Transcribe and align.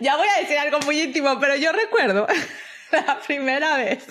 ya 0.00 0.16
voy 0.16 0.28
a 0.28 0.40
decir 0.40 0.58
algo 0.58 0.80
muy 0.80 1.00
íntimo, 1.00 1.38
pero 1.38 1.56
yo 1.56 1.72
recuerdo 1.72 2.26
la 2.92 3.20
primera 3.20 3.76
vez, 3.76 4.04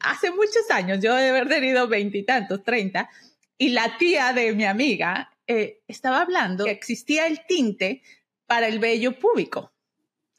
hace 0.00 0.30
muchos 0.30 0.70
años, 0.70 0.98
yo 1.00 1.14
de 1.14 1.28
haber 1.28 1.48
tenido 1.48 1.88
veintitantos, 1.88 2.62
treinta, 2.64 3.08
y 3.58 3.70
la 3.70 3.96
tía 3.98 4.32
de 4.32 4.52
mi 4.54 4.64
amiga 4.64 5.32
eh, 5.46 5.82
estaba 5.86 6.22
hablando 6.22 6.64
que 6.64 6.70
existía 6.70 7.26
el 7.26 7.44
tinte 7.46 8.02
para 8.46 8.66
el 8.66 8.78
vello 8.78 9.18
púbico. 9.18 9.72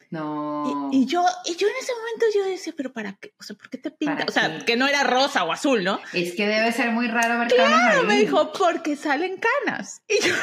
No. 0.09 0.89
Y, 0.91 1.07
yo, 1.07 1.25
y 1.45 1.55
yo 1.55 1.67
en 1.67 1.73
ese 1.81 1.91
momento 1.91 2.25
yo 2.35 2.45
decía, 2.45 2.73
pero 2.77 2.93
¿para 2.93 3.13
qué? 3.13 3.33
O 3.39 3.43
sea, 3.43 3.55
¿por 3.55 3.67
qué 3.71 3.79
te 3.79 3.89
pinta? 3.89 4.25
O 4.27 4.31
sea, 4.31 4.63
que 4.63 4.75
no 4.75 4.87
era 4.87 5.03
rosa 5.03 5.43
o 5.43 5.51
azul, 5.51 5.83
¿no? 5.83 5.99
Es 6.13 6.35
que 6.35 6.45
debe 6.45 6.71
ser 6.71 6.91
muy 6.91 7.07
raro 7.07 7.39
ver 7.39 7.47
claro, 7.47 7.71
canas 7.71 7.95
ahí. 7.95 8.05
me 8.05 8.19
dijo, 8.19 8.51
porque 8.51 8.95
salen 8.95 9.39
canas. 9.65 10.03
Y 10.07 10.27
yo, 10.27 10.35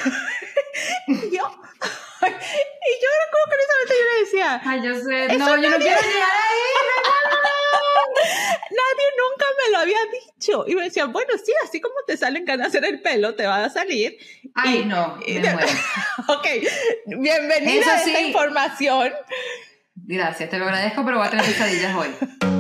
y 1.29 1.37
yo, 1.37 1.61
y 2.27 2.93
yo 3.03 3.09
que 3.49 3.55
en 3.55 3.61
ese 3.61 3.73
momento 3.73 3.95
yo 3.99 4.05
le 4.13 4.21
decía, 4.25 4.61
Ay, 4.65 4.79
yo 4.83 4.95
sé. 4.97 5.39
No, 5.39 5.57
yo 5.57 5.71
no 5.71 5.77
quiero 5.79 6.01
llegar 6.01 6.31
ahí. 6.31 6.61
nadie 8.71 9.07
nunca 9.19 9.47
me 9.59 9.71
lo 9.73 9.79
había 9.79 9.99
dicho. 10.13 10.65
Y 10.67 10.75
me 10.75 10.85
decía, 10.85 11.07
bueno, 11.07 11.33
sí, 11.45 11.53
así 11.65 11.81
como 11.81 11.95
te 12.07 12.17
salen 12.17 12.45
canas 12.45 12.75
en 12.75 12.85
el 12.85 13.01
pelo, 13.01 13.35
te 13.35 13.47
va 13.47 13.65
a 13.65 13.71
salir. 13.71 14.17
Ay, 14.55 14.81
Y- 14.81 14.85
no, 14.85 15.19
y 15.27 15.35
me 15.35 15.41
de- 15.41 15.53
muero. 15.55 15.69
Ok, 16.29 16.47
bienvenida 17.07 17.81
Eso 17.81 17.91
a 17.91 17.97
esta 17.99 18.19
sí. 18.19 18.27
información. 18.27 19.13
Gracias, 19.97 20.51
te 20.51 20.59
lo 20.59 20.65
agradezco, 20.67 21.05
pero 21.05 21.19
voy 21.19 21.27
a 21.27 21.31
tener 21.31 21.45
pesadillas 21.47 21.95
hoy. 21.95 22.60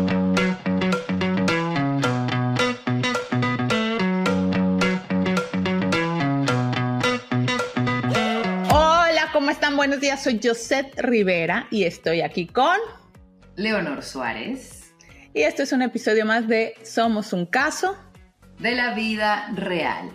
Buenos 9.90 10.02
días, 10.02 10.22
soy 10.22 10.38
Josette 10.40 11.00
Rivera 11.00 11.66
y 11.68 11.82
estoy 11.82 12.20
aquí 12.20 12.46
con... 12.46 12.78
Leonor 13.56 14.04
Suárez, 14.04 14.94
Y 15.34 15.42
esto 15.42 15.64
es 15.64 15.72
un 15.72 15.82
episodio 15.82 16.24
más 16.24 16.46
de 16.46 16.74
Somos 16.84 17.32
un 17.32 17.44
caso. 17.44 17.96
de 18.60 18.76
la 18.76 18.94
vida 18.94 19.50
real. 19.52 20.12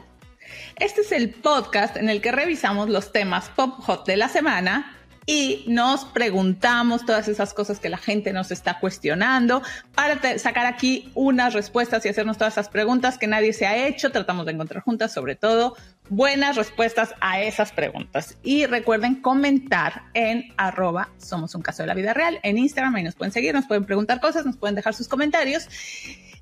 Este 0.78 1.02
es 1.02 1.12
el 1.12 1.32
podcast 1.32 1.98
en 1.98 2.08
el 2.08 2.22
que 2.22 2.32
revisamos 2.32 2.88
los 2.88 3.12
temas 3.12 3.50
pop 3.50 3.82
hot 3.82 4.06
de 4.06 4.16
la 4.16 4.30
semana 4.30 4.96
y 5.26 5.66
nos 5.68 6.06
preguntamos 6.06 7.06
todas 7.06 7.28
esas 7.28 7.54
cosas 7.54 7.82
que 7.82 7.90
la 7.90 7.98
gente 7.98 8.32
nos 8.32 8.52
está 8.52 8.80
cuestionando 8.80 9.62
para 9.94 10.40
sacar 10.40 10.68
aquí 10.68 11.12
unas 11.16 11.54
respuestas 11.54 12.06
y 12.06 12.10
hacernos 12.10 12.38
todas 12.38 12.54
esas 12.54 12.70
preguntas 12.70 13.18
que 13.18 13.28
nadie 13.28 13.52
se 13.52 13.66
ha 13.66 13.88
hecho. 13.88 14.12
Tratamos 14.12 14.46
de 14.46 14.54
encontrar 14.54 14.84
juntas, 14.84 15.12
sobre 15.12 15.36
todo, 15.36 15.76
buenas 16.10 16.56
respuestas 16.56 17.14
a 17.22 17.42
esas 17.42 17.72
preguntas. 17.72 18.38
Y 18.44 18.66
recuerden 18.66 19.16
comentar 19.22 20.04
en 20.14 20.54
arroba 20.58 21.10
somos 21.18 21.56
un 21.56 21.62
caso 21.62 21.84
de 21.84 21.88
la 21.88 21.94
vida 21.94 22.14
real 22.14 22.40
en 22.44 22.58
Instagram. 22.58 22.96
Ahí 22.96 23.04
nos 23.04 23.16
pueden 23.16 23.32
seguir, 23.32 23.54
nos 23.54 23.66
pueden 23.66 23.86
preguntar 23.86 24.20
cosas, 24.22 24.46
nos 24.46 24.58
pueden 24.58 24.76
dejar 24.76 24.94
sus 24.94 25.08
comentarios. 25.08 25.68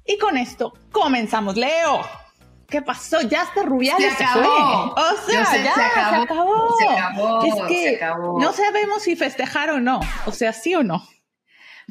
Y 0.05 0.17
con 0.17 0.37
esto 0.37 0.73
comenzamos. 0.91 1.55
Leo, 1.55 2.01
¿qué 2.67 2.81
pasó? 2.81 3.21
Ya 3.21 3.43
hasta 3.43 3.63
Rubiales 3.63 4.11
Se 4.11 4.17
se 4.17 4.23
acabó. 4.25 4.93
fue. 4.95 5.03
O 5.03 5.25
sea, 5.25 5.45
sé, 5.45 5.63
ya 5.63 5.73
se 5.73 5.81
acabó, 5.81 6.15
se 6.17 6.23
acabó. 6.23 6.77
se 6.77 6.87
acabó, 6.87 7.45
Es 7.45 7.55
que 7.67 7.83
se 7.89 7.95
acabó. 7.95 8.39
no 8.41 8.51
sabemos 8.53 9.03
si 9.03 9.15
festejar 9.15 9.69
o 9.69 9.79
no. 9.79 9.99
O 10.25 10.31
sea, 10.31 10.51
sí 10.51 10.75
o 10.75 10.83
no. 10.83 11.07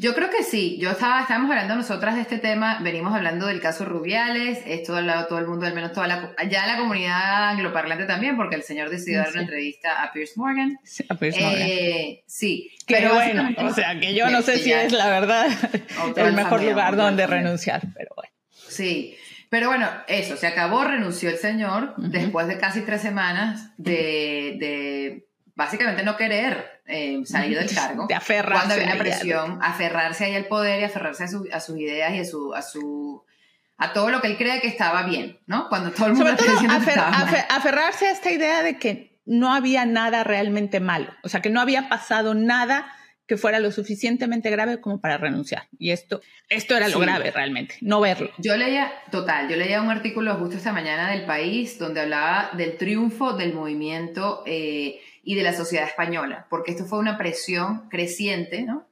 Yo 0.03 0.17
creo 0.17 0.31
que 0.31 0.43
sí. 0.43 0.79
Yo 0.81 0.91
estaba, 0.91 1.21
estábamos 1.21 1.49
hablando 1.49 1.77
nosotras 1.77 2.17
de 2.17 2.23
este 2.23 2.39
tema, 2.39 2.81
venimos 2.83 3.15
hablando 3.15 3.47
del 3.47 3.61
caso 3.61 3.85
Rubiales, 3.85 4.59
esto 4.67 4.97
ha 4.97 4.99
hablado 4.99 5.29
todo 5.29 5.39
el 5.39 5.47
mundo, 5.47 5.65
al 5.65 5.75
menos 5.75 5.93
toda 5.93 6.09
la, 6.09 6.35
ya 6.51 6.67
la 6.67 6.77
comunidad 6.77 7.51
angloparlante 7.51 8.07
también, 8.07 8.37
porque 8.37 8.57
el 8.57 8.65
señor 8.65 8.91
decidió 8.91 9.21
dar 9.21 9.31
una 9.31 9.43
entrevista 9.43 10.03
a 10.03 10.13
Pierce 10.13 10.33
Morgan. 10.35 10.77
Sí, 10.83 11.05
a 11.09 11.15
Piers 11.15 11.41
Morgan. 11.41 11.63
Eh, 11.63 12.25
sí, 12.27 12.73
Que 12.85 12.97
pero 12.97 13.15
bueno, 13.15 13.49
o 13.59 13.73
sea, 13.73 14.01
que 14.01 14.13
yo 14.13 14.29
no 14.31 14.43
sé 14.43 14.59
si 14.59 14.73
es 14.73 14.91
la 14.91 15.09
verdad 15.09 15.47
el 16.17 16.33
mejor 16.33 16.65
lugar 16.65 16.97
donde 16.97 17.25
renunciar, 17.29 17.83
pero 17.95 18.11
bueno. 18.17 18.33
Sí, 18.51 19.17
pero 19.51 19.69
bueno, 19.69 19.89
eso, 20.09 20.37
se 20.37 20.49
acabó, 20.49 20.83
renunció 20.83 21.31
el 21.31 21.37
señor 21.37 21.95
después 21.97 22.49
de 22.49 22.59
casi 22.59 22.81
tres 22.81 23.03
semanas 23.03 23.71
de, 23.77 24.57
de 24.59 25.29
básicamente 25.55 26.03
no 26.03 26.17
querer 26.17 26.83
eh, 26.87 27.21
salir 27.25 27.59
del 27.59 27.69
cargo. 27.75 28.07
De 28.07 28.15
aferrarse 28.15 28.55
Cuando 28.67 28.75
había 28.75 28.87
una 28.87 28.99
presión, 28.99 29.59
aferrarse 29.63 30.25
ahí 30.25 30.35
al 30.35 30.47
poder 30.47 30.81
y 30.81 30.85
aferrarse 30.85 31.25
a, 31.25 31.29
su- 31.29 31.49
a 31.53 31.61
sus 31.61 31.79
ideas 31.79 32.13
y 32.15 32.19
a 32.21 32.25
su, 32.25 32.55
a 32.55 32.63
su 32.63 33.25
a 33.79 33.93
todo 33.93 34.11
lo 34.11 34.21
que 34.21 34.29
él 34.29 34.37
cree 34.37 34.61
que 34.61 34.69
estaba 34.69 35.03
bien, 35.05 35.41
¿no? 35.47 35.69
Cuando 35.69 35.91
todo 35.91 36.07
el 36.07 36.13
mundo 36.13 36.27
Sobre 36.31 36.41
está 36.41 36.45
todo 36.53 36.61
diciendo 36.63 36.85
que 36.85 36.91
afer- 36.93 37.05
estaba 37.05 37.17
afer- 37.17 37.47
aferrarse 37.49 38.07
a 38.07 38.11
esta 38.13 38.31
idea 38.31 38.63
de 38.63 38.79
que 38.79 39.19
no 39.25 39.53
había 39.53 39.87
nada 39.87 40.23
realmente 40.23 40.79
malo, 40.79 41.13
o 41.25 41.29
sea, 41.29 41.41
que 41.43 41.51
no 41.51 41.61
había 41.61 41.89
pasado 41.89 42.35
nada 42.35 42.87
que 43.27 43.37
fuera 43.37 43.61
lo 43.61 43.73
suficientemente 43.73 44.51
grave 44.51 44.81
como 44.81 45.01
para 45.01 45.17
renunciar. 45.17 45.69
Y 45.79 45.91
esto, 45.91 46.21
esto 46.49 46.77
era 46.77 46.89
lo 46.89 46.99
Sí. 46.99 47.01
grave 47.03 47.31
realmente, 47.31 47.77
no 47.81 48.01
verlo. 48.01 48.31
Yo 48.39 48.57
leía, 48.57 48.93
total, 49.11 49.49
yo 49.49 49.57
leía 49.57 49.81
un 49.81 49.91
artículo 49.91 50.35
justo 50.37 50.57
esta 50.57 50.73
mañana 50.73 51.11
del 51.11 51.25
país 51.25 51.79
donde 51.79 52.03
hablaba 52.03 52.51
del 52.53 52.77
triunfo 52.77 53.33
del 53.33 53.55
movimiento 53.55 54.43
eh, 54.47 55.01
y 55.23 55.35
de 55.35 55.43
la 55.43 55.53
sociedad 55.53 55.87
española, 55.87 56.47
porque 56.51 56.73
esto 56.73 56.85
fue 56.85 56.99
una 56.99 57.17
presión 57.17 57.89
creciente, 57.89 58.63
¿no? 58.63 58.87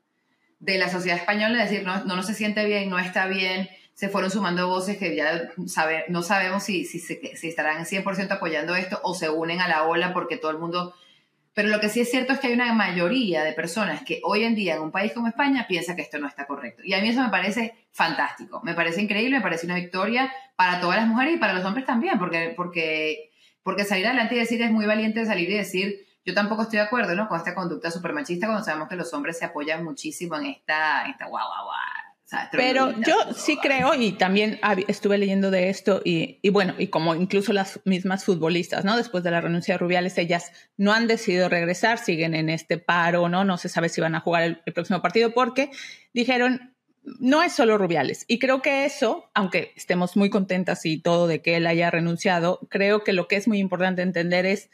De 0.61 0.79
la 0.79 0.89
sociedad 0.89 1.19
española, 1.19 1.63
es 1.65 1.71
decir, 1.71 1.87
no, 1.87 2.05
no, 2.05 2.17
no 2.17 2.23
se 2.23 2.35
siente 2.35 2.65
bien, 2.65 2.89
no 2.91 2.99
está 2.99 3.27
bien, 3.27 3.69
se 4.01 4.09
fueron 4.09 4.31
sumando 4.31 4.67
voces 4.67 4.97
que 4.97 5.15
ya 5.15 5.51
sabe, 5.67 6.05
no 6.09 6.23
sabemos 6.23 6.63
si, 6.63 6.87
si, 6.87 7.01
si 7.01 7.49
estarán 7.49 7.85
100% 7.85 8.31
apoyando 8.31 8.75
esto 8.75 8.99
o 9.03 9.15
se 9.15 9.29
unen 9.29 9.61
a 9.61 9.69
la 9.69 9.85
ola 9.85 10.15
porque 10.15 10.39
todo 10.39 10.51
el 10.51 10.59
mundo... 10.59 10.95
Pero 11.53 11.69
lo 11.69 11.81
que 11.81 11.91
sí 11.91 12.01
es 12.01 12.11
cierto 12.11 12.33
es 12.33 12.39
que 12.39 12.47
hay 12.47 12.53
una 12.55 12.73
mayoría 12.73 13.45
de 13.45 13.53
personas 13.53 14.03
que 14.03 14.21
hoy 14.23 14.45
en 14.45 14.55
día 14.55 14.77
en 14.77 14.81
un 14.83 14.91
país 14.91 15.13
como 15.13 15.27
España 15.27 15.67
piensa 15.69 15.97
que 15.97 16.01
esto 16.01 16.19
no 16.19 16.29
está 16.29 16.47
correcto. 16.47 16.83
Y 16.83 16.95
a 16.95 17.03
mí 17.03 17.09
eso 17.09 17.23
me 17.23 17.29
parece 17.29 17.75
fantástico, 17.91 18.63
me 18.63 18.73
parece 18.73 19.03
increíble, 19.03 19.37
me 19.37 19.43
parece 19.43 19.67
una 19.67 19.75
victoria 19.75 20.33
para 20.57 20.81
todas 20.81 20.97
las 20.97 21.07
mujeres 21.07 21.35
y 21.35 21.39
para 21.39 21.53
los 21.53 21.65
hombres 21.67 21.85
también, 21.85 22.19
porque, 22.19 22.55
porque, 22.57 23.33
porque 23.63 23.85
salir 23.85 24.07
adelante 24.07 24.37
y 24.37 24.39
decir 24.39 24.63
es 24.63 24.71
muy 24.71 24.87
valiente 24.87 25.27
salir 25.27 25.51
y 25.51 25.59
decir, 25.59 26.07
yo 26.25 26.35
tampoco 26.35 26.63
estoy 26.63 26.79
de 26.79 26.85
acuerdo 26.85 27.15
¿no? 27.15 27.29
con 27.29 27.39
esta 27.39 27.55
conducta 27.55 27.91
súper 27.91 28.13
machista 28.13 28.47
cuando 28.47 28.65
sabemos 28.65 28.89
que 28.89 28.97
los 28.97 29.13
hombres 29.15 29.39
se 29.39 29.45
apoyan 29.45 29.85
muchísimo 29.85 30.37
en 30.37 30.47
esta, 30.47 31.05
en 31.05 31.13
esta 31.13 31.27
guau, 31.27 31.47
guau, 31.47 31.65
guau. 31.65 31.77
O 32.25 32.29
sea, 32.31 32.49
Pero 32.53 32.93
yo 33.01 33.35
sí 33.35 33.59
creo, 33.61 33.93
y 33.95 34.13
también 34.13 34.61
estuve 34.87 35.19
leyendo 35.19 35.51
de 35.51 35.69
esto, 35.69 36.01
y, 36.05 36.39
y 36.43 36.51
bueno, 36.51 36.75
y 36.79 36.87
como 36.87 37.17
incluso 37.17 37.53
las 37.53 37.81
mismas 37.85 38.25
futbolistas, 38.25 38.85
¿no? 38.85 38.97
Después 38.97 39.25
de 39.25 39.33
la 39.33 39.41
renuncia 39.41 39.75
de 39.75 39.79
Rubiales, 39.79 40.17
ellas 40.17 40.53
no 40.77 40.93
han 40.93 41.09
decidido 41.09 41.49
regresar, 41.49 41.99
siguen 41.99 42.37
en 42.37 42.49
este 42.49 42.79
paro, 42.79 43.29
¿no? 43.29 43.43
No 43.43 43.57
se 43.57 43.69
sabe 43.69 43.89
si 43.89 44.01
van 44.01 44.15
a 44.15 44.21
jugar 44.21 44.45
el, 44.45 44.63
el 44.65 44.73
próximo 44.73 45.03
partido, 45.03 45.35
porque 45.35 45.73
dijeron, 46.15 46.73
no 47.03 47.43
es 47.43 47.53
solo 47.53 47.79
Rubiales. 47.79 48.25
Y 48.29 48.39
creo 48.39 48.63
que 48.63 48.85
eso, 48.85 49.29
aunque 49.35 49.73
estemos 49.75 50.17
muy 50.17 50.31
contentas 50.31 50.87
y 50.87 51.01
todo 51.01 51.27
de 51.27 51.43
que 51.43 51.57
él 51.57 51.67
haya 51.67 51.91
renunciado, 51.91 52.61
creo 52.71 53.03
que 53.03 53.13
lo 53.13 53.27
que 53.27 53.37
es 53.37 53.49
muy 53.49 53.59
importante 53.59 54.03
entender 54.03 54.47
es, 54.47 54.71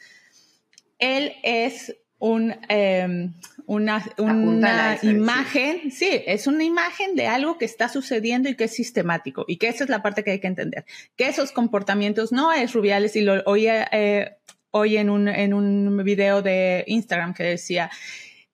él 0.99 1.33
es 1.43 1.95
un, 2.19 2.55
eh, 2.69 3.29
una, 3.67 4.03
una 4.17 4.97
imagen, 5.03 5.91
sí. 5.91 6.09
es 6.25 6.47
una 6.47 6.63
imagen 6.63 7.15
de 7.15 7.27
algo 7.27 7.57
que 7.57 7.65
está 7.65 7.89
sucediendo 7.89 8.49
y 8.49 8.55
que 8.55 8.63
es 8.63 8.73
sistemático 8.73 9.45
y 9.47 9.57
que 9.57 9.67
esa 9.67 9.83
es 9.83 9.89
la 9.89 10.01
parte 10.01 10.23
que 10.23 10.31
hay 10.31 10.39
que 10.39 10.47
entender, 10.47 10.85
que 11.15 11.27
esos 11.27 11.51
comportamientos 11.51 12.31
no 12.31 12.53
es 12.53 12.73
Rubiales 12.73 13.15
y 13.15 13.21
lo 13.21 13.43
oía 13.45 13.87
eh, 13.91 14.37
hoy 14.71 14.97
en 14.97 15.09
un, 15.09 15.27
en 15.27 15.53
un 15.53 16.03
video 16.03 16.41
de 16.41 16.83
Instagram 16.87 17.33
que 17.33 17.43
decía 17.43 17.91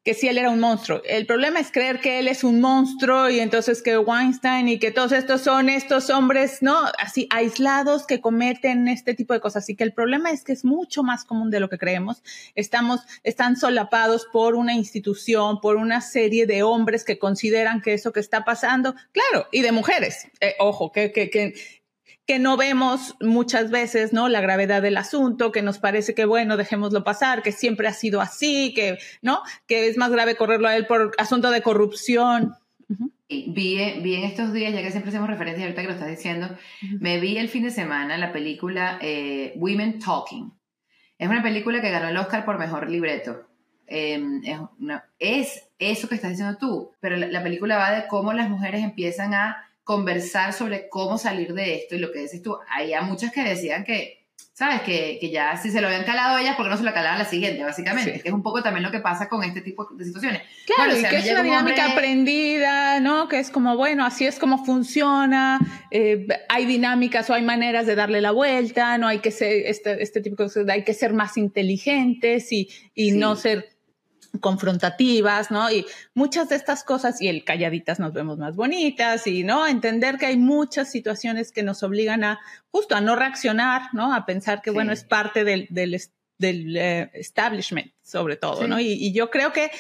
que 0.04 0.14
si 0.14 0.28
él 0.28 0.38
era 0.38 0.50
un 0.50 0.60
monstruo. 0.60 1.02
El 1.06 1.26
problema 1.26 1.60
es 1.60 1.72
creer 1.72 2.02
que 2.02 2.20
él 2.20 2.28
es 2.28 2.44
un 2.44 2.60
monstruo 2.60 3.30
y 3.30 3.40
entonces 3.40 3.82
que 3.82 3.98
Weinstein 3.98 4.68
y 4.68 4.78
que 4.78 4.92
todos 4.92 5.14
estos 5.14 5.42
son 5.42 5.70
estos 5.70 6.10
hombres, 6.10 6.62
¿no? 6.62 6.78
Así 6.98 7.28
aislados 7.30 8.06
que 8.06 8.20
cometen 8.20 8.90
este 8.90 9.14
tipo 9.14 9.34
de 9.34 9.40
cosas. 9.40 9.64
Así 9.64 9.76
que 9.76 9.86
el 9.86 9.94
problema 9.94 10.32
es 10.32 10.44
que 10.44 10.52
es 10.52 10.66
mucho 10.66 11.04
más 11.04 11.24
común 11.24 11.52
de 11.52 11.62
lo 11.62 11.70
que 11.70 11.78
creemos. 11.78 12.22
Estamos, 12.54 13.02
están 13.24 13.56
solapados 13.56 14.28
por 14.32 14.56
una 14.56 14.74
institución, 14.74 15.62
por 15.62 15.78
una 15.78 16.02
serie 16.02 16.46
de 16.48 16.64
hombres 16.64 17.06
que 17.06 17.18
consideran 17.18 17.82
que 17.82 17.94
eso 17.94 18.12
que 18.12 18.20
está 18.20 18.44
pasando, 18.44 18.96
claro, 19.12 19.48
y 19.52 19.62
de 19.62 19.72
mujeres, 19.72 20.28
eh, 20.42 20.56
ojo, 20.60 20.92
que, 20.92 21.12
que, 21.12 21.30
que, 21.30 21.54
que 22.26 22.40
no 22.40 22.56
vemos 22.58 23.16
muchas 23.20 23.70
veces, 23.70 24.14
¿no? 24.14 24.30
La 24.30 24.40
gravedad 24.42 24.82
del 24.82 24.98
asunto, 24.98 25.52
que 25.52 25.62
nos 25.62 25.80
parece 25.80 26.16
que, 26.16 26.26
bueno, 26.26 26.56
dejémoslo 26.58 27.04
pasar, 27.04 27.44
que 27.44 27.52
siempre 27.52 27.88
ha 27.88 27.94
sido 27.94 28.22
así, 28.22 28.74
que, 28.74 28.98
¿no? 29.22 29.42
Que 29.68 29.88
es 29.88 29.98
más 29.98 30.12
grave 30.12 30.36
correrlo 30.36 30.68
a 30.70 30.76
él 30.78 30.86
por 30.88 31.12
asunto 31.18 31.52
de 31.52 31.62
corrupción. 31.62 32.56
Vi, 33.28 33.48
vi 34.02 34.16
en 34.16 34.24
estos 34.24 34.54
días, 34.54 34.74
ya 34.74 34.82
que 34.82 34.92
siempre 34.92 35.10
hacemos 35.10 35.28
referencia, 35.30 35.64
ahorita 35.64 35.82
que 35.82 35.88
lo 35.88 35.94
estás 35.94 36.10
diciendo, 36.10 36.50
me 37.00 37.20
vi 37.20 37.38
el 37.38 37.50
fin 37.50 37.64
de 37.64 37.72
semana 37.72 38.18
la 38.18 38.32
película 38.32 39.00
eh, 39.02 39.54
Women 39.58 40.00
Talking. 40.00 40.54
Es 41.18 41.28
una 41.30 41.42
película 41.42 41.82
que 41.82 41.90
ganó 41.90 42.10
el 42.10 42.18
Oscar 42.18 42.46
por 42.46 42.60
mejor 42.60 42.90
libreto. 42.90 43.48
Eh, 43.88 44.22
es, 44.44 44.60
una- 44.80 45.06
es 45.20 45.68
eso 45.80 46.08
que 46.08 46.16
estás 46.16 46.32
diciendo 46.32 46.58
tú, 46.58 46.92
pero 47.00 47.18
la, 47.18 47.28
la 47.28 47.44
película 47.44 47.78
va 47.78 47.92
de 47.92 48.08
cómo 48.08 48.34
las 48.34 48.50
mujeres 48.50 48.84
empiezan 48.84 49.34
a 49.34 49.68
conversar 49.84 50.54
sobre 50.54 50.90
cómo 50.90 51.18
salir 51.18 51.54
de 51.54 51.76
esto 51.76 51.96
y 51.96 52.00
lo 52.00 52.12
que 52.12 52.20
dices 52.20 52.42
tú. 52.42 52.58
Había 52.70 53.02
muchas 53.02 53.32
que 53.32 53.44
decían 53.44 53.84
que 53.84 54.24
¿sabes? 54.54 54.82
Que, 54.82 55.18
que, 55.20 55.32
ya 55.32 55.58
si 55.58 55.72
se 55.72 55.82
lo 55.82 55.88
habían 55.88 56.04
calado 56.04 56.38
ellas, 56.38 56.56
porque 56.56 56.70
no 56.70 56.78
se 56.78 56.84
lo 56.84 56.94
calaban 56.94 57.18
la 57.18 57.26
siguiente, 57.26 57.64
básicamente? 57.64 58.22
Que 58.22 58.30
es 58.30 58.34
un 58.34 58.44
poco 58.44 58.62
también 58.62 58.84
lo 58.84 58.92
que 58.92 59.00
pasa 59.00 59.28
con 59.28 59.44
este 59.44 59.62
tipo 59.62 59.88
de 59.92 60.06
situaciones. 60.06 60.44
Claro, 60.68 60.96
y 60.96 61.02
que 61.04 61.18
es 61.18 61.32
una 61.32 61.42
dinámica 61.42 61.92
aprendida, 61.92 63.00
¿no? 63.00 63.28
Que 63.28 63.40
es 63.40 63.50
como, 63.50 63.76
bueno, 63.76 64.06
así 64.06 64.26
es 64.26 64.38
como 64.38 64.64
funciona, 64.64 65.60
eh, 65.90 66.28
hay 66.50 66.66
dinámicas 66.66 67.30
o 67.32 67.34
hay 67.34 67.42
maneras 67.42 67.88
de 67.88 67.96
darle 67.96 68.22
la 68.22 68.32
vuelta, 68.32 68.98
no 69.00 69.08
hay 69.08 69.20
que 69.20 69.32
ser, 69.32 69.66
este, 69.66 70.02
este 70.04 70.22
tipo 70.22 70.36
de 70.36 70.48
cosas, 70.48 70.70
hay 70.70 70.84
que 70.84 70.94
ser 70.94 71.14
más 71.14 71.36
inteligentes 71.36 72.52
y, 72.52 72.70
y 72.94 73.12
no 73.12 73.36
ser 73.36 73.73
confrontativas, 74.40 75.52
¿no? 75.52 75.72
Y 75.72 75.86
muchas 76.14 76.50
de 76.50 76.56
estas 76.56 76.84
cosas, 76.84 77.22
y 77.22 77.28
el 77.28 77.44
calladitas 77.44 78.00
nos 78.00 78.14
vemos 78.14 78.38
más 78.38 78.56
bonitas, 78.56 79.28
y, 79.28 79.44
¿no? 79.44 79.68
Entender 79.68 80.18
que 80.18 80.26
hay 80.26 80.38
muchas 80.38 80.92
situaciones 80.92 81.52
que 81.52 81.64
nos 81.64 81.84
obligan 81.84 82.24
a, 82.24 82.40
justo 82.72 82.96
a 82.96 83.02
no 83.02 83.16
reaccionar, 83.16 83.84
¿no? 83.94 84.14
A 84.14 84.26
pensar 84.26 84.62
que, 84.62 84.72
bueno, 84.72 84.92
es 84.92 85.04
parte 85.04 85.44
del, 85.44 85.68
del, 85.70 86.02
del 86.38 86.78
eh, 86.78 87.12
establishment, 87.14 87.92
sobre 88.02 88.36
todo, 88.36 88.68
¿no? 88.68 88.80
Y, 88.80 88.94
y, 88.94 89.14
yo 89.14 89.30
creo 89.30 89.54
que, 89.54 89.72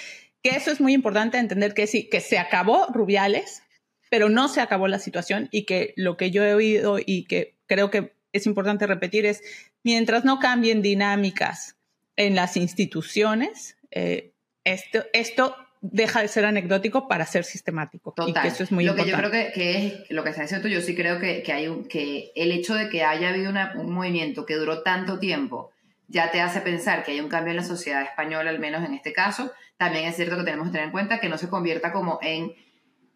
que 0.41 0.51
eso 0.51 0.71
es 0.71 0.79
muy 0.79 0.94
importante, 0.94 1.38
entender 1.38 1.73
que 1.73 1.88
sí, 1.88 2.07
que 2.09 2.21
se 2.21 2.38
acabó 2.38 2.88
Rubiales, 2.88 3.63
pero 4.09 4.29
no 4.29 4.47
se 4.47 4.61
acabó 4.61 4.88
la 4.88 4.99
situación, 4.99 5.49
y 5.51 5.65
que 5.65 5.94
lo 5.97 6.15
que 6.17 6.29
yo 6.29 6.44
he 6.44 6.53
oído 6.53 6.97
y 7.03 7.25
que 7.25 7.56
creo 7.65 7.89
que 7.89 8.13
es 8.31 8.45
importante 8.45 8.85
repetir 8.88 9.25
es, 9.25 9.41
mientras 9.83 10.25
no 10.25 10.39
cambien 10.39 10.81
dinámicas 10.81 11.75
en 12.15 12.35
las 12.35 12.57
instituciones, 12.57 13.77
eh, 13.91 14.32
esto, 14.63 15.04
esto 15.13 15.56
deja 15.81 16.21
de 16.21 16.30
ser 16.30 16.45
anecdótico 16.45 17.07
para 17.07 17.25
ser 17.25 17.44
sistemático. 17.44 18.13
Total. 18.15 18.30
Y 18.30 18.33
que 18.33 18.48
eso 18.48 18.63
es 18.63 18.71
muy 18.71 18.86
lo 18.86 18.92
importante. 18.92 19.12
que 19.12 19.21
yo 19.24 19.30
creo 19.30 19.31
que, 19.31 19.54
que, 19.54 19.88
es 19.88 20.12
lo 20.12 20.24
que 20.24 20.30
está 20.30 20.44
diciendo 20.44 20.68
tú, 20.68 20.74
yo 20.74 20.81
sí 20.81 20.95
creo 20.95 21.19
que, 21.19 21.44
que 21.44 21.51
hay 21.51 21.68
un, 21.68 21.86
que 21.86 22.31
el 22.36 22.51
hecho 22.51 22.74
de 22.74 22.89
que 22.89 23.04
haya 23.04 23.30
habido 23.30 23.50
una, 23.50 23.74
un 23.75 23.92
movimiento 23.92 24.45
que 24.45 24.56
duró 24.56 24.81
tanto 24.81 25.19
tiempo 25.19 25.71
ya 26.07 26.31
te 26.31 26.42
hace 26.42 26.62
pensar 26.62 27.04
que 27.04 27.12
hay 27.12 27.19
un 27.19 27.27
cambio 27.27 27.51
en 27.51 27.57
la 27.57 27.63
sociedad 27.63 28.04
española, 28.04 28.50
al 28.50 28.60
menos 28.60 28.86
en 28.86 28.94
este 28.94 29.13
caso. 29.13 29.51
También 29.77 30.06
es 30.06 30.15
cierto 30.15 30.38
que 30.38 30.44
tenemos 30.44 30.68
que 30.68 30.74
tener 30.74 30.86
en 30.86 30.92
cuenta 30.92 31.19
que 31.19 31.27
no 31.27 31.38
se 31.38 31.50
convierta 31.50 31.92
como 31.92 32.19
en 32.21 32.54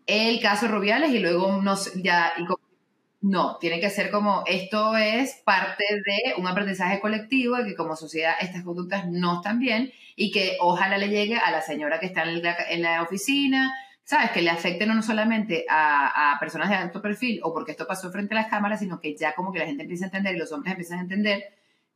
el 0.08 0.42
caso 0.42 0.68
Rubiales 0.68 1.12
y 1.12 1.20
luego 1.20 1.62
no, 1.62 1.76
ya 1.96 2.34
y 2.38 2.46
como 2.46 2.60
no, 3.22 3.58
tiene 3.58 3.80
que 3.80 3.90
ser 3.90 4.10
como 4.10 4.44
esto 4.46 4.96
es 4.96 5.42
parte 5.44 5.84
de 5.90 6.40
un 6.40 6.48
aprendizaje 6.48 7.00
colectivo 7.00 7.58
de 7.58 7.66
que 7.66 7.76
como 7.76 7.96
sociedad 7.96 8.34
estas 8.42 8.64
conductas 8.64 9.08
no 9.08 9.38
están 9.38 9.60
bien 9.60 9.92
y 10.20 10.32
que 10.32 10.58
ojalá 10.60 10.98
le 10.98 11.10
llegue 11.10 11.38
a 11.38 11.52
la 11.52 11.62
señora 11.62 12.00
que 12.00 12.08
está 12.08 12.24
en 12.24 12.82
la, 12.82 13.04
oficina, 13.04 13.72
¿sabes? 14.04 14.32
Que 14.32 14.42
le 14.42 14.50
afecte 14.50 14.88
no 14.88 15.00
solamente 15.04 15.64
a, 15.70 16.34
a, 16.34 16.40
personas 16.40 16.70
de 16.70 16.76
alto 16.76 17.04
perfil 17.04 17.40
o 17.44 17.54
porque 17.54 17.72
esto 17.72 17.86
pasó 17.86 18.12
frente 18.12 18.34
a 18.34 18.42
las 18.42 18.48
cámaras, 18.48 18.80
sino 18.80 19.00
que 19.00 19.16
ya 19.16 19.36
como 19.36 19.54
que 19.54 19.60
la 19.60 19.68
gente 19.68 19.84
empieza 19.84 20.06
a 20.06 20.08
entender 20.08 20.36
y 20.36 20.40
los 20.40 20.52
hombres 20.52 20.72
empiezan 20.72 20.98
a 20.98 21.02
entender 21.04 21.44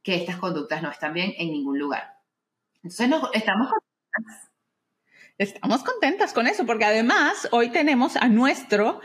que 0.04 0.14
estas 0.14 0.38
conductas 0.38 0.84
no 0.84 0.92
están 0.92 1.14
bien 1.14 1.34
en 1.36 1.52
ningún 1.52 1.80
lugar. 1.80 2.20
Entonces 2.84 3.10
nos, 3.10 3.28
estamos 3.34 3.70
contentas. 3.70 4.52
Estamos 5.40 5.84
contentas 5.84 6.34
con 6.34 6.46
eso, 6.46 6.68
porque 6.68 6.86
además 6.86 7.50
hoy 7.52 7.70
tenemos 7.70 8.16
a 8.18 8.28
nuestro 8.28 9.02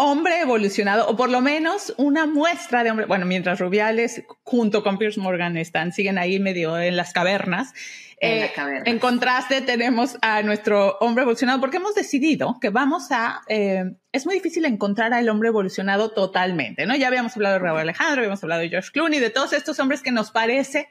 hombre 0.00 0.40
evolucionado, 0.40 1.08
o 1.08 1.16
por 1.16 1.28
lo 1.28 1.40
menos 1.40 1.92
una 1.96 2.24
muestra 2.24 2.84
de 2.84 2.92
hombre, 2.92 3.06
bueno, 3.06 3.26
mientras 3.26 3.58
Rubiales 3.58 4.22
junto 4.44 4.84
con 4.84 4.96
Pierce 4.96 5.18
Morgan 5.18 5.56
están, 5.56 5.92
siguen 5.92 6.18
ahí 6.18 6.38
medio 6.38 6.78
en 6.78 6.96
las 6.96 7.12
cavernas. 7.12 7.74
En, 8.20 8.44
eh, 8.44 8.52
cavernas. 8.54 8.86
en 8.86 9.00
contraste 9.00 9.60
tenemos 9.60 10.16
a 10.22 10.42
nuestro 10.42 10.98
hombre 11.00 11.22
evolucionado 11.22 11.60
porque 11.60 11.78
hemos 11.78 11.96
decidido 11.96 12.58
que 12.60 12.70
vamos 12.70 13.08
a, 13.10 13.42
eh, 13.48 13.96
es 14.12 14.24
muy 14.24 14.36
difícil 14.36 14.64
encontrar 14.66 15.12
al 15.12 15.28
hombre 15.28 15.48
evolucionado 15.48 16.10
totalmente, 16.12 16.86
¿no? 16.86 16.94
Ya 16.94 17.08
habíamos 17.08 17.34
hablado 17.34 17.54
de 17.54 17.58
Raúl 17.58 17.80
Alejandro, 17.80 18.20
habíamos 18.20 18.42
hablado 18.44 18.60
de 18.60 18.68
George 18.68 18.90
Clooney, 18.92 19.18
de 19.18 19.30
todos 19.30 19.52
estos 19.52 19.80
hombres 19.80 20.00
que 20.00 20.12
nos 20.12 20.30
parece 20.30 20.90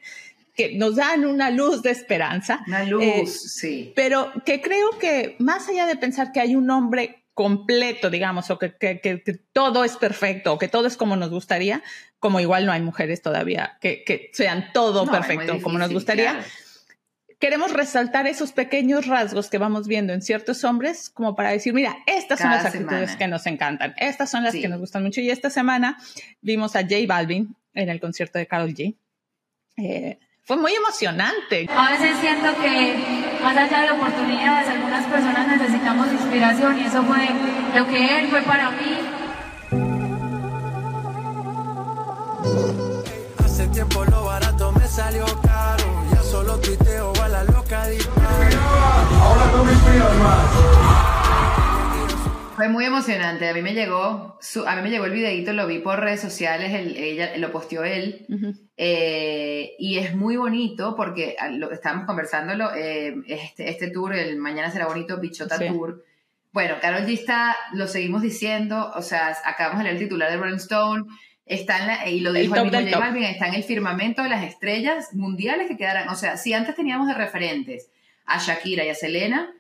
que 0.54 0.76
nos 0.76 0.98
dan 0.98 1.24
una 1.24 1.50
luz 1.50 1.82
de 1.82 1.92
esperanza. 1.92 2.62
Una 2.68 2.84
luz, 2.84 3.04
eh, 3.04 3.26
sí. 3.26 3.94
Pero 3.96 4.34
que 4.44 4.60
creo 4.60 4.90
que 5.00 5.38
más 5.40 5.70
allá 5.70 5.86
de 5.86 5.96
pensar 5.96 6.34
que 6.34 6.42
hay 6.42 6.56
un 6.56 6.70
hombre 6.72 7.24
completo, 7.38 8.10
digamos, 8.10 8.50
o 8.50 8.58
que, 8.58 8.74
que, 8.76 9.00
que, 9.00 9.22
que, 9.22 9.34
todo 9.54 9.84
es 9.84 9.96
perfecto, 9.96 10.54
o 10.54 10.58
que 10.58 10.68
todo 10.68 10.88
es 10.88 10.98
como 10.98 11.16
nos 11.16 11.30
gustaría, 11.30 11.84
como 12.18 12.40
igual 12.40 12.66
no 12.66 12.72
hay 12.72 12.82
mujeres 12.82 13.22
todavía 13.22 13.78
que, 13.80 14.04
que 14.04 14.32
sean 14.34 14.72
todo 14.74 15.06
No, 15.06 15.12
perfecto 15.12 15.62
como 15.62 15.78
nos 15.78 15.94
gustaría. 15.94 16.32
claro. 16.32 16.48
Queremos 17.40 17.72
resaltar 17.74 18.26
esos 18.26 18.54
pequeños 18.54 19.06
rasgos 19.06 19.52
que 19.52 19.60
vamos 19.60 19.88
viendo 19.88 20.14
en 20.14 20.24
ciertos 20.24 20.64
hombres, 20.64 21.12
como 21.12 21.36
para 21.36 21.52
decir, 21.52 21.76
mira, 21.76 21.96
estas 22.08 22.40
son 22.40 22.50
las 22.50 22.66
actitudes 22.66 23.12
semana. 23.12 23.18
que 23.20 23.28
nos 23.28 23.46
encantan, 23.46 23.94
estas 23.98 24.32
son 24.32 24.44
las 24.44 24.54
Sí. 24.54 24.62
que 24.62 24.68
nos 24.68 24.80
gustan 24.80 25.04
mucho. 25.04 25.22
Y 25.22 25.30
esta 25.30 25.52
semana 25.52 25.96
vimos 26.42 26.76
a 26.76 26.82
J 26.82 26.96
Balvin 27.08 27.56
en 27.76 27.90
el 27.90 28.00
concierto 28.00 28.40
de 28.40 28.48
Carol 28.48 28.74
G. 28.74 28.96
Eh, 29.78 30.18
fue 30.48 30.56
muy 30.56 30.74
emocionante. 30.74 31.68
A 31.76 31.92
veces 31.92 32.18
siento 32.22 32.48
que 32.62 33.38
más 33.44 33.58
allá 33.58 33.82
de 33.82 33.92
oportunidades, 33.92 34.70
algunas 34.70 35.06
personas 35.08 35.46
necesitamos 35.46 36.08
inspiración 36.10 36.80
y 36.80 36.84
eso 36.84 37.04
fue 37.04 37.28
lo 37.76 37.86
que 37.86 38.20
él 38.20 38.30
fue 38.30 38.42
para 38.44 38.72
mí. 38.72 38.98
Hace 43.44 43.68
tiempo 43.68 44.06
lo 44.06 44.24
barato 44.24 44.72
me 44.72 44.88
salió 44.88 45.26
caro. 45.42 45.84
Ya 46.14 46.24
solo 46.24 46.58
tuiteo 46.60 47.12
a 47.22 47.28
la 47.28 47.44
loca 47.44 47.88
disparo. 47.88 48.58
Ahora 49.22 49.52
tú 49.52 49.66
me 49.66 49.74
inspiras 49.74 50.16
más. 50.16 50.77
Fue 52.58 52.68
muy 52.70 52.86
emocionante. 52.86 53.48
A 53.48 53.54
mí 53.54 53.62
me 53.62 53.74
llegó, 53.76 54.38
su- 54.42 54.68
a 54.68 54.76
mí 54.76 54.82
me 54.82 54.90
llegó 54.90 55.06
el 55.06 55.12
videito, 55.12 55.54
lo 55.54 55.68
vi 55.68 55.78
por 55.80 56.00
redes 56.00 56.20
sociales, 56.22 56.74
el- 56.74 56.98
ella 56.98 57.38
lo 57.38 57.52
posteó 57.52 57.84
él. 57.84 58.26
Ujú. 58.30 58.54
Eh, 58.76 59.76
y 59.78 60.00
es 60.00 60.16
muy 60.16 60.38
bonito 60.38 60.96
porque 60.96 61.36
a 61.40 61.50
lo 61.50 61.72
estábamos 61.72 62.06
conversándolo, 62.08 62.74
eh, 62.76 63.16
este, 63.28 63.70
este 63.70 63.92
tour, 63.92 64.16
el 64.16 64.38
Mañana 64.38 64.72
será 64.72 64.88
bonito, 64.88 65.18
Bichota 65.20 65.58
Sí. 65.58 65.68
Tour. 65.68 66.04
Bueno, 66.52 66.76
Carol 66.82 67.04
G 67.06 67.14
está, 67.14 67.56
lo 67.74 67.86
seguimos 67.88 68.24
diciendo, 68.24 68.92
o 68.96 69.04
sea, 69.04 69.38
acabamos 69.46 69.78
de 69.78 69.84
leer 69.84 69.96
el 69.98 70.02
titular 70.04 70.32
de 70.32 70.38
Rolling 70.38 70.56
Stone, 70.58 71.04
está 71.46 71.78
en 71.80 71.88
la, 71.88 72.10
y 72.10 72.22
lo 72.22 72.34
dijo 72.34 72.56
el 72.56 72.64
mismo 72.64 72.80
J. 72.80 72.98
Balvin, 73.00 73.24
está 73.26 73.48
en 73.50 73.54
el 73.54 73.64
firmamento 73.64 74.24
de 74.24 74.30
las 74.30 74.44
estrellas 74.44 75.14
mundiales 75.14 75.68
que 75.68 75.78
quedarán. 75.78 76.10
O 76.10 76.16
sea, 76.16 76.38
si 76.38 76.54
antes 76.54 76.76
teníamos 76.76 77.08
de 77.08 77.14
referentes 77.14 77.92
a 78.26 78.40
Shakira 78.40 78.84
y 78.84 78.90
a 78.90 78.96
Selena, 78.96 79.54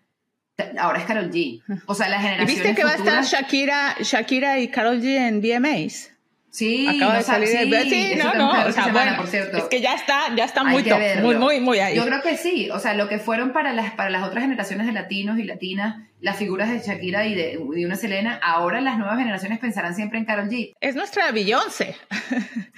ahora 0.80 1.00
es 1.00 1.06
Carol 1.06 1.30
G. 1.31 1.62
O 1.86 1.94
sea, 1.95 2.09
las 2.09 2.19
¿Y 2.19 2.24
generaciones 2.24 2.56
viste 2.63 2.75
que 2.75 2.83
va 2.83 2.92
a 2.92 2.95
estar 2.95 3.24
futuras- 3.24 3.31
Shakira, 3.31 3.95
Shakira 4.00 4.59
y 4.59 4.68
Carol 4.69 5.01
G 5.01 5.15
en 5.27 5.42
VMAs? 5.42 6.12
Sí, 6.50 6.88
Acaba 6.88 7.13
de 7.13 7.19
no 7.19 7.24
sab- 7.24 7.27
salir 7.27 7.48
sí, 7.50 7.56
el 7.57 7.89
sí, 7.89 8.15
no, 8.18 8.33
no, 8.33 8.50
o 8.50 8.71
sea, 8.71 8.86
semana, 8.86 8.92
bueno, 8.92 9.18
por 9.18 9.27
cierto. 9.27 9.57
es 9.57 9.63
que 9.65 9.80
ya 9.80 9.94
está, 9.94 10.33
ya 10.36 10.45
está 10.45 10.62
Hay 10.62 10.68
muy 10.68 10.83
top, 10.83 11.00
muy, 11.21 11.36
muy, 11.36 11.59
muy 11.59 11.77
ahí. 11.80 11.95
Yo 11.95 12.04
creo 12.06 12.21
que 12.24 12.36
sí, 12.36 12.71
o 12.71 12.80
sea, 12.80 12.95
lo 12.95 13.07
que 13.07 13.19
fueron 13.19 13.54
para 13.54 13.74
las, 13.74 13.92
para 13.94 14.09
las 14.09 14.24
otras 14.24 14.42
generaciones 14.44 14.88
de 14.88 14.94
latinos 14.94 15.38
y 15.38 15.44
latinas, 15.44 15.98
las 16.19 16.38
figuras 16.38 16.71
de 16.71 16.80
Shakira 16.80 17.28
y 17.28 17.35
de, 17.35 17.59
de 17.76 17.85
una 17.85 17.95
Selena, 17.95 18.40
ahora 18.42 18.81
las 18.81 18.97
nuevas 18.97 19.19
generaciones 19.19 19.59
pensarán 19.59 19.94
siempre 19.94 20.18
en 20.18 20.26
Carol 20.26 20.49
G. 20.49 20.73
Es 20.81 20.95
nuestra 20.95 21.30
Beyoncé. 21.31 21.95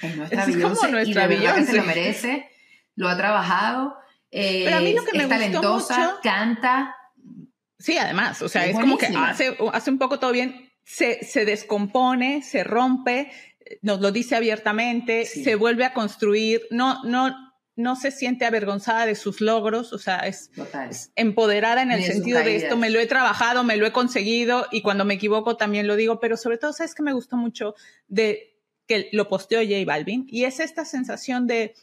Es 0.01 0.17
nuestra 0.17 0.39
Es 0.43 0.45
como 0.47 0.57
Beyoncé 0.57 0.91
nuestra 0.91 1.23
y 1.25 1.27
de 1.29 1.35
verdad 1.37 1.55
que 1.55 1.63
se 1.65 1.71
Beyoncé. 1.71 1.77
lo 1.77 1.83
merece, 1.85 2.49
lo 2.95 3.07
ha 3.07 3.15
trabajado, 3.15 3.95
eh, 4.31 4.63
Pero 4.65 4.77
a 4.77 4.81
mí 4.81 4.93
lo 4.93 5.05
que 5.05 5.17
me 5.17 5.23
es 5.23 5.29
gustó 5.29 5.39
talentosa, 5.39 5.97
mucho- 5.99 6.19
canta, 6.21 6.95
Sí, 7.79 7.97
además, 7.97 8.41
o 8.41 8.49
sea, 8.49 8.65
Es 8.65 8.75
es, 8.75 8.79
como 8.79 8.97
que 8.97 9.07
hace, 9.07 9.57
hace 9.73 9.89
un 9.89 9.97
poco 9.97 10.19
todo 10.19 10.31
bien, 10.31 10.69
se, 10.83 11.23
se 11.23 11.45
descompone, 11.45 12.43
se 12.43 12.63
rompe, 12.63 13.31
nos 13.81 14.01
lo 14.01 14.11
dice 14.11 14.35
abiertamente, 14.35 15.25
Sí. 15.25 15.43
se 15.43 15.55
vuelve 15.55 15.85
a 15.85 15.93
construir, 15.93 16.63
no, 16.71 17.03
no, 17.05 17.33
no 17.75 17.95
se 17.95 18.11
siente 18.11 18.45
avergonzada 18.45 19.05
de 19.05 19.15
sus 19.15 19.39
logros, 19.39 19.93
o 19.93 19.97
sea, 19.99 20.17
es, 20.27 20.51
es 20.89 21.11
empoderada 21.15 21.81
en 21.81 21.91
el 21.91 22.03
sentido 22.03 22.39
de 22.43 22.57
esto, 22.57 22.75
me 22.75 22.89
lo 22.89 22.99
he 22.99 23.05
trabajado, 23.05 23.63
me 23.63 23.77
lo 23.77 23.85
he 23.85 23.91
conseguido 23.93 24.67
y 24.71 24.81
cuando 24.81 25.05
me 25.05 25.13
equivoco 25.13 25.55
también 25.55 25.87
lo 25.87 25.95
digo, 25.95 26.19
pero 26.19 26.35
sobre 26.35 26.57
todo, 26.57 26.73
¿sabes 26.73 26.93
que 26.93 27.03
me 27.03 27.13
gustó 27.13 27.37
mucho 27.37 27.75
de 28.09 28.57
que 28.87 29.07
lo 29.13 29.29
posteó 29.29 29.59
J 29.61 29.75
Balvin? 29.85 30.25
Y 30.29 30.43
es 30.43 30.59
esta 30.59 30.83
sensación 30.83 31.47
de, 31.47 31.75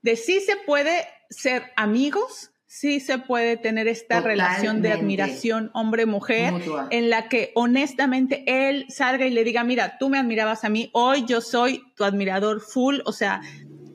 de 0.00 0.16
sí 0.16 0.40
se 0.40 0.56
puede 0.56 1.06
ser 1.30 1.70
amigos, 1.76 2.51
sí 2.74 3.00
se 3.00 3.18
puede 3.18 3.58
tener 3.58 3.86
esta 3.86 4.22
relación 4.22 4.80
de 4.80 4.92
admiración 4.92 5.70
hombre-mujer 5.74 6.54
en 6.88 7.10
la 7.10 7.28
que 7.28 7.52
honestamente 7.54 8.44
él 8.46 8.86
salga 8.88 9.26
y 9.26 9.30
le 9.30 9.44
diga, 9.44 9.62
mira, 9.62 9.98
tú 9.98 10.08
me 10.08 10.18
admirabas 10.18 10.64
a 10.64 10.70
mí, 10.70 10.88
hoy 10.94 11.26
yo 11.26 11.42
soy 11.42 11.82
tu 11.96 12.04
admirador 12.04 12.62
full, 12.62 13.00
o 13.04 13.12
sea, 13.12 13.42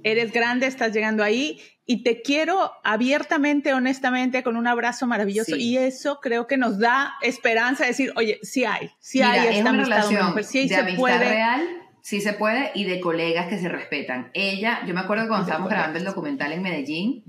eres 0.03 0.31
grande, 0.31 0.67
estás 0.67 0.93
llegando 0.93 1.24
ahí 1.24 1.60
y 1.88 2.03
te 2.03 2.22
quiero 2.22 2.72
abiertamente, 2.84 3.74
honestamente, 3.74 4.43
con 4.43 4.55
un 4.55 4.67
abrazo 4.67 5.07
maravilloso. 5.07 5.55
Sí. 5.55 5.62
Y 5.72 5.77
eso 5.77 6.19
creo 6.22 6.46
que 6.46 6.57
nos 6.57 6.77
da 6.77 7.15
esperanza 7.24 7.84
de 7.84 7.89
decir, 7.89 8.13
oye, 8.15 8.38
sí 8.43 8.63
hay, 8.63 8.91
sí 9.00 9.17
Mira, 9.17 9.31
hay 9.31 9.39
es 9.39 9.55
esta 9.57 9.62
una 9.62 9.69
amistad 9.72 9.96
relación 9.96 10.22
hombre-mujer, 10.22 10.43
sí 10.43 10.62
de 10.62 10.67
se 10.67 10.75
amistad 10.75 11.00
puede. 11.00 11.29
real, 11.29 11.67
sí 12.01 12.22
se 12.22 12.34
puede, 12.34 12.72
y 12.75 12.84
de 12.84 13.00
colegas 13.00 13.48
que 13.48 13.57
se 13.57 13.69
respetan. 13.69 14.29
Ella, 14.36 14.81
yo 14.86 14.93
me 14.93 15.00
acuerdo 15.00 15.27
cuando 15.27 15.46
De 15.46 15.50
estábamos 15.50 15.69
colegas. 15.69 15.88
grabando 15.88 15.98
el 15.98 16.05
documental 16.05 16.51
en 16.51 16.62
Medellín, 16.62 17.24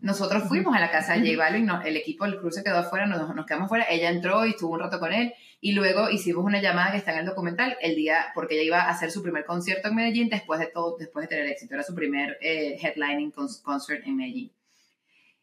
nosotros 0.00 0.44
fuimos 0.44 0.76
a 0.76 0.80
la 0.80 0.90
casa 0.90 1.14
de 1.14 1.20
J 1.34 1.38
Balvin, 1.38 1.66
no, 1.66 1.80
el 1.82 1.96
equipo 1.96 2.24
del 2.24 2.38
cruce 2.38 2.62
quedó 2.62 2.78
afuera, 2.78 3.06
nos, 3.06 3.34
nos 3.34 3.46
quedamos 3.46 3.68
fuera, 3.68 3.86
ella 3.90 4.10
entró 4.10 4.44
y 4.46 4.50
estuvo 4.50 4.74
un 4.74 4.80
rato 4.80 4.98
con 5.00 5.12
él 5.12 5.32
y 5.60 5.72
luego 5.72 6.10
hicimos 6.10 6.44
una 6.44 6.60
llamada 6.60 6.92
que 6.92 6.98
está 6.98 7.12
en 7.14 7.20
el 7.20 7.26
documental 7.26 7.76
el 7.80 7.96
día, 7.96 8.26
porque 8.34 8.54
ella 8.54 8.64
iba 8.64 8.80
a 8.82 8.90
hacer 8.90 9.10
su 9.10 9.22
primer 9.22 9.44
concierto 9.44 9.88
en 9.88 9.94
Medellín 9.94 10.28
después 10.28 10.60
de 10.60 10.66
todo, 10.66 10.96
después 10.98 11.24
de 11.24 11.28
tener 11.34 11.50
éxito, 11.50 11.74
era 11.74 11.82
su 11.82 11.94
primer 11.94 12.36
eh, 12.40 12.76
headlining 12.80 13.30
con- 13.30 13.48
concert 13.62 14.06
en 14.06 14.16
Medellín. 14.16 14.52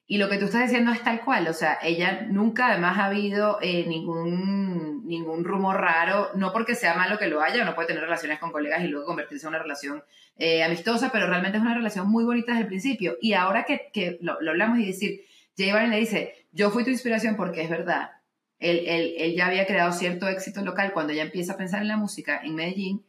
Y 0.05 0.17
lo 0.17 0.27
que 0.29 0.37
tú 0.37 0.45
estás 0.45 0.63
diciendo 0.63 0.91
es 0.91 1.01
tal 1.01 1.21
cual, 1.21 1.47
o 1.47 1.53
sea, 1.53 1.79
ella 1.81 2.27
nunca 2.29 2.67
además 2.67 2.97
ha 2.99 3.05
habido 3.05 3.57
eh, 3.61 3.85
ningún, 3.87 5.07
ningún 5.07 5.43
rumor 5.45 5.79
raro, 5.79 6.29
no 6.35 6.51
porque 6.51 6.75
sea 6.75 6.93
malo 6.95 7.17
que 7.17 7.27
lo 7.27 7.41
haya, 7.41 7.63
no 7.63 7.73
puede 7.73 7.87
tener 7.87 8.03
relaciones 8.03 8.37
con 8.39 8.51
colegas 8.51 8.83
y 8.83 8.87
luego 8.87 9.05
convertirse 9.05 9.45
en 9.45 9.49
una 9.49 9.59
relación 9.63 10.03
eh, 10.37 10.61
amistosa, 10.63 11.09
pero 11.11 11.27
realmente 11.27 11.57
es 11.57 11.63
una 11.63 11.73
relación 11.75 12.09
muy 12.09 12.25
bonita 12.25 12.51
desde 12.51 12.63
el 12.63 12.67
principio. 12.67 13.17
Y 13.21 13.33
ahora 13.33 13.63
que, 13.63 13.89
que 13.93 14.17
lo, 14.21 14.39
lo 14.41 14.51
hablamos 14.51 14.79
y 14.79 14.85
decir, 14.85 15.21
J 15.57 15.73
Balvin 15.73 15.91
le 15.91 15.99
dice, 15.99 16.47
yo 16.51 16.69
fui 16.69 16.83
tu 16.83 16.89
inspiración 16.89 17.35
porque 17.37 17.61
es 17.61 17.69
verdad. 17.69 18.11
Él, 18.59 18.83
él, 18.85 19.13
él 19.17 19.35
ya 19.35 19.47
había 19.47 19.65
creado 19.65 19.91
cierto 19.93 20.27
éxito 20.27 20.61
local 20.63 20.91
cuando 20.93 21.13
ella 21.13 21.23
empieza 21.23 21.53
a 21.53 21.57
pensar 21.57 21.81
en 21.81 21.87
la 21.87 21.97
música 21.97 22.41
en 22.43 22.55
Medellín. 22.55 23.05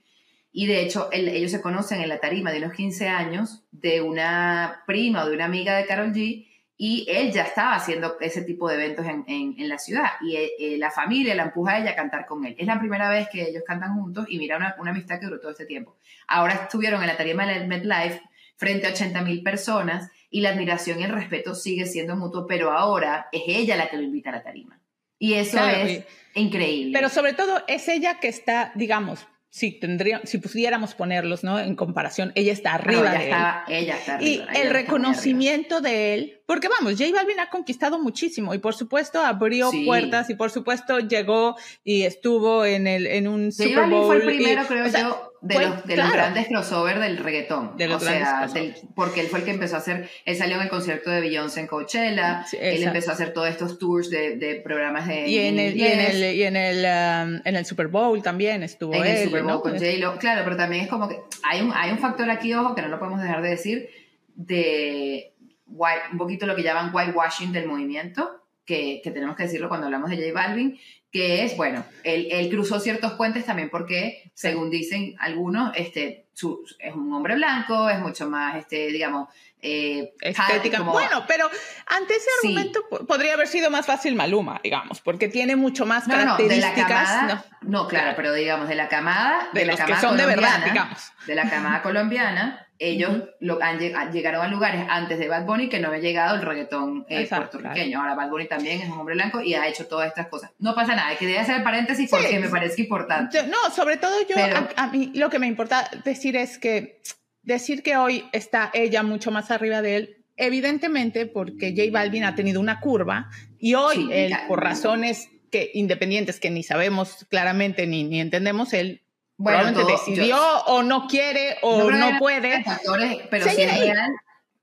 Y 0.52 0.66
de 0.66 0.82
hecho, 0.82 1.08
él- 1.10 1.28
ellos 1.28 1.50
se 1.50 1.60
conocen 1.60 2.00
en 2.00 2.08
la 2.08 2.18
tarima 2.20 2.52
de 2.52 2.58
unos 2.58 2.72
15 2.74 3.08
años 3.08 3.64
de 3.72 4.00
una 4.00 4.82
prima 4.86 5.24
o 5.24 5.28
de 5.28 5.34
una 5.34 5.46
amiga 5.46 5.76
de 5.76 5.86
Carol 5.86 6.12
G. 6.12 6.46
Y 6.76 7.06
él 7.08 7.30
ya 7.32 7.42
estaba 7.42 7.74
haciendo 7.76 8.16
ese 8.20 8.42
tipo 8.42 8.68
de 8.68 8.74
eventos 8.74 9.06
en, 9.06 9.24
en- 9.28 9.54
en 9.58 9.68
la 9.68 9.78
ciudad. 9.78 10.08
Y 10.22 10.34
eh, 10.36 10.50
eh, 10.58 10.76
la 10.78 10.90
familia 10.90 11.34
la 11.34 11.44
empuja 11.44 11.72
a 11.74 11.78
ella 11.78 11.90
a 11.92 11.94
cantar 11.96 12.26
con 12.26 12.44
él. 12.44 12.56
Es 12.58 12.66
la 12.66 12.78
primera 12.80 13.08
vez 13.08 13.28
que 13.30 13.42
ellos 13.42 13.62
cantan 13.66 13.94
juntos 13.94 14.26
y 14.28 14.38
mira 14.38 14.56
una, 14.56 14.74
una 14.80 14.90
amistad 14.90 15.20
que 15.20 15.26
duró 15.26 15.38
todo 15.40 15.52
este 15.52 15.66
tiempo. 15.66 15.96
Ahora 16.26 16.54
estuvieron 16.54 17.00
en 17.00 17.06
la 17.06 17.16
tarima 17.16 17.46
del 17.46 17.68
MetLife 17.68 18.20
frente 18.56 18.86
a 18.88 18.90
80 18.90 19.22
mil 19.22 19.42
personas 19.42 20.10
y 20.30 20.40
la 20.40 20.50
admiración 20.50 20.98
y 20.98 21.04
el 21.04 21.12
respeto 21.12 21.54
sigue 21.54 21.86
siendo 21.86 22.16
mutuo, 22.16 22.46
pero 22.48 22.72
ahora 22.72 23.28
es 23.30 23.42
ella 23.46 23.76
la 23.76 23.88
que 23.88 23.96
lo 23.96 24.02
invita 24.02 24.30
a 24.30 24.32
la 24.32 24.42
tarima. 24.42 24.80
Y 25.18 25.34
eso 25.34 25.52
Claro, 25.58 25.78
es 25.86 26.04
increíble. 26.34 26.92
Pero 26.92 27.08
sobre 27.08 27.34
todo 27.34 27.62
es 27.68 27.86
ella 27.88 28.18
que 28.18 28.26
está, 28.28 28.72
digamos, 28.74 29.26
si 29.56 29.70
tendría, 29.70 30.20
si 30.24 30.38
pudiéramos 30.38 30.96
ponerlos, 30.96 31.44
¿no? 31.44 31.60
En 31.60 31.76
comparación, 31.76 32.32
ella 32.34 32.52
está 32.52 32.70
No, 32.70 32.74
arriba 32.78 33.02
ella 33.02 33.10
de 33.12 33.16
él. 33.18 33.22
está, 33.30 33.64
ella 33.68 33.96
está 33.96 34.12
Y 34.20 34.34
arriba, 34.40 34.52
ella 34.52 34.62
el 34.62 34.70
reconocimiento 34.70 35.80
de 35.80 36.14
él, 36.14 36.40
porque 36.44 36.66
vamos, 36.66 36.94
J 36.98 37.04
Balvin 37.14 37.38
ha 37.38 37.50
conquistado 37.50 38.00
muchísimo 38.00 38.52
y 38.52 38.58
por 38.58 38.74
supuesto 38.74 39.20
abrió 39.20 39.70
Sí. 39.70 39.84
puertas 39.86 40.28
y 40.28 40.34
por 40.34 40.50
supuesto 40.50 40.98
llegó 40.98 41.54
y 41.84 42.02
estuvo 42.02 42.64
en 42.64 42.88
el 42.88 43.06
en 43.06 43.28
un. 43.28 43.52
J 43.52 43.62
Super 43.62 43.76
Balvin 43.76 43.90
Bowl. 43.90 44.06
fue 44.06 44.16
el 44.16 44.22
primero, 44.24 44.62
y, 44.62 44.66
creo 44.66 44.86
o 44.86 44.88
sea, 44.88 45.00
yo, 45.02 45.32
de, 45.46 45.54
fue- 45.54 45.64
los, 45.66 45.84
de 45.84 45.96
los 45.96 46.06
claro. 46.06 46.12
grandes 46.14 46.48
crossover 46.48 46.98
del 47.00 47.18
reggaetón. 47.18 47.76
De 47.76 47.86
los 47.86 48.02
o 48.02 48.06
sea, 48.06 48.46
del- 48.46 48.74
porque 48.94 49.20
él 49.20 49.26
fue 49.28 49.40
el 49.40 49.44
que 49.44 49.50
empezó 49.50 49.76
a 49.76 49.78
hacer, 49.78 50.08
él 50.24 50.36
salió 50.36 50.56
en 50.56 50.62
el 50.62 50.68
concierto 50.68 51.10
de 51.10 51.20
Beyoncé 51.20 51.60
en 51.60 51.66
Coachella, 51.66 52.44
Sí, 52.48 52.56
él 52.60 52.82
empezó 52.82 53.10
a 53.10 53.14
hacer 53.14 53.32
todos 53.34 53.48
estos 53.48 53.78
tours 53.78 54.08
de, 54.10 54.36
de 54.36 54.56
programas 54.56 55.06
de 55.06 55.28
y 55.28 55.38
en 55.38 55.58
el 55.58 55.76
y 55.76 55.84
en 55.86 56.00
el 56.00 56.34
y 56.34 56.42
en 56.44 56.56
el 56.56 56.78
um, 56.78 57.40
en 57.44 57.56
el 57.56 57.66
Super 57.66 57.88
Bowl 57.88 58.22
también 58.22 58.62
estuvo 58.62 58.94
en 58.94 59.04
el 59.04 59.16
él, 59.16 59.24
Super 59.24 59.42
Bowl 59.42 59.52
¿no? 59.52 59.60
con 59.60 59.72
J-Lo. 59.72 60.18
Claro, 60.18 60.40
pero 60.44 60.56
también 60.56 60.84
es 60.84 60.88
como 60.88 61.08
que 61.08 61.18
hay 61.42 61.60
un, 61.60 61.72
hay 61.74 61.90
un 61.90 61.98
factor 61.98 62.30
aquí, 62.30 62.54
ojo, 62.54 62.74
que 62.74 62.82
no 62.82 62.88
lo 62.88 62.98
podemos 62.98 63.20
dejar 63.20 63.42
de 63.42 63.50
decir, 63.50 63.88
de 64.34 65.32
white- 65.66 66.02
un 66.12 66.18
poquito 66.18 66.46
lo 66.46 66.56
que 66.56 66.62
llaman 66.62 66.90
whitewashing 66.94 67.52
del 67.52 67.66
movimiento, 67.66 68.42
que, 68.64 69.00
que 69.02 69.10
tenemos 69.10 69.36
que 69.36 69.44
decirlo 69.44 69.68
cuando 69.68 69.86
hablamos 69.86 70.10
de 70.10 70.16
J 70.16 70.32
Balvin, 70.32 70.78
que 71.14 71.44
es, 71.44 71.56
bueno, 71.56 71.84
él, 72.02 72.26
él 72.32 72.50
cruzó 72.50 72.80
ciertos 72.80 73.12
puentes 73.12 73.46
también 73.46 73.70
porque, 73.70 74.32
según 74.34 74.68
dicen 74.68 75.14
algunos, 75.20 75.70
este, 75.76 76.26
su- 76.32 76.64
es 76.80 76.92
un 76.92 77.12
hombre 77.14 77.36
blanco, 77.36 77.88
es 77.88 78.00
mucho 78.00 78.28
más, 78.28 78.56
este, 78.56 78.88
digamos, 78.88 79.28
eh, 79.62 80.12
estética. 80.20 80.78
como- 80.78 80.90
Bueno, 80.90 81.24
pero 81.28 81.48
ante 81.86 82.14
ese 82.16 82.26
Sí. 82.42 82.48
argumento 82.48 82.80
po- 82.90 83.06
podría 83.06 83.34
haber 83.34 83.46
sido 83.46 83.70
más 83.70 83.86
fácil 83.86 84.16
Maluma, 84.16 84.60
digamos, 84.64 85.00
porque 85.00 85.28
tiene 85.28 85.54
mucho 85.54 85.86
más 85.86 86.08
no, 86.08 86.16
no, 86.16 86.36
de 86.36 86.56
la 86.56 86.72
características. 86.72 87.08
camada, 87.10 87.44
¿no? 87.62 87.70
no, 87.70 87.86
claro, 87.88 88.12
pero 88.16 88.32
digamos, 88.34 88.66
de 88.68 88.74
la 88.74 88.88
camada, 88.88 89.48
De 89.52 89.60
de, 89.60 89.66
la 89.66 89.72
los 89.74 89.80
que 89.82 89.96
son 89.96 90.16
de 90.16 90.26
verdad, 90.26 90.64
digamos. 90.64 91.12
de 91.28 91.34
la 91.36 91.48
camada 91.48 91.80
colombiana, 91.82 92.63
ellos 92.78 93.22
lo, 93.40 93.62
han, 93.62 93.78
llegaron 94.12 94.44
a 94.44 94.48
lugares 94.48 94.84
antes 94.88 95.18
de 95.18 95.28
Bad 95.28 95.46
Bunny 95.46 95.68
que 95.68 95.78
no 95.78 95.88
había 95.88 96.00
llegado 96.00 96.34
el 96.36 96.42
reggaetón 96.42 97.06
eh, 97.08 97.20
Exacto, 97.20 97.58
puertorriqueño. 97.58 98.00
Ahora 98.00 98.14
Bad 98.14 98.30
Bunny 98.30 98.48
también 98.48 98.80
es 98.80 98.88
un 98.88 98.98
hombre 98.98 99.14
blanco 99.14 99.40
y 99.40 99.54
ha 99.54 99.68
hecho 99.68 99.86
todas 99.86 100.08
estas 100.08 100.26
cosas. 100.28 100.50
No 100.58 100.74
pasa 100.74 100.94
nada, 100.96 101.16
quería 101.16 101.42
hacer 101.42 101.56
el 101.58 101.62
paréntesis 101.62 102.10
Sí. 102.10 102.16
porque 102.16 102.38
me 102.40 102.48
parece 102.48 102.82
importante. 102.82 103.36
Yo- 103.36 103.46
No, 103.46 103.70
sobre 103.74 103.96
todo 103.96 104.20
yo, 104.22 104.34
Pero- 104.34 104.56
a, 104.76 104.82
a 104.84 104.86
mí 104.90 105.12
lo 105.14 105.30
que 105.30 105.38
me 105.38 105.46
importa 105.46 105.88
decir 106.04 106.36
es 106.36 106.58
que 106.58 107.00
decir 107.42 107.82
que 107.82 107.96
hoy 107.96 108.24
está 108.32 108.70
ella 108.74 109.02
mucho 109.02 109.30
más 109.30 109.50
arriba 109.50 109.80
de 109.82 109.96
él, 109.96 110.16
evidentemente 110.36 111.26
porque 111.26 111.70
J 111.76 111.90
Balvin 111.92 112.24
ha 112.24 112.34
tenido 112.34 112.60
una 112.60 112.80
curva 112.80 113.30
y 113.58 113.74
hoy 113.74 113.94
Sí, 113.96 114.08
él, 114.12 114.28
claro. 114.28 114.48
por 114.48 114.62
razones 114.64 115.28
que 115.52 115.70
independientes 115.74 116.40
que 116.40 116.50
ni 116.50 116.64
sabemos 116.64 117.24
claramente 117.30 117.86
ni, 117.86 118.02
ni 118.02 118.20
entendemos, 118.20 118.72
él 118.72 119.02
Bueno, 119.36 119.58
probablemente 119.60 119.80
todo- 119.94 120.04
decidió 120.06 120.26
yo- 120.36 120.62
o 120.66 120.82
no 120.82 121.06
quiere 121.08 121.56
o 121.62 121.90
no 121.90 122.08
que 122.12 122.18
puede. 122.18 122.62
factores, 122.64 123.16
pero 123.30 123.48
sí 123.48 123.62
es 123.62 123.72
ahí. 123.72 123.90
real. 123.90 124.10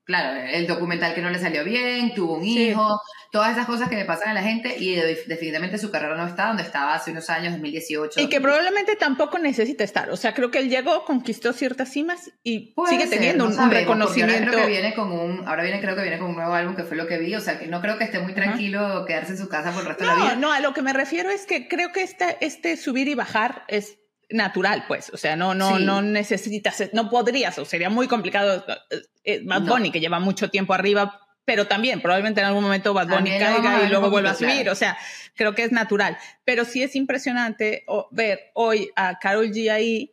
Claro, 0.04 0.40
el 0.52 0.66
documental 0.66 1.14
que 1.14 1.20
no 1.22 1.30
le 1.30 1.38
salió 1.38 1.62
bien, 1.62 2.12
tuvo 2.12 2.34
un 2.38 2.42
Sí. 2.42 2.70
hijo, 2.70 3.00
todas 3.30 3.52
esas 3.52 3.66
cosas 3.66 3.88
que 3.88 3.94
le 3.94 4.04
pasan 4.04 4.30
a 4.30 4.34
la 4.34 4.42
gente 4.42 4.74
y 4.76 4.96
definitivamente 4.96 5.78
su 5.78 5.92
carrera 5.92 6.16
no 6.16 6.26
está 6.26 6.48
donde 6.48 6.64
estaba 6.64 6.94
hace 6.94 7.12
unos 7.12 7.30
años, 7.30 7.52
2018. 7.52 8.20
Y 8.20 8.28
que 8.28 8.40
probablemente 8.40 8.96
tampoco 8.96 9.38
necesita 9.38 9.84
estar. 9.84 10.10
O 10.10 10.16
sea, 10.16 10.34
creo 10.34 10.50
que 10.50 10.58
él 10.58 10.68
llegó, 10.68 11.04
conquistó 11.04 11.52
ciertas 11.52 11.88
cimas 11.90 12.32
y 12.42 12.74
Puede 12.74 12.90
sigue 12.94 13.06
ser, 13.06 13.18
teniendo 13.18 13.44
no 13.44 13.50
un, 13.50 13.56
sabemos, 13.56 13.76
reconocimiento. 13.76 14.34
Ahora 14.34 14.50
creo 14.50 14.64
que 14.64 14.70
viene 14.72 14.94
con 14.94 15.12
un, 15.12 15.46
ahora 15.48 15.62
viene 15.62 15.80
creo 15.80 15.94
que 15.94 16.02
viene 16.02 16.18
con 16.18 16.30
un 16.30 16.34
nuevo 16.36 16.52
álbum 16.52 16.74
que 16.74 16.82
fue 16.82 16.96
lo 16.96 17.06
que 17.06 17.18
vi, 17.18 17.36
o 17.36 17.40
sea 17.40 17.60
que 17.60 17.68
no 17.68 17.80
creo 17.80 17.96
que 17.96 18.04
esté 18.04 18.18
muy 18.18 18.34
tranquilo 18.34 19.04
quedarse 19.06 19.32
en 19.32 19.38
su 19.38 19.48
casa 19.48 19.70
por 19.70 19.82
el 19.82 19.88
resto 19.88 20.02
de 20.02 20.10
la 20.10 20.16
No, 20.16 20.24
vida. 20.24 20.34
no, 20.36 20.52
a 20.52 20.58
lo 20.58 20.74
que 20.74 20.82
me 20.82 20.92
refiero 20.92 21.30
es 21.30 21.46
que 21.46 21.68
creo 21.68 21.92
que 21.92 22.02
este, 22.02 22.38
este 22.40 22.76
subir 22.76 23.06
y 23.06 23.14
bajar 23.14 23.64
es 23.68 23.98
natural, 24.32 24.84
pues. 24.88 25.10
O 25.12 25.16
sea, 25.16 25.36
no, 25.36 25.54
no, 25.54 25.76
Sí. 25.78 25.84
no 25.84 26.02
necesitas, 26.02 26.90
no 26.92 27.08
podrías, 27.10 27.58
o 27.58 27.64
sería 27.64 27.90
muy 27.90 28.08
complicado. 28.08 28.64
eh, 28.90 28.96
eh, 29.24 29.40
Bad 29.44 29.62
No. 29.62 29.72
Bunny, 29.74 29.90
que 29.90 30.00
lleva 30.00 30.18
mucho 30.20 30.50
tiempo 30.50 30.74
arriba, 30.74 31.20
pero 31.44 31.66
también 31.66 32.00
probablemente 32.00 32.40
en 32.40 32.46
algún 32.46 32.62
momento 32.62 32.94
Bad 32.94 33.08
Bunny 33.08 33.30
caiga 33.38 33.82
y 33.84 33.88
luego 33.88 34.10
vuelva 34.10 34.30
a 34.30 34.34
subir. 34.34 34.54
claro. 34.54 34.72
O 34.72 34.76
sea, 34.76 34.96
creo 35.34 35.54
que 35.54 35.64
es 35.64 35.72
natural. 35.72 36.16
Pero 36.44 36.64
sí 36.64 36.82
es 36.82 36.94
impresionante 36.96 37.84
ver 38.10 38.50
hoy 38.54 38.90
a 38.96 39.18
Carol 39.18 39.50
G 39.50 39.70
ahí 39.70 40.12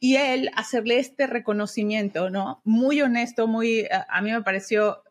y 0.00 0.16
él 0.16 0.50
hacerle 0.56 0.98
este 0.98 1.26
reconocimiento, 1.26 2.28
¿no? 2.30 2.60
Muy 2.64 3.00
honesto, 3.00 3.46
muy, 3.46 3.86
a, 3.90 4.06
a 4.08 4.20
mí 4.20 4.32
me 4.32 4.42
pareció 4.42 5.02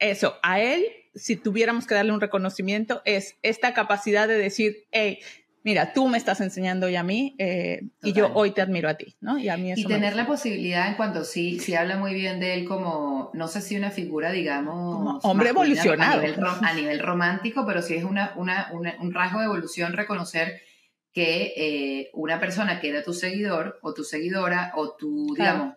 eso, 0.00 0.36
a 0.42 0.58
él, 0.60 0.84
si 1.14 1.36
tuviéramos 1.36 1.86
que 1.86 1.94
darle 1.94 2.10
un 2.12 2.20
reconocimiento, 2.20 3.00
es 3.04 3.36
esta 3.42 3.72
capacidad 3.74 4.26
de 4.26 4.36
decir, 4.36 4.86
hey, 4.90 5.20
mira, 5.64 5.92
tú 5.92 6.06
me 6.08 6.18
estás 6.18 6.40
enseñando 6.40 6.88
y 6.88 6.94
a 6.96 7.02
mí, 7.02 7.34
eh, 7.38 7.82
y 8.02 8.12
yo 8.12 8.30
hoy 8.34 8.52
te 8.52 8.60
admiro 8.62 8.88
a 8.88 8.94
ti, 8.94 9.16
¿no? 9.20 9.38
Y 9.38 9.48
a 9.48 9.56
mí 9.56 9.72
eso 9.72 9.80
Y 9.80 9.86
me 9.86 9.94
tener 9.94 10.14
la 10.14 10.26
posibilidad 10.26 10.86
en 10.88 10.94
cuanto 10.94 11.24
sí, 11.24 11.58
sí 11.58 11.74
habla 11.74 11.96
muy 11.96 12.14
bien 12.14 12.38
de 12.38 12.54
él 12.54 12.64
como, 12.66 13.30
no 13.32 13.48
sé 13.48 13.60
si 13.62 13.74
una 13.76 13.90
figura, 13.90 14.30
digamos, 14.30 14.96
Como 14.96 15.18
hombre 15.22 15.48
evolucionado. 15.48 16.12
A 16.20 16.22
nivel, 16.22 16.34
ro- 16.36 16.58
a 16.62 16.72
nivel 16.74 16.98
romántico, 17.00 17.64
pero 17.66 17.82
sí 17.82 17.94
es 17.94 18.04
una, 18.04 18.32
una, 18.36 18.68
una- 18.72 18.94
un 19.00 19.12
rasgo 19.12 19.40
de 19.40 19.46
evolución 19.46 19.94
reconocer 19.94 20.60
que 21.12 21.52
eh, 21.56 22.10
una 22.12 22.38
persona 22.40 22.80
que 22.80 22.90
era 22.90 23.02
tu 23.02 23.12
seguidor 23.14 23.78
o 23.82 23.94
tu 23.94 24.04
seguidora 24.04 24.72
o 24.76 24.90
tu, 24.96 25.32
Claro. 25.34 25.52
digamos, 25.54 25.76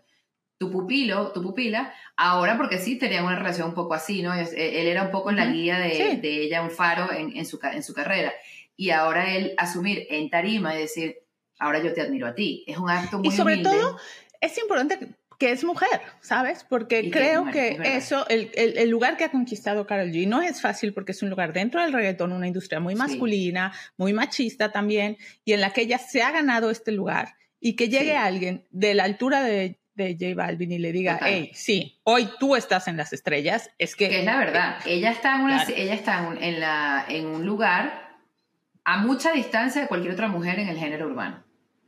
tu 0.60 0.72
pupilo, 0.72 1.32
tu 1.32 1.44
pupila, 1.44 1.94
ahora 2.18 2.58
porque 2.58 2.80
sí 2.80 2.98
tenían 2.98 3.24
una 3.24 3.38
relación 3.38 3.70
un 3.70 3.76
poco 3.76 3.94
así, 3.94 4.24
¿no? 4.24 4.34
Eh, 4.34 4.48
Él 4.82 4.88
era 4.88 5.04
un 5.04 5.12
poco 5.12 5.30
en 5.30 5.36
la 5.36 5.46
guía 5.46 5.78
de, 5.78 5.92
Sí. 5.92 6.18
de 6.18 6.42
ella, 6.42 6.64
un 6.64 6.72
faro 6.72 7.14
en, 7.14 7.38
en 7.38 7.46
su, 7.46 7.60
en 7.72 7.84
su 7.84 7.94
carrera. 7.94 8.34
Y 8.78 8.92
ahora 8.92 9.34
él 9.36 9.54
asumir 9.58 10.06
en 10.10 10.30
tarima 10.30 10.76
y 10.76 10.80
decir, 10.80 11.18
ahora 11.60 11.82
yo 11.84 11.92
te 11.94 12.02
admiro 12.02 12.28
a 12.28 12.36
ti, 12.36 12.64
es 12.68 12.78
un 12.78 12.90
acto 12.90 13.18
muy 13.20 13.28
Y 13.28 13.32
sobre 13.32 13.56
humilde. 13.56 13.70
todo, 13.72 13.98
es 14.40 14.58
importante 14.60 15.00
que- 15.40 15.52
es 15.52 15.64
mujer, 15.64 16.02
¿sabes? 16.22 16.64
Porque 16.68 17.00
Y 17.00 17.10
que 17.12 17.20
es 17.20 17.26
creo 17.26 17.46
mujer, 17.46 17.78
que 17.82 17.88
es 17.98 18.06
eso, 18.06 18.28
el, 18.28 18.50
el- 18.56 18.78
el 18.78 18.90
lugar 18.90 19.18
que 19.18 19.24
ha 19.24 19.30
conquistado 19.32 19.86
Carol 19.86 20.12
G 20.12 20.28
no 20.28 20.42
es 20.42 20.62
fácil 20.62 20.94
porque 20.94 21.12
es 21.12 21.22
un 21.22 21.30
lugar 21.30 21.54
dentro 21.54 21.82
del 21.82 21.92
reggaetón, 21.94 22.32
una 22.32 22.48
industria 22.48 22.80
muy 22.80 22.94
Sí. 22.96 23.00
masculina, 23.00 23.72
muy 23.98 24.14
machista 24.14 24.72
también, 24.72 25.18
y 25.46 25.54
en 25.54 25.62
la 25.62 25.72
que 25.74 25.82
ella 25.82 25.98
se 26.00 26.22
ha 26.24 26.32
ganado 26.32 26.70
este 26.72 26.92
lugar 26.92 27.36
y 27.60 27.76
que 27.76 27.90
llegue 27.90 28.12
Sí. 28.12 28.16
alguien 28.18 28.66
de 28.72 28.94
la 28.94 29.04
altura 29.06 29.42
de, 29.44 29.80
de 29.96 30.14
J 30.20 30.36
Balvin 30.36 30.72
y 30.72 30.78
le 30.78 30.92
diga, 30.92 31.14
Total. 31.18 31.30
hey, 31.34 31.52
sí, 31.56 32.00
hoy 32.04 32.30
tú 32.40 32.56
estás 32.56 32.88
en 32.88 32.98
las 32.98 33.14
estrellas, 33.14 33.72
es 33.80 33.96
que... 33.96 34.10
que 34.10 34.20
es 34.20 34.26
la 34.26 34.38
verdad. 34.38 34.78
Ella 34.86 35.10
está 35.12 35.36
en, 35.36 35.42
una, 35.42 35.66
Claro. 35.66 35.74
ella 35.82 35.94
está 35.96 36.28
en 36.40 36.60
la, 36.60 37.06
en 37.10 37.26
un 37.26 37.46
lugar 37.48 38.07
a 38.90 38.98
mucha 39.00 39.34
distancia 39.34 39.82
de 39.82 39.88
cualquier 39.90 40.14
otra 40.14 40.30
mujer 40.30 40.60
en 40.60 40.70
el 40.70 40.78
género 40.78 41.08
urbano. 41.08 41.44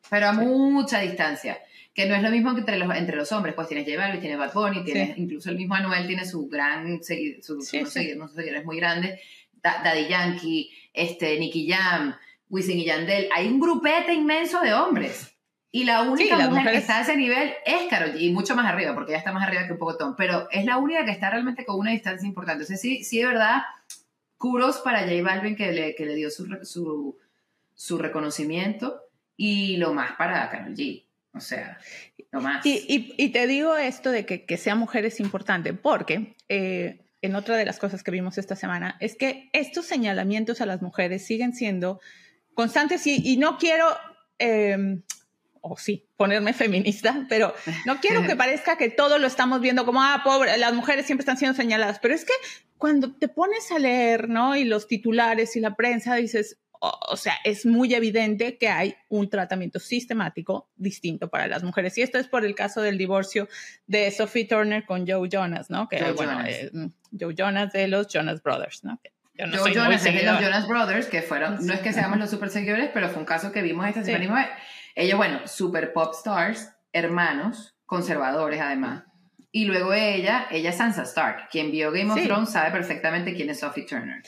Pero 0.09 0.27
a 0.27 0.33
mucha 0.33 0.99
distancia. 0.99 1.57
Que 1.93 2.05
no 2.07 2.13
es 2.13 2.21
lo 2.21 2.29
mismo 2.29 2.53
que 2.53 2.59
entre 2.59 2.77
los, 2.77 2.93
entre 2.93 3.15
los 3.15 3.31
hombres. 3.31 3.55
Pues 3.55 3.69
tienes 3.69 3.85
J 3.87 3.97
Balvin, 3.97 4.19
tienes 4.19 4.37
Bad 4.37 4.53
Bunny, 4.53 4.83
tienes, 4.83 5.17
incluso 5.17 5.49
el 5.49 5.55
mismo 5.55 5.75
Anuel 5.75 6.07
tiene 6.07 6.25
su 6.25 6.47
gran 6.49 6.99
segui- 6.99 7.41
su, 7.41 7.61
Sí, 7.61 7.77
unos 7.79 7.93
sí. 7.93 7.99
segui- 8.01 8.15
unos 8.17 8.33
seguidores 8.33 8.65
muy 8.65 8.75
grandes. 8.77 9.17
Da- 9.63 9.81
Daddy 9.81 10.07
Yankee, 10.09 10.69
este, 10.93 11.39
Nicky 11.39 11.69
Jam, 11.69 12.15
Wisin 12.49 12.79
y 12.79 12.85
Yandel. 12.85 13.29
Hay 13.33 13.47
un 13.47 13.61
grupete 13.61 14.13
inmenso 14.13 14.59
de 14.59 14.73
hombres. 14.73 15.33
Y 15.71 15.85
la 15.85 16.01
única 16.01 16.35
las 16.35 16.49
mujer 16.49 16.71
que 16.71 16.77
está 16.79 16.97
a 16.97 17.01
ese 17.03 17.15
nivel 17.15 17.53
es 17.65 17.83
Karol 17.89 18.11
G, 18.13 18.19
y 18.21 18.31
mucho 18.31 18.55
más 18.55 18.65
arriba, 18.65 18.93
porque 18.93 19.11
ella 19.11 19.19
está 19.19 19.31
más 19.31 19.43
arriba 19.47 19.65
que 19.67 19.73
un 19.73 19.79
poco 19.79 19.95
Tom, 19.97 20.15
pero 20.17 20.49
es 20.51 20.65
la 20.65 20.77
única 20.77 21.05
que 21.05 21.11
está 21.11 21.29
realmente 21.29 21.63
con 21.63 21.79
una 21.79 21.91
distancia 21.91 22.27
importante. 22.27 22.63
Entonces, 22.63 22.81
sí, 22.81 23.03
sí, 23.05 23.19
de 23.19 23.25
verdad, 23.27 23.61
kudos 24.39 24.77
para 24.79 25.01
J 25.01 25.21
Balvin 25.21 25.55
que 25.55 25.71
le, 25.71 25.93
que 25.93 26.05
le 26.07 26.15
dio 26.15 26.31
su, 26.31 26.47
su, 26.63 27.15
su 27.75 27.97
reconocimiento, 27.99 29.01
y 29.37 29.77
lo 29.77 29.93
más 29.93 30.13
para 30.17 30.49
Karol 30.49 30.73
G. 30.75 31.05
O 31.33 31.39
sea, 31.39 31.77
lo 32.31 32.41
más. 32.41 32.65
Y, 32.65 32.83
y- 32.89 33.13
y 33.23 33.29
te 33.29 33.45
digo 33.45 33.77
esto 33.77 34.09
de 34.11 34.25
que, 34.25 34.45
que 34.45 34.57
sea 34.57 34.73
mujer 34.75 35.05
es 35.05 35.19
importante 35.19 35.73
porque 35.73 36.35
eh, 36.49 37.01
en 37.21 37.35
otra 37.35 37.55
de 37.55 37.65
las 37.65 37.77
cosas 37.77 38.01
que 38.01 38.09
vimos 38.11 38.37
esta 38.39 38.55
semana 38.55 38.97
es 38.99 39.15
que 39.15 39.49
estos 39.53 39.85
señalamientos 39.85 40.59
a 40.61 40.65
las 40.65 40.81
mujeres 40.81 41.23
siguen 41.25 41.53
siendo 41.53 41.99
constantes 42.55 43.05
y, 43.07 43.21
y 43.23 43.37
no 43.37 43.57
quiero, 43.57 43.85
eh, 44.39 44.99
o 45.61 45.77
sí, 45.77 46.07
ponerme 46.17 46.53
feminista, 46.53 47.25
pero 47.29 47.53
no 47.85 47.99
quiero 47.99 48.23
que 48.25 48.35
parezca 48.37 48.77
que 48.77 48.89
todo 48.89 49.19
lo 49.19 49.27
estamos 49.27 49.61
viendo 49.61 49.85
como, 49.85 50.01
ah, 50.01 50.21
pobre, 50.23 50.57
las 50.57 50.73
mujeres 50.73 51.05
siempre 51.05 51.21
están 51.21 51.37
siendo 51.37 51.55
señaladas, 51.55 51.99
pero 51.99 52.13
es 52.15 52.25
que 52.25 52.33
cuando 52.79 53.13
te 53.15 53.27
pones 53.27 53.71
a 53.71 53.77
leer, 53.77 54.27
¿no? 54.29 54.55
Y 54.55 54.63
los 54.63 54.87
titulares 54.87 55.55
y 55.55 55.59
la 55.59 55.75
prensa 55.75 56.15
dices, 56.15 56.57
o, 56.81 56.97
o 57.09 57.17
sea, 57.17 57.33
es 57.43 57.65
muy 57.65 57.93
evidente 57.93 58.57
que 58.57 58.69
hay 58.69 58.95
un 59.09 59.29
tratamiento 59.29 59.79
sistemático 59.79 60.69
distinto 60.77 61.29
para 61.29 61.45
las 61.47 61.61
mujeres. 61.61 61.95
Y 61.97 62.01
esto 62.01 62.17
es 62.17 62.27
por 62.27 62.45
el 62.45 62.55
caso 62.55 62.81
del 62.81 62.97
divorcio 62.97 63.47
de 63.85 64.09
Sophie 64.11 64.45
Turner 64.45 64.85
con 64.85 65.05
Joe 65.05 65.27
Jonas, 65.29 65.69
¿no? 65.69 65.87
Que, 65.89 65.99
Joe 65.99 66.13
bueno, 66.13 66.31
Jonas. 66.39 66.49
eh, 66.49 66.71
Joe 67.19 67.35
Jonas 67.35 67.71
de 67.73 67.87
los 67.89 68.07
Jonas 68.07 68.41
Brothers, 68.41 68.83
¿no? 68.85 68.97
Que 69.03 69.11
yo 69.35 69.45
no 69.47 69.57
Joe 69.57 69.73
Jonas 69.73 70.05
es 70.05 70.13
de 70.15 70.23
los. 70.23 70.41
Jonas 70.41 70.67
Brothers, 70.67 71.07
que 71.07 71.21
fueron, 71.21 71.65
no 71.65 71.73
es 71.73 71.81
que 71.81 71.91
seamos 71.93 72.17
los 72.17 72.29
super 72.29 72.49
seguidores, 72.49 72.89
pero 72.93 73.09
fue 73.09 73.19
un 73.19 73.25
caso 73.25 73.51
que 73.51 73.61
vimos 73.61 73.85
esta 73.87 74.03
Sí. 74.03 74.11
semana. 74.13 74.49
Ellos, 74.95 75.17
bueno, 75.17 75.47
super 75.47 75.91
pop 75.93 76.13
stars, 76.17 76.71
hermanos, 76.93 77.75
conservadores 77.85 78.59
además. 78.61 79.03
Y 79.51 79.65
luego 79.65 79.93
ella, 79.93 80.47
ella 80.51 80.69
es 80.69 80.77
Sansa 80.77 81.03
Stark. 81.03 81.49
Quien 81.51 81.71
vio 81.71 81.91
Game 81.91 82.11
of 82.11 82.19
Sí. 82.19 82.25
Thrones 82.25 82.51
sabe 82.51 82.71
perfectamente 82.71 83.33
quién 83.33 83.49
es 83.49 83.59
Sophie 83.59 83.83
Turner. 83.85 84.21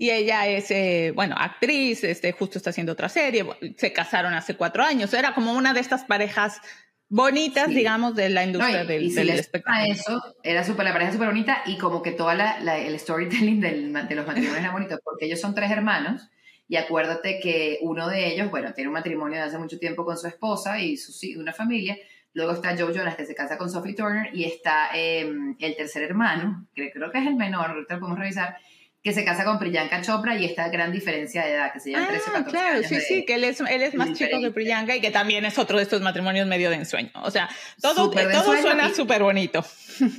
Y 0.00 0.10
ella 0.10 0.46
es, 0.46 0.70
eh, 0.70 1.12
bueno, 1.14 1.34
actriz, 1.36 2.04
este, 2.04 2.30
justo 2.30 2.58
está 2.58 2.70
haciendo 2.70 2.92
otra 2.92 3.08
serie, 3.08 3.44
se 3.76 3.92
casaron 3.92 4.32
hace 4.34 4.54
cuatro 4.54 4.84
años, 4.84 5.12
era 5.12 5.34
como 5.34 5.52
una 5.54 5.74
de 5.74 5.80
estas 5.80 6.04
parejas 6.04 6.60
bonitas, 7.08 7.66
Sí. 7.66 7.74
digamos, 7.74 8.14
de 8.14 8.28
la 8.28 8.42
No, 8.42 8.46
industria 8.46 8.84
y, 8.84 8.86
del, 8.86 9.02
y 9.02 9.10
si 9.10 9.16
del 9.16 9.30
espectáculo. 9.30 9.84
a 9.84 9.86
eso, 9.88 10.22
era 10.44 10.62
super, 10.62 10.84
la 10.84 10.92
pareja 10.92 11.10
súper 11.10 11.26
bonita 11.28 11.62
y 11.66 11.78
como 11.78 12.00
que 12.02 12.14
la- 12.16 12.78
el 12.78 12.96
storytelling 13.00 13.60
del, 13.60 13.92
de 13.92 14.14
los 14.14 14.26
matrimonios 14.26 14.58
era 14.60 14.70
bonito, 14.70 15.00
porque 15.02 15.24
ellos 15.26 15.40
son 15.40 15.54
tres 15.54 15.70
hermanos 15.72 16.28
y 16.68 16.76
acuérdate 16.76 17.40
que 17.40 17.78
uno 17.80 18.08
de 18.08 18.28
ellos, 18.28 18.50
bueno, 18.52 18.72
tiene 18.74 18.88
un 18.88 18.94
matrimonio 18.94 19.38
de 19.38 19.44
hace 19.46 19.58
mucho 19.58 19.78
tiempo 19.80 20.04
con 20.04 20.16
su 20.18 20.28
esposa 20.28 20.78
y 20.78 20.96
su, 20.96 21.12
una 21.40 21.52
familia. 21.54 21.96
Luego 22.34 22.52
está 22.52 22.76
Joe 22.76 22.92
Jonas, 22.94 23.16
que 23.16 23.24
se 23.26 23.34
casa 23.34 23.56
con 23.58 23.70
Sophie 23.70 23.94
Turner, 23.94 24.30
y 24.34 24.44
está 24.44 24.90
eh, 24.94 25.28
el 25.58 25.76
tercer 25.76 26.02
hermano, 26.02 26.66
que 26.74 26.90
creo 26.90 27.10
que 27.10 27.18
es 27.18 27.26
el 27.26 27.34
menor, 27.36 27.70
ahorita 27.70 27.94
lo 27.94 28.00
podemos 28.00 28.18
revisar, 28.18 28.56
que 29.02 29.12
se 29.12 29.24
casa 29.24 29.44
con 29.44 29.58
Priyanka 29.58 30.02
Chopra 30.02 30.36
y 30.36 30.44
esta 30.44 30.68
gran 30.68 30.90
diferencia 30.92 31.44
de 31.44 31.52
edad, 31.52 31.72
que 31.72 31.80
se 31.80 31.92
llaman 31.92 32.08
13 32.08 32.22
o 32.22 32.28
Ah, 32.28 32.32
14 32.44 32.50
claro, 32.50 32.76
años 32.78 32.86
sí, 32.88 32.94
de- 32.96 33.00
sí, 33.00 33.24
que 33.24 33.34
él 33.34 33.44
es, 33.44 33.60
él 33.60 33.82
es 33.82 33.94
más 33.94 34.12
chico 34.12 34.40
que. 34.40 34.50
Priyanka 34.50 34.94
y 34.96 35.00
que 35.00 35.10
también 35.10 35.44
es 35.44 35.56
otro 35.58 35.76
de 35.78 35.84
estos 35.84 36.02
matrimonios 36.02 36.46
medio 36.48 36.68
de 36.68 36.76
ensueño. 36.76 37.10
O 37.22 37.30
sea, 37.30 37.48
todo, 37.80 38.10
todo 38.10 38.20
ensueño 38.20 38.62
suena 38.62 38.92
súper 38.94 39.22
bonito. 39.22 39.64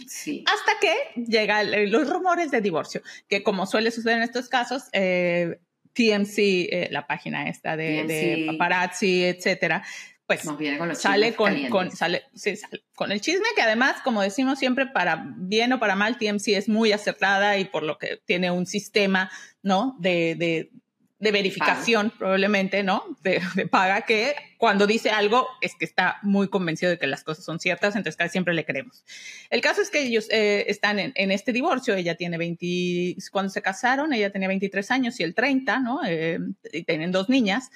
Sí. 0.07 0.43
Hasta 0.47 0.79
que 0.81 1.21
llegan 1.21 1.91
los 1.91 2.09
rumores 2.09 2.51
de 2.51 2.61
divorcio, 2.61 3.01
que 3.27 3.43
como 3.43 3.65
suele 3.65 3.91
suceder 3.91 4.17
en 4.17 4.23
estos 4.23 4.47
casos, 4.49 4.83
eh, 4.93 5.59
TMC, 5.93 6.37
eh, 6.71 6.87
la 6.91 7.05
página 7.05 7.49
esta 7.49 7.75
de, 7.75 8.45
paparazzi, 8.47 9.25
etcétera, 9.25 9.83
pues 10.29 10.45
Nos 10.45 10.59
viene 10.59 10.77
con 10.77 10.89
los 10.89 10.99
sale 10.99 11.33
con, 11.33 11.89
sale, 11.89 12.25
sí, 12.35 12.55
sale 12.55 12.83
con 12.93 13.11
el 13.11 13.19
chisme 13.19 13.47
que 13.55 13.63
además, 13.63 13.95
como 14.03 14.21
decimos 14.21 14.59
siempre, 14.59 14.85
para 14.85 15.25
bien 15.25 15.73
o 15.73 15.79
para 15.79 15.95
mal, 15.95 16.19
TMC 16.19 16.49
es 16.49 16.69
muy 16.69 16.91
acertada 16.91 17.57
y 17.57 17.65
por 17.65 17.81
lo 17.81 17.97
que 17.97 18.21
tiene 18.25 18.51
un 18.51 18.67
sistema, 18.67 19.31
¿no? 19.63 19.95
De, 19.97 20.35
de, 20.35 20.69
de 21.17 21.31
verificación 21.31 22.13
probablemente, 22.15 22.83
¿no? 22.83 23.17
De, 23.23 23.41
de 23.55 23.65
paga 23.65 24.03
que 24.03 24.35
cuando 24.59 24.85
dice 24.85 25.09
algo 25.09 25.47
es 25.61 25.73
que 25.73 25.85
está 25.85 26.19
muy 26.21 26.47
convencido 26.47 26.91
de 26.91 26.99
que 26.99 27.07
las 27.07 27.23
cosas 27.23 27.43
son 27.43 27.59
ciertas, 27.59 27.95
entonces 27.95 28.15
casi 28.15 28.33
siempre 28.33 28.53
le 28.53 28.65
creemos. 28.65 29.03
El 29.49 29.61
caso 29.61 29.81
es 29.81 29.89
que 29.89 30.03
ellos 30.03 30.27
eh, 30.29 30.65
están 30.67 30.99
en, 30.99 31.11
en 31.15 31.31
este 31.31 31.53
divorcio, 31.53 31.95
ella 31.95 32.13
tiene 32.13 32.37
20, 32.37 33.15
cuando 33.31 33.49
se 33.49 33.63
casaron, 33.63 34.13
ella 34.13 34.31
tenía 34.31 34.47
23 34.47 34.91
años 34.91 35.19
y 35.19 35.23
el 35.23 35.33
30, 35.33 35.79
¿no? 35.79 36.01
Eh, 36.05 36.37
y 36.71 36.83
tienen 36.83 37.11
dos 37.11 37.29
niñas. 37.29 37.71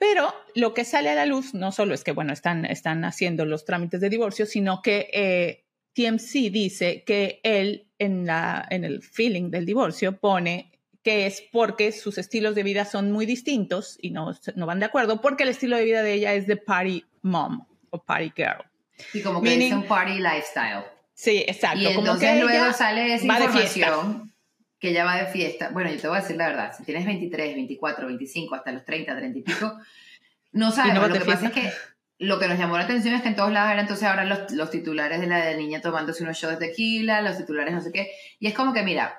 Pero 0.00 0.34
lo 0.54 0.72
que 0.72 0.86
sale 0.86 1.10
a 1.10 1.14
la 1.14 1.26
luz 1.26 1.52
no 1.52 1.72
solo 1.72 1.92
es 1.92 2.04
que, 2.04 2.12
bueno, 2.12 2.32
están, 2.32 2.64
están 2.64 3.04
haciendo 3.04 3.44
los 3.44 3.66
trámites 3.66 4.00
de 4.00 4.08
divorcio, 4.08 4.46
sino 4.46 4.80
que 4.80 5.10
eh, 5.12 5.66
TMC 5.92 6.50
dice 6.50 7.04
que 7.04 7.38
él 7.42 7.86
en, 7.98 8.24
la, 8.24 8.66
en 8.70 8.84
el 8.84 9.02
feeling 9.02 9.50
del 9.50 9.66
divorcio 9.66 10.16
pone 10.18 10.72
que 11.02 11.26
es 11.26 11.42
porque 11.52 11.92
sus 11.92 12.16
estilos 12.16 12.54
de 12.54 12.62
vida 12.62 12.86
son 12.86 13.12
muy 13.12 13.26
distintos 13.26 13.98
y 14.00 14.10
no, 14.10 14.34
no 14.54 14.64
van 14.64 14.80
de 14.80 14.86
acuerdo, 14.86 15.20
porque 15.20 15.42
el 15.42 15.50
estilo 15.50 15.76
de 15.76 15.84
vida 15.84 16.02
de 16.02 16.14
ella 16.14 16.32
es 16.32 16.46
de 16.46 16.56
party 16.56 17.04
mom 17.20 17.66
o 17.90 18.02
party 18.02 18.32
girl. 18.34 18.64
Y 19.12 19.20
como 19.20 19.42
que 19.42 19.50
Meaning- 19.50 19.58
dice 19.58 19.74
un 19.74 19.86
party 19.86 20.14
lifestyle. 20.14 20.84
Sí, 21.12 21.44
exacto. 21.46 21.78
Y 21.80 21.84
como 21.84 22.00
entonces 22.00 22.30
que 22.32 22.40
luego 22.40 22.72
sale 22.72 23.14
esa 23.16 23.24
información 23.26 24.32
que 24.80 24.88
ella 24.90 25.04
va 25.04 25.16
de 25.16 25.26
fiesta. 25.26 25.68
Bueno, 25.70 25.90
yo 25.90 26.00
te 26.00 26.08
voy 26.08 26.16
a 26.16 26.20
decir 26.22 26.36
la 26.36 26.48
verdad, 26.48 26.72
si 26.76 26.82
tienes 26.84 27.04
23, 27.06 27.54
24, 27.54 28.06
25, 28.06 28.54
hasta 28.54 28.72
los 28.72 28.84
30, 28.84 29.14
30 29.16 29.38
y 29.38 29.42
pico, 29.42 29.78
no 30.52 30.72
sabes. 30.72 30.94
lo 30.94 31.12
que 31.12 31.20
pasa 31.20 31.46
es 31.46 31.52
que 31.52 31.70
lo 32.18 32.38
que 32.38 32.48
nos 32.48 32.58
llamó 32.58 32.76
la 32.76 32.84
atención 32.84 33.14
es 33.14 33.22
que 33.22 33.28
en 33.28 33.36
todos 33.36 33.50
lados 33.52 33.70
era 33.72 33.80
entonces 33.80 34.06
ahora 34.06 34.24
los, 34.24 34.50
los 34.52 34.70
titulares 34.70 35.20
de 35.20 35.26
la 35.26 35.38
de 35.44 35.56
niña 35.56 35.80
tomándose 35.80 36.22
unos 36.22 36.36
shots 36.36 36.58
de 36.58 36.66
tequila, 36.68 37.22
los 37.22 37.38
titulares 37.38 37.72
no 37.72 37.80
sé 37.80 37.92
qué. 37.92 38.10
Y 38.38 38.46
es 38.46 38.54
como 38.54 38.72
que, 38.74 38.82
mira, 38.82 39.14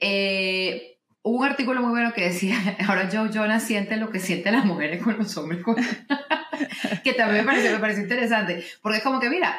eh, 0.00 0.98
hubo 1.22 1.38
un 1.40 1.44
artículo 1.46 1.80
muy 1.80 1.90
bueno 1.90 2.12
que 2.12 2.24
decía, 2.24 2.56
ahora 2.88 3.08
Joe 3.12 3.30
Jonas 3.32 3.62
siente 3.62 3.96
lo 3.96 4.10
que 4.10 4.20
sienten 4.20 4.54
las 4.54 4.64
mujeres 4.64 5.02
con 5.02 5.18
los 5.18 5.36
hombres. 5.36 5.62
con- 5.62 5.76
que 7.04 7.12
también 7.14 7.44
me 7.44 7.50
pareció, 7.50 7.72
me 7.72 7.78
pareció 7.78 8.02
interesante, 8.02 8.64
porque 8.80 8.98
es 8.98 9.04
como 9.04 9.20
que, 9.20 9.28
mira, 9.30 9.58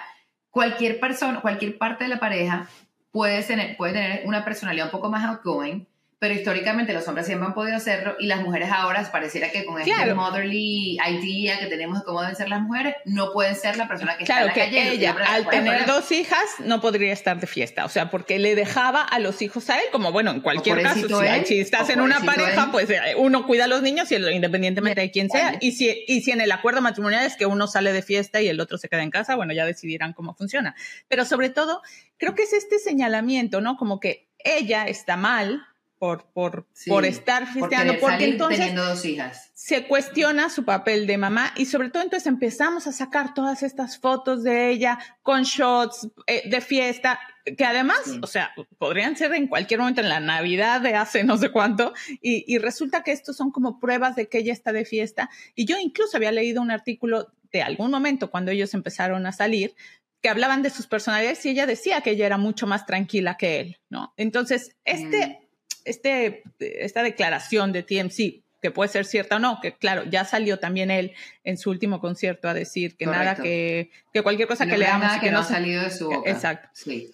cualquier 0.49 0.99
persona, 0.99 1.41
cualquier 1.41 1.77
parte 1.77 2.03
de 2.06 2.10
la 2.10 2.19
pareja 2.19 2.67
puede 3.13 3.43
tener, 3.43 3.78
puede 3.78 3.93
tener 3.93 4.23
una 4.26 4.43
personalidad 4.43 4.88
un 4.88 4.91
poco 4.91 5.10
más 5.10 5.23
outgoing, 5.23 5.88
pero 6.23 6.36
históricamente 6.36 6.93
los 6.93 7.05
hombres 7.09 7.25
siempre 7.25 7.47
han 7.49 7.53
podido 7.53 7.75
hacerlo 7.75 8.15
y 8.17 8.27
las 8.27 8.39
mujeres 8.39 8.69
ahora 8.71 9.03
pareciera 9.12 9.51
que 9.51 9.65
con 9.65 9.77
este 9.81 9.91
Claro. 9.93 10.15
motherly 10.15 10.97
idea 11.05 11.59
que 11.59 11.65
tenemos 11.65 11.99
de 11.99 12.05
cómo 12.05 12.21
deben 12.21 12.38
ser 12.38 12.47
las 12.47 12.62
mujeres, 12.62 12.95
no 13.03 13.33
pueden 13.33 13.57
ser 13.57 13.75
la 13.75 13.89
persona 13.89 14.15
que 14.17 14.23
Claro, 14.23 14.47
está 14.47 14.63
en 14.63 14.73
la 14.73 14.79
calle. 14.79 14.93
ella, 14.93 15.15
al 15.27 15.49
tener 15.49 15.86
dos 15.86 16.09
hijas, 16.13 16.39
no 16.59 16.79
podría 16.79 17.12
estar 17.12 17.41
de 17.41 17.45
fiesta. 17.45 17.83
O 17.83 17.89
sea, 17.89 18.09
porque 18.09 18.39
le 18.39 18.55
dejaba 18.55 19.01
a 19.01 19.19
los 19.19 19.41
hijos 19.41 19.69
a 19.69 19.75
él, 19.79 19.83
como 19.91 20.13
bueno, 20.13 20.31
en 20.31 20.39
cualquier 20.39 20.81
caso, 20.81 21.09
si, 21.09 21.27
él, 21.27 21.45
si 21.45 21.59
estás 21.59 21.89
en 21.89 21.99
una 21.99 22.21
pareja, 22.21 22.63
él. 22.63 22.69
pues 22.71 22.89
eh, 22.89 23.01
uno 23.17 23.45
cuida 23.45 23.65
a 23.65 23.67
los 23.67 23.81
niños 23.81 24.09
y 24.13 24.15
independientemente 24.15 25.01
de 25.01 25.12
quién 25.12 25.29
sea. 25.29 25.57
Y 25.59 25.73
si, 25.73 26.05
y 26.07 26.21
si 26.21 26.31
en 26.31 26.39
el 26.39 26.53
acuerdo 26.53 26.81
matrimonial 26.81 27.25
es 27.25 27.36
que 27.36 27.45
uno 27.47 27.67
sale 27.67 27.91
de 27.91 28.01
fiesta 28.01 28.39
y 28.39 28.47
el 28.47 28.62
otro 28.62 28.77
se 28.77 28.88
queda 28.88 29.03
en 29.03 29.12
casa, 29.12 29.36
bueno, 29.36 29.51
ya 29.51 29.65
decidirán 29.65 30.13
cómo 30.13 30.36
funciona. 30.36 30.73
Pero 31.09 31.25
sobre 31.25 31.49
todo, 31.49 31.81
creo 32.15 32.33
que 32.33 32.43
es 32.43 32.53
este 32.53 32.79
señalamiento, 32.79 33.59
¿no? 33.59 33.75
Como 33.75 33.99
que 33.99 34.29
ella 34.45 34.86
está 34.88 35.17
mal 35.17 35.65
por, 36.04 36.26
por, 36.34 36.68
Sí, 36.74 36.89
por 36.89 37.06
estar 37.06 37.48
por 37.58 37.70
querer 37.70 37.98
porque 38.02 38.26
entonces 38.26 38.58
teniendo 38.60 38.84
dos 38.84 39.06
hijas. 39.06 39.52
se 39.54 39.88
cuestiona 39.88 40.50
su 40.50 40.66
papel 40.66 41.08
de 41.08 41.18
mamá 41.18 41.54
y 41.56 41.66
sobre 41.66 41.89
todo 41.92 42.04
entonces 42.04 42.28
empezamos 42.28 42.88
a 42.88 42.92
sacar 42.92 43.34
todas 43.34 43.63
estas 43.63 43.98
fotos 44.00 44.44
de 44.44 44.70
ella 44.70 45.00
con 45.22 45.44
shots 45.44 46.10
eh, 46.28 46.50
de 46.50 46.60
fiesta 46.60 47.22
que 47.58 47.63
además, 47.63 48.00
Sí. 48.04 48.20
o 48.22 48.28
sea, 48.28 48.52
podrían 48.78 49.16
ser 49.16 49.34
en 49.34 49.48
cualquier 49.48 49.80
momento 49.80 50.02
en 50.02 50.10
la 50.10 50.20
Navidad 50.20 50.82
de 50.82 50.94
hace 50.96 51.24
no 51.24 51.38
sé 51.38 51.52
cuánto 51.52 51.94
y, 52.22 52.44
y 52.54 52.58
resulta 52.58 53.02
que 53.04 53.13
estos 53.13 53.38
son 53.38 53.52
como 53.52 53.80
pruebas 53.80 54.18
de 54.18 54.28
que 54.28 54.39
ella 54.39 54.52
está 54.52 54.74
de 54.74 54.84
fiesta 54.84 55.30
y 55.56 55.63
yo 55.66 55.78
incluso 55.80 56.18
había 56.18 56.34
leído 56.34 56.62
un 56.62 56.70
artículo 56.72 57.32
de 57.54 57.62
algún 57.62 57.92
momento 57.92 58.30
cuando 58.30 58.52
ellos 58.52 58.74
empezaron 58.74 59.26
a 59.26 59.32
salir 59.32 59.74
que 60.22 60.28
hablaban 60.28 60.63
de 60.63 60.70
sus 60.70 60.86
personalidades 60.88 61.46
y 61.46 61.50
ella 61.52 61.66
decía 61.66 62.02
que 62.02 62.12
ella 62.12 62.26
era 62.26 62.38
mucho 62.38 62.68
más 62.68 62.86
tranquila 62.86 63.38
que 63.38 63.60
él, 63.62 63.78
¿no? 63.89 64.13
Entonces, 64.18 64.76
este, 64.84 65.28
Mm. 65.28 65.42
Este, 65.86 66.43
esta 66.60 67.04
declaración 67.04 67.72
de 67.72 67.84
TMC, 67.84 68.41
que 68.62 68.72
puede 68.72 68.89
ser 68.89 69.06
cierta 69.06 69.36
o 69.36 69.39
no, 69.39 69.60
que 69.62 69.74
claro, 69.74 70.04
ya 70.10 70.24
salió 70.26 70.58
también 70.60 70.89
él 70.89 71.13
en 71.43 71.58
su 71.58 71.69
último 71.69 72.00
concierto 72.00 72.48
a 72.48 72.54
decir 72.54 72.96
que 72.96 73.06
nada, 73.06 73.36
que, 73.36 73.91
que 74.13 74.22
cualquier 74.22 74.48
cosa 74.48 74.65
No 74.65 74.72
que 74.72 74.78
leamos 74.78 75.06
nada 75.08 75.19
que, 75.19 75.26
que 75.28 75.32
no 75.32 75.39
ha 75.39 75.43
salido 75.43 75.84
de 75.84 75.91
su 75.91 76.10
boca. 76.10 76.30
Exacto. 76.32 76.69
Sí. 76.74 77.12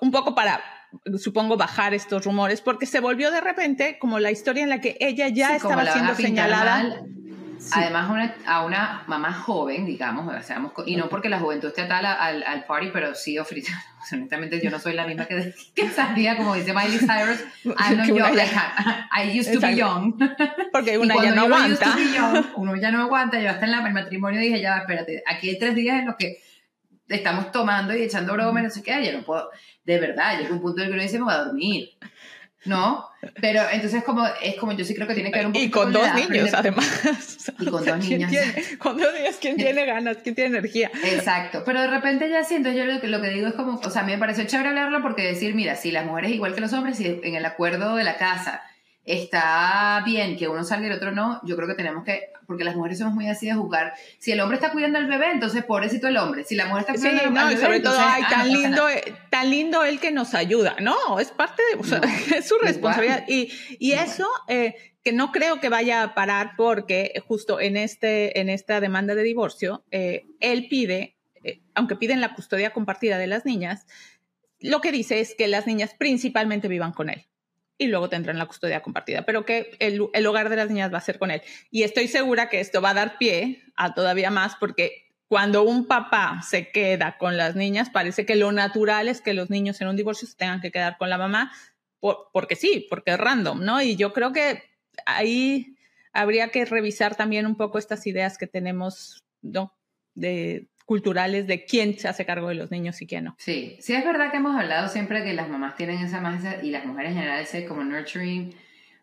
un 0.00 0.12
poco 0.12 0.34
para, 0.36 0.62
supongo, 1.18 1.56
bajar 1.56 1.92
estos 1.92 2.24
rumores, 2.24 2.60
porque 2.60 2.86
se 2.86 3.00
volvió 3.00 3.32
de 3.32 3.40
repente 3.40 3.98
como 3.98 4.20
la 4.20 4.30
historia 4.30 4.62
en 4.62 4.68
la 4.68 4.80
que 4.80 4.96
ella 5.00 5.26
ya 5.28 5.48
Sí, 5.50 5.56
estaba 5.56 5.92
siendo 5.92 6.14
señalada. 6.14 6.82
mal, 6.84 7.06
además 7.72 8.10
una, 8.10 8.34
a 8.46 8.64
una 8.64 9.02
mamá 9.06 9.32
joven, 9.32 9.86
digamos, 9.86 10.32
o 10.32 10.42
sea, 10.42 10.62
y 10.86 10.96
no 10.96 11.08
porque 11.08 11.28
la 11.28 11.38
juventud 11.38 11.68
esté 11.68 11.82
atada 11.82 12.14
al, 12.14 12.42
al 12.42 12.64
party, 12.64 12.90
pero 12.92 13.14
sí 13.14 13.38
ofrece, 13.38 13.72
honestamente 14.12 14.60
yo 14.62 14.70
no 14.70 14.78
soy 14.78 14.94
la 14.94 15.06
misma 15.06 15.26
que, 15.26 15.54
que 15.74 15.88
salía, 15.90 16.36
como 16.36 16.54
dice 16.54 16.72
Miley 16.72 16.98
Cyrus, 16.98 17.44
I'm 17.78 17.96
not 17.96 18.06
young, 18.06 18.38
I 19.12 19.38
used 19.38 19.52
to 19.52 19.60
be 19.60 19.76
young. 19.76 20.14
Porque 20.72 20.98
una 20.98 21.14
ya 21.22 21.34
no 21.34 21.42
aguanta. 21.42 21.96
uno 22.56 22.76
ya 22.76 22.90
no 22.90 23.02
aguanta, 23.02 23.40
yo 23.40 23.50
hasta 23.50 23.66
en 23.66 23.74
el 23.74 23.92
matrimonio 23.92 24.40
dije, 24.40 24.60
ya, 24.60 24.78
espérate, 24.78 25.22
aquí 25.26 25.50
hay 25.50 25.58
tres 25.58 25.74
días 25.74 26.00
en 26.00 26.06
los 26.06 26.16
que 26.16 26.38
estamos 27.08 27.50
tomando 27.50 27.94
y 27.94 28.02
echando 28.02 28.32
broma, 28.32 28.62
no 28.62 28.70
sé 28.70 28.82
qué, 28.82 29.04
ya 29.04 29.12
no 29.12 29.22
puedo, 29.22 29.50
de 29.84 29.98
verdad, 29.98 30.38
llega 30.38 30.52
un 30.52 30.60
punto 30.60 30.80
en 30.80 30.86
el 30.86 30.90
que 30.90 30.94
uno 30.94 31.02
dice, 31.02 31.18
me 31.18 31.24
voy 31.24 31.34
a 31.34 31.44
dormir. 31.44 31.90
¿No? 32.64 33.08
Pero 33.40 33.62
entonces 33.70 34.02
como, 34.04 34.26
es 34.42 34.56
como 34.56 34.72
yo 34.72 34.84
sí 34.84 34.94
creo 34.94 35.06
que 35.06 35.14
tiene 35.14 35.30
que 35.30 35.38
ver 35.38 35.46
un 35.46 35.52
poco 35.52 35.64
Y 35.64 35.70
con, 35.70 35.92
dos 35.92 36.14
niños, 36.14 36.50
además. 36.54 37.52
Y 37.58 37.66
con 37.66 37.84
dos 37.84 37.98
niños. 37.98 38.32
con 38.78 38.96
dos 38.98 39.12
niños, 39.14 39.36
¿quién 39.40 39.56
tiene 39.58 39.86
ganas? 39.86 40.18
¿Quién 40.22 40.34
tiene 40.34 40.58
energía? 40.58 40.90
Exacto. 41.04 41.62
Pero 41.64 41.80
de 41.80 41.88
repente 41.88 42.28
ya 42.28 42.44
siento, 42.44 42.70
yo 42.70 42.84
lo 42.84 43.00
que, 43.00 43.08
lo 43.08 43.20
que 43.20 43.30
digo 43.30 43.48
es 43.48 43.54
como, 43.54 43.78
o 43.78 43.90
sea, 43.90 44.02
a 44.02 44.04
mí 44.04 44.12
me 44.12 44.18
pareció 44.18 44.44
chévere 44.44 44.70
hablarlo 44.70 45.02
porque 45.02 45.22
decir, 45.22 45.54
mira, 45.54 45.76
si 45.76 45.90
las 45.90 46.06
mujeres 46.06 46.32
igual 46.32 46.54
que 46.54 46.60
los 46.60 46.72
hombres, 46.72 46.96
si 46.96 47.20
en 47.22 47.34
el 47.34 47.44
acuerdo 47.44 47.96
de 47.96 48.04
la 48.04 48.16
casa 48.16 48.62
está 49.04 50.02
bien 50.04 50.36
que 50.36 50.48
uno 50.48 50.62
salga 50.64 50.86
y 50.86 50.90
el 50.90 50.96
otro 50.96 51.12
no, 51.12 51.40
yo 51.44 51.56
creo 51.56 51.66
que 51.66 51.74
tenemos 51.74 52.04
que, 52.04 52.30
porque 52.46 52.64
las 52.64 52.76
mujeres 52.76 52.98
somos 52.98 53.14
muy 53.14 53.28
así 53.28 53.46
de 53.46 53.54
juzgar. 53.54 53.94
Si 54.18 54.32
el 54.32 54.40
hombre 54.40 54.56
está 54.56 54.72
cuidando 54.72 54.98
al 54.98 55.06
bebé, 55.06 55.30
entonces 55.32 55.64
pobrecito 55.64 56.08
el 56.08 56.16
hombre. 56.16 56.44
Si 56.44 56.54
la 56.54 56.66
mujer 56.66 56.84
está 56.86 56.94
cuidando 56.94 57.40
al 57.40 57.48
bebé, 57.48 57.60
sobre 57.60 57.80
todo, 57.80 57.96
ay, 57.98 58.22
tan 58.28 58.52
lindo, 58.52 58.86
tan 59.30 59.50
lindo 59.50 59.84
él 59.84 60.00
que 60.00 60.12
nos 60.12 60.34
ayuda. 60.34 60.76
No, 60.80 61.18
es 61.18 61.30
parte 61.30 61.62
de, 61.72 61.80
o 61.80 61.84
sea, 61.84 62.00
es 62.36 62.46
su 62.46 62.58
responsabilidad. 62.58 63.24
Y, 63.26 63.50
y 63.78 63.92
eso, 63.92 64.28
eh, 64.48 64.74
que 65.02 65.12
no 65.12 65.32
creo 65.32 65.60
que 65.60 65.70
vaya 65.70 66.02
a 66.02 66.14
parar 66.14 66.52
porque 66.56 67.22
justo 67.26 67.58
en, 67.60 67.76
este, 67.76 68.38
en 68.40 68.48
esta 68.48 68.80
demanda 68.80 69.14
de 69.14 69.22
divorcio, 69.22 69.84
eh, 69.90 70.26
él 70.40 70.68
pide, 70.68 71.16
eh, 71.42 71.60
aunque 71.74 71.96
piden 71.96 72.20
la 72.20 72.34
custodia 72.34 72.70
compartida 72.70 73.16
de 73.16 73.26
las 73.26 73.46
niñas, 73.46 73.86
lo 74.60 74.82
que 74.82 74.92
dice 74.92 75.20
es 75.20 75.34
que 75.34 75.48
las 75.48 75.66
niñas 75.66 75.94
principalmente 75.98 76.68
vivan 76.68 76.92
con 76.92 77.08
él 77.08 77.29
y 77.80 77.86
luego 77.86 78.10
tendrán 78.10 78.38
la 78.38 78.44
custodia 78.44 78.82
compartida, 78.82 79.22
pero 79.22 79.46
que 79.46 79.74
el, 79.78 80.06
el, 80.12 80.26
hogar 80.26 80.50
de 80.50 80.56
las 80.56 80.68
niñas 80.68 80.92
va 80.92 80.98
a 80.98 81.00
ser 81.00 81.18
con 81.18 81.30
él. 81.30 81.40
Y 81.70 81.82
estoy 81.82 82.08
segura 82.08 82.50
que 82.50 82.60
esto 82.60 82.82
va 82.82 82.90
a 82.90 82.94
dar 82.94 83.16
pie 83.16 83.62
a 83.74 83.94
todavía 83.94 84.30
más 84.30 84.54
porque 84.56 85.10
cuando 85.28 85.62
un 85.62 85.86
papá 85.86 86.42
se 86.46 86.70
queda 86.70 87.16
con 87.16 87.38
las 87.38 87.56
niñas, 87.56 87.88
parece 87.88 88.26
que 88.26 88.36
lo 88.36 88.52
natural 88.52 89.08
es 89.08 89.22
que 89.22 89.32
los 89.32 89.48
niños 89.48 89.80
en 89.80 89.88
un 89.88 89.96
divorcio 89.96 90.28
se 90.28 90.36
tengan 90.36 90.60
que 90.60 90.70
quedar 90.70 90.98
con 90.98 91.08
la 91.08 91.16
mamá, 91.16 91.52
porque 92.00 92.54
sí, 92.54 92.86
porque 92.90 93.12
es 93.12 93.18
random, 93.18 93.64
¿no? 93.64 93.80
Y 93.80 93.96
yo 93.96 94.12
creo 94.12 94.32
que 94.32 94.62
ahí 95.06 95.76
habría 96.12 96.48
que 96.48 96.66
revisar 96.66 97.16
también 97.16 97.46
un 97.46 97.56
poco 97.56 97.78
estas 97.78 98.06
ideas 98.06 98.36
que 98.36 98.46
tenemos, 98.46 99.24
¿no? 99.40 99.74
De, 100.14 100.68
culturales 100.90 101.46
de 101.46 101.64
quién 101.64 101.96
se 101.96 102.08
hace 102.08 102.26
cargo 102.26 102.48
de 102.48 102.56
los 102.56 102.72
niños 102.72 103.00
y 103.00 103.06
quién 103.06 103.22
no. 103.22 103.36
Sí, 103.38 103.76
sí 103.78 103.94
es 103.94 104.04
verdad 104.04 104.32
que 104.32 104.38
hemos 104.38 104.56
hablado 104.56 104.88
siempre 104.88 105.22
que 105.22 105.34
las 105.34 105.48
mamás 105.48 105.76
tienen 105.76 106.04
esa 106.04 106.20
más 106.20 106.42
y 106.64 106.72
las 106.72 106.84
mujeres 106.84 107.12
en 107.12 107.18
general 107.18 107.40
ese 107.40 107.64
como 107.64 107.84
nurturing 107.84 108.52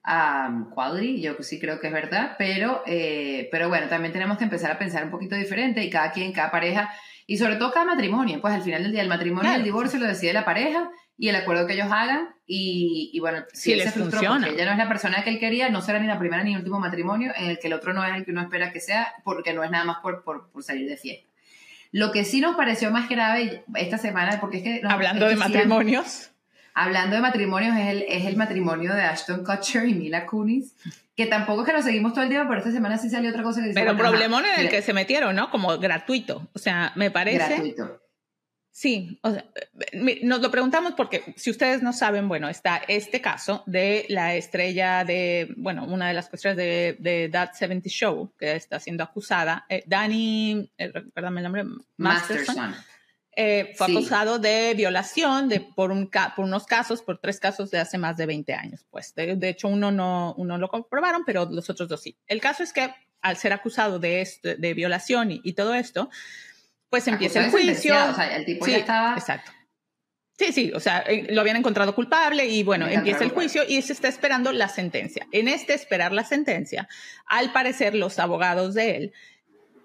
um, 0.06 0.70
quality, 0.70 1.22
yo 1.22 1.38
sí 1.40 1.62
creo 1.62 1.80
que 1.80 1.88
es 1.88 1.94
verdad, 1.94 2.36
pero, 2.38 2.84
eh, 2.86 3.48
pero 3.54 3.70
bueno, 3.70 3.88
también 3.88 4.12
tenemos 4.12 4.38
que 4.38 4.44
empezar 4.44 4.70
a 4.70 4.78
pensar 4.78 5.06
un 5.06 5.12
poquito 5.12 5.38
diferente 5.38 5.82
y 5.82 5.90
cada 5.90 6.12
quien, 6.12 6.34
cada 6.34 6.52
pareja 6.52 6.92
y 7.26 7.38
sobre 7.38 7.56
todo 7.56 7.72
cada 7.72 7.86
matrimonio, 7.86 8.42
pues 8.42 8.54
al 8.54 8.64
final 8.64 8.84
del 8.84 8.92
día 8.92 9.02
el 9.02 9.08
matrimonio 9.08 9.50
y 9.50 9.56
el 9.56 9.64
divorcio 9.64 9.98
lo 9.98 10.08
decide 10.08 10.34
la 10.34 10.44
pareja 10.44 10.92
y 11.18 11.30
el 11.30 11.38
acuerdo 11.38 11.68
que 11.68 11.76
ellos 11.76 11.88
hagan 11.90 12.36
y, 12.46 13.12
y 13.14 13.20
bueno, 13.22 13.46
si, 13.54 13.72
él 13.72 13.84
se 13.84 13.92
frustró 13.92 14.20
porque 14.20 14.50
ella 14.50 14.66
no 14.66 14.72
es 14.74 14.78
la 14.78 14.90
persona 14.90 15.24
que 15.24 15.30
él 15.30 15.40
quería, 15.40 15.70
no 15.70 15.82
será 15.82 16.00
ni 16.00 16.08
la 16.08 16.20
primera 16.20 16.44
ni 16.44 16.52
el 16.52 16.60
último 16.60 16.82
matrimonio 16.82 17.32
en 17.38 17.46
el 17.46 17.60
que 17.60 17.68
el 17.68 17.74
otro 17.74 17.94
no 17.94 18.04
es 18.04 18.14
el 18.14 18.26
que 18.26 18.32
uno 18.32 18.42
espera 18.42 18.74
que 18.74 18.82
sea 18.82 19.14
porque 19.24 19.54
no 19.54 19.64
es 19.64 19.72
nada 19.72 19.86
más 19.86 20.00
por, 20.00 20.26
por, 20.26 20.50
por 20.50 20.64
salir 20.64 20.90
de 20.90 20.98
fiesta. 20.98 21.37
Lo 21.92 22.12
que 22.12 22.26
sí 22.26 22.42
nos 22.42 22.56
pareció 22.56 22.92
más 22.92 23.10
grave 23.10 23.64
esta 23.76 23.98
semana, 23.98 24.40
porque 24.40 24.58
es 24.58 24.64
que... 24.64 24.82
hablando 24.88 25.28
de 25.28 25.36
matrimonios. 25.36 26.32
hablando 26.74 27.16
de 27.16 27.22
matrimonios, 27.22 27.76
es 27.78 27.88
el, 27.88 28.06
es 28.08 28.26
el 28.26 28.36
matrimonio 28.36 28.94
de 28.94 29.02
Ashton 29.02 29.44
Kutcher 29.44 29.88
y 29.88 29.94
Mila 29.94 30.26
Kunis, 30.26 30.76
que 31.16 31.26
tampoco 31.26 31.62
es 31.62 31.68
que 31.68 31.74
lo 31.74 31.82
seguimos 31.82 32.14
todo 32.14 32.24
el 32.24 32.30
día, 32.30 32.46
pero 32.48 32.60
esta 32.60 32.72
semana 32.72 32.98
sí 32.98 33.10
salió 33.10 33.30
otra 33.30 33.44
cosa 33.44 33.64
que... 33.64 33.72
Pero 33.74 33.98
problemón 33.98 34.46
en 34.46 34.60
el 34.60 34.70
que 34.70 34.82
se 34.82 34.94
metieron, 34.94 35.36
¿no? 35.36 35.50
Como 35.50 35.78
gratuito. 35.80 36.48
O 36.54 36.60
sea, 36.60 36.92
me 36.96 37.10
parece... 37.10 37.38
Gratuito. 37.38 38.07
Sí, 38.78 39.18
o 39.24 39.32
sea, 39.32 39.44
nos 40.22 40.40
lo 40.40 40.52
preguntamos 40.52 40.94
porque 40.96 41.34
si 41.36 41.50
ustedes 41.50 41.82
no 41.82 41.94
saben, 41.94 42.28
bueno, 42.28 42.48
está 42.48 42.80
este 42.88 43.22
caso 43.22 43.64
de 43.66 44.06
la 44.08 44.36
estrella 44.36 45.04
de, 45.04 45.52
bueno, 45.58 45.84
una 45.86 46.10
de 46.10 46.14
las 46.14 46.30
cuestiones 46.30 46.58
de, 46.58 46.96
de 47.00 47.28
That 47.28 47.54
70 47.54 47.90
Show, 47.90 48.34
que 48.38 48.56
está 48.56 48.80
siendo 48.80 49.04
acusada, 49.04 49.66
eh, 49.68 49.84
Danny, 49.88 50.70
eh, 50.78 50.92
el 50.94 51.24
nombre, 51.42 51.64
Masterson, 51.98 52.76
eh, 53.36 53.74
fue 53.76 53.88
acusado 53.88 54.38
de 54.38 54.76
violación 54.76 55.50
de, 55.50 55.60
por, 55.60 55.90
un, 55.90 56.12
por 56.36 56.46
unos 56.46 56.68
casos, 56.68 57.02
por 57.02 57.18
tres 57.18 57.40
casos 57.40 57.72
de 57.72 57.80
hace 57.80 57.98
más 57.98 58.16
de 58.16 58.28
20 58.28 58.54
años. 58.54 58.86
Pues 58.92 59.16
de, 59.16 59.38
de, 59.38 59.50
hecho, 59.50 59.70
uno 59.70 59.92
no, 59.92 60.36
uno 60.38 60.60
lo 60.60 60.70
comprobaron, 60.70 61.24
pero 61.26 61.48
los 61.50 61.68
otros 61.72 61.90
dos 61.90 62.04
sí. 62.04 62.16
El 62.28 62.42
caso 62.42 62.62
es 62.62 62.74
que 62.74 62.94
al 63.22 63.38
ser 63.38 63.54
acusado 63.54 63.98
de, 63.98 64.22
esto, 64.22 64.56
de 64.56 64.74
violación 64.76 65.32
y, 65.32 65.42
y 65.44 65.54
todo 65.54 65.74
esto, 65.74 66.12
pues 66.90 67.08
empieza 67.08 67.46
el 67.46 67.52
juicio. 67.52 67.96
O 68.10 68.14
sea, 68.14 68.36
el 68.36 68.46
tipo 68.46 68.68
ya 68.68 68.78
estaba. 68.78 69.14
Exacto. 69.14 69.52
Sí, 70.38 70.54
sí, 70.54 70.72
o 70.76 70.80
sea, 70.80 71.00
eh, 71.00 71.26
lo 71.32 71.42
habían 71.42 71.56
encontrado 71.56 71.96
culpable 71.96 72.46
y 72.46 72.62
bueno, 72.62 72.88
empieza 72.88 73.24
el 73.24 73.32
juicio 73.32 73.64
y 73.68 73.82
se 73.82 73.94
está 73.94 74.08
esperando 74.08 74.52
la 74.52 74.70
sentencia. 74.70 75.26
En 75.32 75.48
este 75.48 75.74
esperar 75.74 76.12
la 76.12 76.24
sentencia, 76.24 76.88
al 77.26 77.52
parecer 77.52 77.96
los 77.96 78.20
abogados 78.20 78.76
de 78.76 78.98
él 78.98 79.14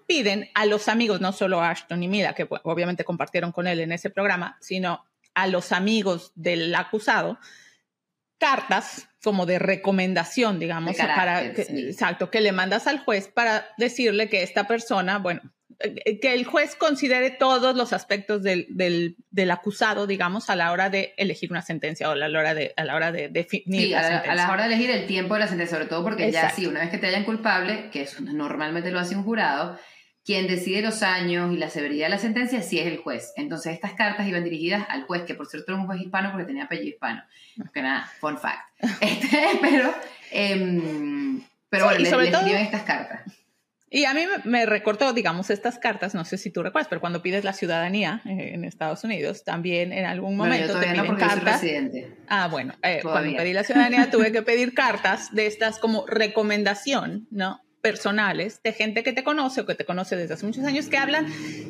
piden 0.05 0.49
a 0.53 0.67
los 0.67 0.89
amigos, 0.89 1.21
no 1.21 1.31
solo 1.31 1.59
a 1.59 1.71
Ashton 1.71 2.03
y 2.03 2.07
Mila, 2.07 2.35
que 2.35 2.47
obviamente 2.63 3.03
compartieron 3.03 3.51
con 3.51 3.65
él 3.65 3.79
en 3.79 3.91
ese 3.93 4.11
programa, 4.11 4.57
sino 4.61 5.03
a 5.33 5.47
los 5.47 5.71
amigos 5.71 6.31
del 6.35 6.75
acusado, 6.75 7.39
cartas 8.37 9.07
como 9.23 9.47
de 9.47 9.57
recomendación, 9.57 10.59
digamos, 10.59 10.97
para 10.97 11.45
exacto, 11.45 12.29
que 12.29 12.41
le 12.41 12.51
mandas 12.51 12.85
al 12.85 12.99
juez 12.99 13.27
para 13.27 13.65
decirle 13.77 14.29
que 14.29 14.43
esta 14.43 14.67
persona, 14.67 15.17
bueno, 15.17 15.41
que 16.21 16.33
el 16.33 16.45
juez 16.45 16.75
considere 16.75 17.29
todos 17.29 17.75
los 17.75 17.91
aspectos 17.91 18.41
del, 18.41 18.67
del, 18.69 19.17
del, 19.31 19.51
acusado, 19.51 20.07
digamos, 20.07 20.49
a 20.49 20.55
la 20.55 20.71
hora 20.71 20.89
de 20.89 21.13
elegir 21.17 21.51
una 21.51 21.61
sentencia 21.61 22.09
o 22.09 22.13
a 22.13 22.15
la 22.15 22.27
hora 22.27 22.53
de, 22.53 22.73
a 22.77 22.85
la 22.85 22.95
hora 22.95 23.11
de 23.11 23.27
definir 23.29 23.81
sí, 23.81 23.89
la 23.89 23.99
a, 23.99 24.03
sentencia. 24.03 24.31
a 24.31 24.35
la 24.35 24.51
hora 24.51 24.67
de 24.67 24.73
elegir 24.73 24.91
el 24.91 25.05
tiempo 25.05 25.33
de 25.33 25.41
la 25.41 25.47
sentencia, 25.47 25.77
sobre 25.77 25.89
todo 25.89 26.03
porque 26.03 26.31
ya 26.31 26.49
sí, 26.49 26.65
una 26.65 26.79
vez 26.79 26.89
que 26.89 26.97
te 26.97 27.07
hayan 27.07 27.25
culpable, 27.25 27.89
que 27.91 28.03
eso 28.03 28.21
normalmente 28.21 28.91
lo 28.91 28.99
hace 28.99 29.15
un 29.15 29.23
jurado, 29.23 29.77
quien 30.25 30.47
decide 30.47 30.81
los 30.81 31.03
años 31.03 31.53
y 31.53 31.57
la 31.57 31.69
severidad 31.69 32.05
de 32.05 32.11
la 32.11 32.17
sentencia 32.17 32.61
sí 32.61 32.79
es 32.79 32.87
el 32.87 32.97
juez. 32.97 33.33
Entonces 33.35 33.73
estas 33.73 33.93
cartas 33.93 34.27
iban 34.27 34.43
dirigidas 34.43 34.85
al 34.89 35.03
juez, 35.03 35.23
que 35.23 35.35
por 35.35 35.47
cierto 35.47 35.73
era 35.73 35.81
un 35.81 35.87
juez 35.87 36.01
hispano 36.01 36.31
porque 36.31 36.45
tenía 36.45 36.63
apellido 36.63 36.89
hispano. 36.89 37.23
Que 37.73 37.81
nada, 37.81 38.09
fun 38.19 38.37
fact. 38.37 38.69
Este, 39.01 39.49
pero, 39.61 39.93
eh, 40.31 41.39
pero 41.69 41.85
bueno, 41.85 41.99
le, 41.99 42.31
le 42.31 42.61
estas 42.61 42.83
cartas. 42.83 43.22
Y 43.93 44.05
a 44.05 44.15
mí 44.15 44.23
me 44.43 44.65
recortó, 44.65 45.13
digamos, 45.13 45.51
estas 45.51 45.77
cartas, 45.77 46.15
no 46.15 46.25
sé 46.25 46.39
si 46.39 46.49
tú 46.49 46.63
recuerdas, 46.63 46.87
pero 46.89 46.99
cuando 46.99 47.21
pides 47.21 47.43
la 47.43 47.53
ciudadanía 47.53 48.23
eh, 48.25 48.53
en 48.55 48.65
Estados 48.65 49.03
Unidos, 49.03 49.43
también 49.43 49.93
en 49.93 50.05
algún 50.05 50.35
momento 50.35 50.79
te 50.79 50.87
piden 50.87 51.15
cartas. 51.15 51.61
Ah, 52.27 52.47
bueno, 52.47 52.73
eh, 52.81 53.01
cuando 53.03 53.37
pedí 53.37 53.53
la 53.53 53.63
ciudadanía 53.63 54.09
tuve 54.11 54.31
que 54.31 54.41
pedir 54.41 54.73
cartas 54.73 55.31
de 55.31 55.45
estas 55.45 55.77
como 55.77 56.07
recomendación, 56.07 57.27
¿no? 57.29 57.61
Personales 57.81 58.61
de 58.63 58.73
gente 58.73 59.03
que 59.03 59.13
te 59.13 59.23
conoce 59.23 59.61
o 59.61 59.67
que 59.67 59.75
te 59.75 59.85
conoce 59.85 60.15
desde 60.15 60.33
hace 60.33 60.47
muchos 60.47 60.65
años 60.65 60.87
que 60.87 60.97
hablan 60.97 61.27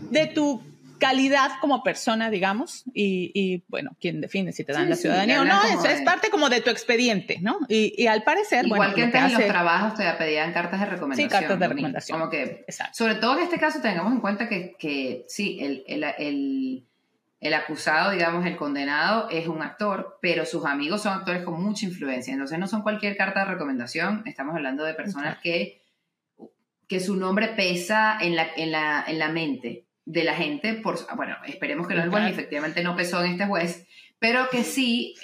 de 0.10 0.28
tu 0.28 0.64
calidad 1.04 1.52
como 1.60 1.84
persona, 1.84 2.30
digamos, 2.30 2.86
y, 2.94 3.64
bueno, 3.68 3.92
quién 4.00 4.22
define 4.22 4.54
si 4.54 4.64
te 4.64 4.72
dan 4.72 4.90
la 4.90 4.96
ciudadanía 4.96 5.42
o 5.42 5.46
no, 5.46 5.62
eso 5.64 5.86
es 5.86 6.02
parte 6.02 6.30
como 6.30 6.48
de 6.50 6.62
tu 6.62 6.70
expediente, 6.70 7.40
¿no? 7.42 7.60
Y, 7.68 8.08
al 8.08 8.24
parecer, 8.24 8.66
Igual 8.66 8.94
que 8.94 9.04
antes 9.04 9.22
en 9.22 9.34
los 9.34 9.48
trabajos 9.48 9.96
te 9.96 10.10
pedían 10.14 10.54
cartas 10.54 10.80
de 10.80 10.86
recomendación. 10.86 11.30
Sí, 11.30 11.32
cartas 11.32 11.60
de 11.60 11.68
recomendación. 11.68 12.20
Como 12.20 12.32
que, 12.32 12.66
sobre 12.94 13.16
todo 13.16 13.38
en 13.38 13.44
este 13.44 13.60
caso 13.60 13.82
tengamos 13.82 14.14
en 14.14 14.22
cuenta 14.22 14.48
que, 14.48 14.76
que 14.80 15.26
sí, 15.28 15.58
el, 15.60 15.84
el, 15.88 16.04
el, 16.18 16.88
el, 17.42 17.54
acusado, 17.54 18.12
digamos, 18.12 18.46
el 18.46 18.56
condenado 18.56 19.30
es 19.30 19.48
un 19.48 19.62
actor, 19.62 20.20
pero 20.22 20.46
sus 20.46 20.66
amigos 20.66 21.04
son 21.04 21.14
actores 21.14 21.44
con 21.44 21.62
mucha 21.62 21.86
influencia, 21.86 22.32
entonces 22.32 22.58
no 22.60 22.68
son 22.68 22.82
cualquier 22.82 23.18
carta 23.18 23.42
de 23.42 23.52
recomendación, 23.52 24.24
estamos 24.26 24.56
hablando 24.56 24.86
de 24.86 24.94
personas 24.94 25.38
que, 25.44 25.82
que 26.88 27.00
su 27.02 27.18
nombre 27.18 27.50
pesa 27.50 28.18
en 28.22 28.38
la, 28.38 28.48
en 28.56 28.72
la, 28.72 29.04
en 29.06 29.20
la 29.20 29.28
mente 29.30 29.86
de 30.06 30.24
la 30.24 30.36
gente, 30.36 30.74
por, 30.74 30.98
bueno, 31.16 31.36
esperemos 31.46 31.88
que 31.88 31.96
no 31.96 32.04
es 32.04 32.10
bueno, 32.10 32.28
efectivamente 32.28 32.84
no 32.84 32.96
pesó 32.96 33.24
en 33.24 33.34
este 33.34 33.46
juez, 33.46 33.88
pero 34.20 34.50
que 34.50 34.64
sí, 34.64 35.16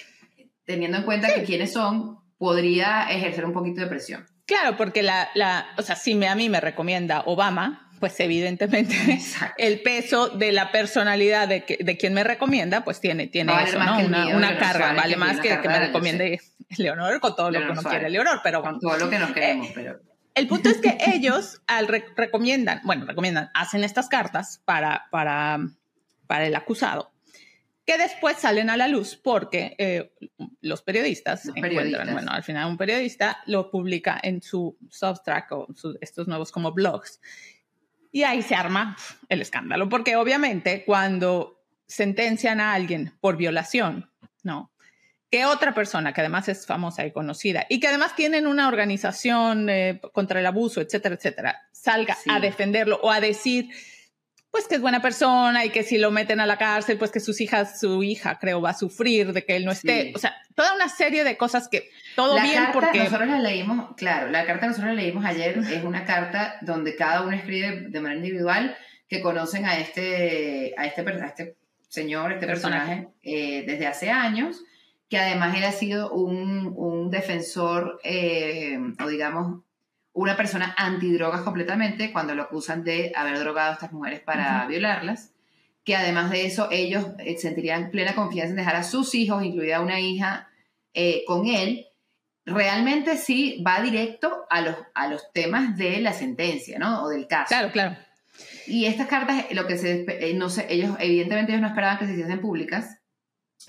teniendo 0.65 0.97
en 0.97 1.03
cuenta 1.03 1.33
que 1.33 1.43
quiénes 1.43 1.73
son, 1.73 2.19
podría 2.37 3.09
ejercer 3.09 3.45
un 3.45 3.53
poquito 3.53 3.81
de 3.81 3.87
presión. 3.87 4.25
Claro, 4.45 4.77
porque 4.77 5.03
la, 5.03 5.29
la 5.35 5.67
o 5.77 5.81
sea, 5.81 5.95
si 5.95 6.15
me, 6.15 6.27
a 6.27 6.35
mí 6.35 6.49
me 6.49 6.61
recomienda 6.61 7.23
Obama, 7.25 7.91
pues 7.99 8.19
evidentemente 8.19 8.95
el 9.57 9.81
peso 9.81 10.29
de 10.29 10.51
la 10.51 10.71
personalidad 10.71 11.47
de, 11.47 11.65
de 11.79 11.97
quien 11.97 12.13
me 12.13 12.23
recomienda, 12.23 12.83
pues 12.83 12.99
tiene, 12.99 13.27
tiene 13.27 13.53
eso, 13.63 13.77
¿no? 13.77 13.99
Una, 13.99 14.27
una 14.35 14.57
carga, 14.57 14.93
vale 14.93 15.17
más 15.17 15.39
que, 15.39 15.59
que 15.59 15.67
me 15.67 15.79
recomiende 15.79 16.39
Leonor 16.77 17.19
con 17.19 17.35
todo 17.35 17.51
lo 17.51 17.59
que 17.59 17.71
uno 17.71 17.83
quiere 17.83 18.09
Leonor, 18.09 18.39
pero... 18.43 18.61
Con 18.61 18.79
todo 18.79 18.97
lo 18.97 19.09
que 19.09 19.19
nos 19.19 19.31
queremos, 19.31 19.67
pero... 19.75 19.99
El 20.39 20.47
punto 20.47 20.69
es 20.69 20.77
que 20.77 20.97
ellos 21.13 21.61
al 21.67 21.89
recomiendan, 22.15 22.79
bueno, 22.85 23.05
recomiendan, 23.05 23.49
hacen 23.53 23.83
estas 23.83 24.07
cartas 24.07 24.61
para, 24.63 25.07
para, 25.11 25.59
para 26.27 26.47
el 26.47 26.55
acusado, 26.55 27.11
que 27.85 27.97
después 27.97 28.37
salen 28.37 28.69
a 28.69 28.77
la 28.77 28.87
luz 28.87 29.19
porque 29.21 29.75
eh, 29.77 30.13
los 30.61 30.81
periodistas, 30.81 31.45
encuentran, 31.53 32.13
bueno, 32.13 32.31
al 32.31 32.43
final 32.43 32.69
un 32.69 32.77
periodista 32.77 33.39
lo 33.47 33.69
publica 33.69 34.17
en 34.23 34.41
su 34.41 34.77
Substack 34.89 35.51
o 35.51 35.67
estos 35.99 36.29
nuevos 36.29 36.53
como 36.53 36.71
blogs. 36.71 37.19
Y 38.09 38.23
ahí 38.23 38.41
se 38.41 38.55
arma 38.55 38.95
el 39.27 39.41
escándalo, 39.41 39.89
porque 39.89 40.15
obviamente 40.15 40.85
cuando 40.85 41.61
sentencian 41.85 42.61
a 42.61 42.71
alguien 42.71 43.11
por 43.19 43.35
violación, 43.35 44.09
¿no? 44.41 44.71
Que 45.29 45.45
otra 45.45 45.73
persona, 45.73 46.13
que 46.13 46.21
además 46.21 46.49
es 46.49 46.65
famosa 46.65 47.05
y 47.05 47.11
conocida, 47.11 47.65
y 47.69 47.79
que 47.79 47.87
además 47.87 48.15
tienen 48.15 48.47
una 48.47 48.67
organización 48.67 49.69
eh, 49.69 50.01
contra 50.11 50.39
el 50.39 50.45
abuso, 50.45 50.81
etcétera, 50.81 51.15
etcétera, 51.15 51.61
salga 51.71 52.17
a 52.27 52.39
defenderlo 52.39 52.99
o 53.03 53.11
a 53.11 53.19
decir, 53.19 53.69
pues 54.49 54.67
que 54.67 54.75
es 54.75 54.81
buena 54.81 55.01
persona 55.01 55.65
y 55.65 55.69
que 55.69 55.83
si 55.83 55.99
lo 55.99 56.09
meten 56.09 56.39
a 56.39 56.47
la 56.47 56.57
cárcel, 56.57 56.97
pues 56.97 57.11
que 57.11 57.19
sus 57.19 57.39
hijas, 57.41 57.79
su 57.79 58.01
hija 58.01 58.39
creo 58.39 58.59
va 58.61 58.71
a 58.71 58.73
sufrir 58.73 59.31
de 59.31 59.45
que 59.45 59.55
él 59.55 59.65
no 59.65 59.71
esté. 59.71 60.11
O 60.15 60.19
sea, 60.19 60.35
toda 60.55 60.73
una 60.73 60.89
serie 60.89 61.23
de 61.23 61.37
cosas 61.37 61.67
que 61.67 61.89
todo 62.15 62.35
la 62.35 62.43
bien 62.43 62.55
carta, 62.55 62.71
porque... 62.73 62.99
Nosotros 63.03 63.29
la 63.29 63.39
leímos, 63.39 63.95
claro, 63.95 64.31
la 64.31 64.45
carta 64.45 64.61
que 64.61 64.67
nosotros 64.67 64.95
la 64.95 65.01
leímos 65.01 65.23
ayer 65.25 65.59
es 65.59 65.83
una 65.83 66.05
carta 66.05 66.57
donde 66.61 66.95
cada 66.95 67.21
uno 67.21 67.35
escribe 67.35 67.81
de 67.89 68.01
manera 68.01 68.19
individual 68.19 68.75
que 69.07 69.21
conocen 69.21 69.65
a 69.65 69.77
este, 69.77 70.73
a 70.75 70.87
este, 70.87 71.01
a 71.01 71.27
este 71.27 71.55
señor, 71.87 72.31
este 72.31 72.47
personaje, 72.47 73.09
eh, 73.21 73.63
desde 73.67 73.85
hace 73.85 74.09
años 74.09 74.63
que 75.09 75.17
además 75.17 75.57
él 75.57 75.63
ha 75.63 75.71
sido 75.71 76.11
un, 76.11 76.71
un 76.75 77.09
defensor, 77.09 77.99
eh, 78.03 78.77
o 79.03 79.07
digamos, 79.07 79.63
una 80.13 80.37
persona 80.37 80.75
antidrogas 80.77 81.41
completamente 81.41 82.11
cuando 82.11 82.35
lo 82.35 82.43
acusan 82.43 82.83
de 82.83 83.11
haber 83.15 83.39
drogado 83.39 83.71
a 83.71 83.73
estas 83.73 83.91
mujeres 83.91 84.19
para 84.19 84.65
violarlas, 84.67 85.31
que 85.83 85.95
además 85.95 86.29
de 86.29 86.45
eso 86.45 86.67
ellos 86.71 87.07
eh, 87.17 87.37
sentirían 87.37 87.89
plena 87.89 88.13
confianza 88.13 88.51
en 88.51 88.57
dejar 88.57 88.75
a 88.75 88.83
sus 88.83 89.15
hijos, 89.15 89.43
incluida 89.43 89.81
una 89.81 89.99
hija, 89.99 90.49
eh, 90.93 91.23
con 91.25 91.47
él. 91.47 91.87
Realmente 92.45 93.17
sí 93.17 93.63
va 93.65 93.81
directo 93.81 94.45
a 94.49 94.61
los, 94.61 94.75
a 94.93 95.07
los 95.07 95.31
temas 95.33 95.75
de 95.77 96.01
la 96.01 96.13
sentencia, 96.13 96.77
¿no? 96.77 97.03
O 97.03 97.09
del 97.09 97.27
caso. 97.27 97.47
Claro, 97.49 97.71
claro. 97.71 97.97
Y 98.67 98.85
estas 98.85 99.07
cartas, 99.07 99.45
lo 99.51 99.65
que 99.65 99.77
se, 99.77 100.33
no 100.35 100.49
sé, 100.49 100.67
ellos, 100.69 100.95
evidentemente 100.99 101.51
ellos 101.51 101.61
no 101.61 101.67
esperaban 101.67 101.97
que 101.97 102.05
se 102.05 102.13
hiciesen 102.13 102.41
públicas, 102.41 102.98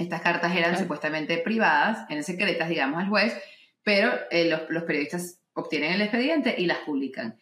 estas 0.00 0.22
cartas 0.22 0.56
eran 0.56 0.78
supuestamente 0.78 1.38
privadas, 1.38 2.06
en 2.08 2.24
secretas, 2.24 2.68
digamos, 2.68 3.00
al 3.00 3.08
juez, 3.08 3.36
pero 3.82 4.12
eh, 4.30 4.48
los, 4.48 4.82
periodistas 4.82 5.40
obtienen 5.52 5.92
el 5.92 6.02
expediente 6.02 6.54
y 6.56 6.66
las 6.66 6.78
publican. 6.78 7.38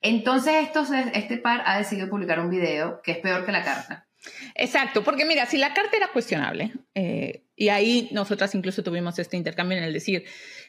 Entonces, 0.00 0.54
estos, 0.62 0.88
este 1.14 1.36
par 1.36 1.62
ha 1.66 1.78
decidido 1.78 2.08
publicar 2.08 2.40
un 2.40 2.50
video 2.50 3.00
que 3.02 3.12
es 3.12 3.18
peor 3.18 3.44
que 3.44 3.52
la 3.52 3.62
carta. 3.62 4.06
Exacto, 4.54 5.02
porque 5.02 5.24
mira, 5.24 5.46
si 5.46 5.56
la 5.56 5.72
carta 5.72 5.96
era 5.96 6.08
cuestionable, 6.08 6.72
eh, 6.94 7.44
y 7.56 7.68
ahí 7.68 8.08
nosotras 8.12 8.54
incluso 8.54 8.82
tuvimos 8.82 9.18
este 9.18 9.36
intercambio 9.36 9.78
en 9.78 9.84
el 9.84 9.92
decir, 9.92 10.24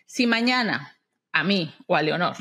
si 0.05 0.27
mañana 0.27 0.97
a 1.31 1.43
mí 1.43 1.73
o 1.87 1.95
a 1.95 2.01
Leonor 2.01 2.35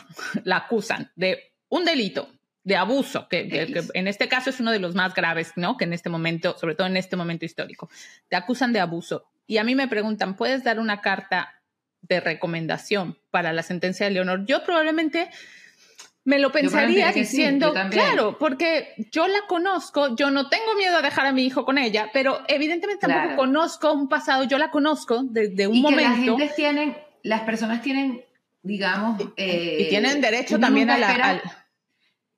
la 0.45 0.57
acusan 0.57 1.11
de 1.17 1.55
un 1.69 1.85
delito 1.85 2.29
de 2.63 2.77
abuso, 2.77 3.27
que, 3.29 3.49
en 3.95 4.09
este 4.09 4.29
caso 4.29 4.51
es 4.51 4.61
uno 4.61 4.71
de 4.71 4.79
los 4.79 4.95
más 4.95 5.15
graves, 5.15 5.53
¿no? 5.57 5.77
Que 5.77 5.85
en 5.85 5.93
este 5.93 6.11
momento, 6.11 6.57
sobre 6.59 6.75
todo 6.75 6.87
en 6.87 6.97
este 6.97 7.17
momento 7.17 7.45
histórico, 7.45 7.89
te 8.29 8.37
acusan 8.37 8.73
de 8.73 8.81
abuso. 8.81 9.25
Y 9.47 9.59
a 9.59 9.65
mí 9.65 9.75
me 9.75 9.89
preguntan, 9.89 10.37
¿puedes 10.37 10.63
dar 10.63 10.79
una 10.79 11.01
carta 11.01 11.55
de 12.03 12.21
recomendación 12.21 13.19
para 13.31 13.53
la 13.53 13.63
sentencia 13.63 14.07
de 14.07 14.13
Leonor? 14.13 14.45
Yo 14.47 14.63
probablemente 14.63 15.31
me 16.25 16.39
lo 16.39 16.53
pensaría 16.53 17.13
diciendo, 17.13 17.73
claro, 17.91 18.37
porque 18.39 18.95
yo 19.11 19.27
la 19.27 19.41
conozco, 19.49 20.15
yo 20.15 20.31
no 20.31 20.49
tengo 20.51 20.75
miedo 20.77 20.99
a 20.99 21.03
dejar 21.03 21.27
a 21.27 21.33
mi 21.33 21.45
hijo 21.45 21.65
con 21.65 21.79
ella, 21.79 22.11
pero 22.13 22.41
evidentemente 22.47 23.07
tampoco 23.07 23.37
conozco 23.37 23.93
un 23.93 24.09
pasado, 24.09 24.45
yo 24.45 24.59
la 24.59 24.71
conozco 24.71 25.23
desde 25.25 25.67
un 25.67 25.77
y 25.77 25.83
momento. 25.83 26.37
Que 26.37 26.45
la 26.45 26.49
gente 26.49 26.55
tienen, 26.55 26.97
las 27.23 27.41
personas 27.41 27.81
tienen, 27.81 28.23
digamos, 28.63 29.19
y 29.19 29.89
tienen 29.89 30.19
eh, 30.19 30.21
derecho 30.21 30.61
también 30.61 30.91
a 30.91 30.99
la, 30.99 31.41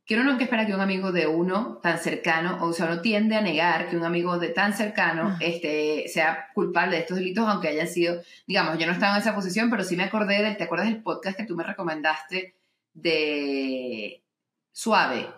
que 0.05 0.15
uno 0.15 0.25
nunca 0.25 0.45
espera 0.45 0.67
que 0.67 0.75
un 0.75 0.81
amigo 0.81 1.12
de 1.12 1.27
uno 1.27 1.79
tan 1.83 1.99
cercano, 1.99 2.59
o 2.65 2.73
sea, 2.73 2.87
uno 2.87 3.01
tiende 3.01 3.37
a 3.37 3.41
negar 3.41 3.88
que 3.88 3.97
un 3.97 4.05
amigo 4.05 4.38
de 4.38 4.49
tan 4.49 4.73
cercano 4.73 5.37
este, 5.41 6.09
sea 6.09 6.49
culpable 6.55 6.97
de 6.97 7.03
estos 7.03 7.19
delitos, 7.19 7.49
aunque 7.49 7.69
hayan 7.69 7.87
sido, 7.87 8.21
digamos, 8.47 8.79
yo 8.79 8.87
no 8.87 8.93
estaba 8.93 9.15
en 9.15 9.23
esa 9.23 9.35
posición, 9.35 9.71
pero 9.71 9.85
sí 9.85 9.97
me 9.97 10.03
acordé 10.05 10.43
del, 10.43 10.57
¿te 10.57 10.65
acuerdas 10.65 10.88
del 10.88 11.03
podcast 11.03 11.37
que 11.37 11.45
tú 11.45 11.55
me 11.55 11.65
recomendaste 11.65 12.55
de 12.95 14.23
Suave? 14.73 15.29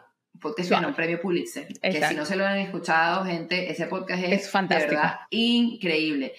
podcast 0.40 0.68
que 0.68 0.74
ganó 0.74 0.88
un 0.88 0.94
premio 0.94 1.20
Pulitzer. 1.20 1.66
Que 1.80 2.06
si 2.06 2.14
no 2.14 2.24
se 2.24 2.36
lo 2.36 2.46
han 2.46 2.58
escuchado, 2.58 3.24
gente, 3.24 3.70
ese 3.70 3.86
podcast 3.86 4.22
es, 4.24 4.50
fantástico. 4.50 4.90
De 4.90 4.96
verdad 4.96 5.20
increíble. 5.30 6.34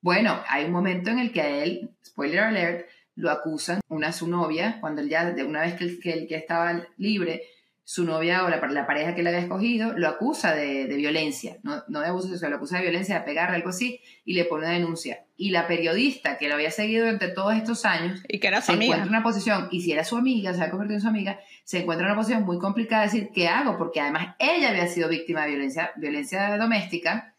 Bueno, 0.00 0.42
hay 0.48 0.64
un 0.64 0.72
momento 0.72 1.10
en 1.10 1.18
el 1.18 1.32
que 1.32 1.40
a 1.40 1.62
él, 1.62 1.90
spoiler 2.04 2.40
alert, 2.40 2.86
lo 3.14 3.30
acusan, 3.30 3.80
una 3.88 4.12
su 4.12 4.26
novia, 4.26 4.78
cuando 4.80 5.02
él 5.02 5.08
ya, 5.08 5.30
de 5.30 5.44
una 5.44 5.62
vez 5.62 5.74
que 5.74 5.98
que 5.98 6.12
él 6.12 6.28
ya 6.28 6.38
estaba 6.38 6.86
libre, 6.96 7.42
su 7.84 8.04
novia 8.04 8.44
o 8.44 8.48
la, 8.48 8.58
la 8.68 8.86
pareja 8.86 9.14
que 9.14 9.22
le 9.22 9.30
había 9.30 9.40
escogido 9.40 9.92
lo 9.96 10.08
acusa 10.08 10.54
de, 10.54 10.86
de 10.86 10.96
violencia, 10.96 11.56
no, 11.62 11.82
no, 11.88 12.00
de 12.00 12.08
abuso 12.08 12.28
sexual, 12.28 12.52
lo 12.52 12.56
acusa 12.58 12.76
de 12.76 12.82
violencia, 12.82 13.18
de 13.18 13.24
pegarle, 13.24 13.56
algo 13.56 13.70
así, 13.70 14.00
y 14.24 14.34
le 14.34 14.44
pone 14.44 14.66
una 14.66 14.74
denuncia. 14.74 15.24
Y 15.36 15.50
la 15.50 15.66
periodista 15.66 16.38
que 16.38 16.48
lo 16.48 16.54
había 16.54 16.70
seguido 16.70 17.04
durante 17.04 17.28
todos 17.28 17.54
estos 17.54 17.84
años 17.84 18.22
y 18.28 18.38
que 18.38 18.48
era 18.48 18.60
su 18.60 18.72
se 18.72 18.72
encuentra 18.74 19.02
en 19.02 19.08
una 19.08 19.22
posición, 19.22 19.68
y 19.70 19.82
si 19.82 19.92
era 19.92 20.04
su 20.04 20.16
amiga, 20.16 20.54
se 20.54 20.62
ha 20.62 20.70
convertido 20.70 20.96
en 20.96 21.02
su 21.02 21.08
amiga, 21.08 21.40
se 21.64 21.80
encuentra 21.80 22.06
en 22.06 22.12
una 22.12 22.20
posición 22.20 22.44
muy 22.44 22.58
complicada 22.58 23.02
de 23.02 23.08
decir, 23.08 23.30
¿qué 23.34 23.48
hago? 23.48 23.76
Porque 23.76 24.00
además 24.00 24.36
ella 24.38 24.70
había 24.70 24.86
sido 24.86 25.08
víctima 25.08 25.42
de 25.42 25.50
violencia, 25.50 25.92
violencia 25.96 26.56
doméstica, 26.56 27.32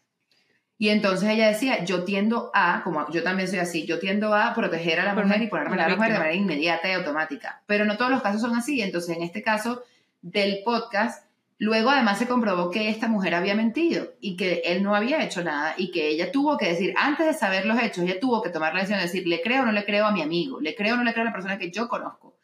y 0.76 0.88
entonces 0.88 1.28
ella 1.30 1.48
decía, 1.48 1.84
yo 1.84 2.04
tiendo 2.04 2.50
a, 2.52 2.82
como 2.82 3.10
yo 3.10 3.22
también 3.22 3.48
soy 3.48 3.60
así, 3.60 3.86
yo 3.86 4.00
tiendo 4.00 4.34
a 4.34 4.52
proteger 4.54 5.00
a 5.00 5.04
la 5.04 5.14
mujer 5.14 5.40
y 5.40 5.46
ponerme 5.46 5.80
a 5.80 5.88
la 5.88 5.96
mujer 5.96 6.12
de 6.12 6.18
manera 6.18 6.34
inmediata 6.34 6.88
y 6.88 6.92
automática. 6.92 7.62
Pero 7.66 7.84
no 7.84 7.96
todos 7.96 8.10
los 8.10 8.22
casos 8.22 8.40
son 8.40 8.56
así. 8.56 8.82
Entonces, 8.82 9.16
en 9.16 9.22
este 9.22 9.42
caso, 9.42 9.84
del 10.24 10.62
podcast, 10.64 11.26
luego 11.58 11.90
además 11.90 12.18
se 12.18 12.26
comprobó 12.26 12.70
que 12.70 12.88
esta 12.88 13.08
mujer 13.08 13.34
había 13.34 13.54
mentido 13.54 14.14
y 14.20 14.36
que 14.36 14.62
él 14.64 14.82
no 14.82 14.96
había 14.96 15.22
hecho 15.22 15.44
nada 15.44 15.74
y 15.76 15.90
que 15.90 16.08
ella 16.08 16.32
tuvo 16.32 16.56
que 16.56 16.66
decir, 16.66 16.94
antes 16.96 17.26
de 17.26 17.34
saber 17.34 17.66
los 17.66 17.78
hechos, 17.78 18.04
ella 18.04 18.18
tuvo 18.18 18.40
que 18.40 18.48
tomar 18.48 18.72
la 18.72 18.80
decisión 18.80 19.00
de 19.00 19.04
decir, 19.04 19.26
le 19.26 19.42
creo 19.42 19.62
o 19.62 19.66
no 19.66 19.72
le 19.72 19.84
creo 19.84 20.06
a 20.06 20.12
mi 20.12 20.22
amigo, 20.22 20.60
le 20.60 20.74
creo 20.74 20.94
o 20.94 20.96
no 20.96 21.04
le 21.04 21.12
creo 21.12 21.24
a 21.24 21.26
la 21.26 21.32
persona 21.32 21.58
que 21.58 21.70
yo 21.70 21.88
conozco. 21.88 22.36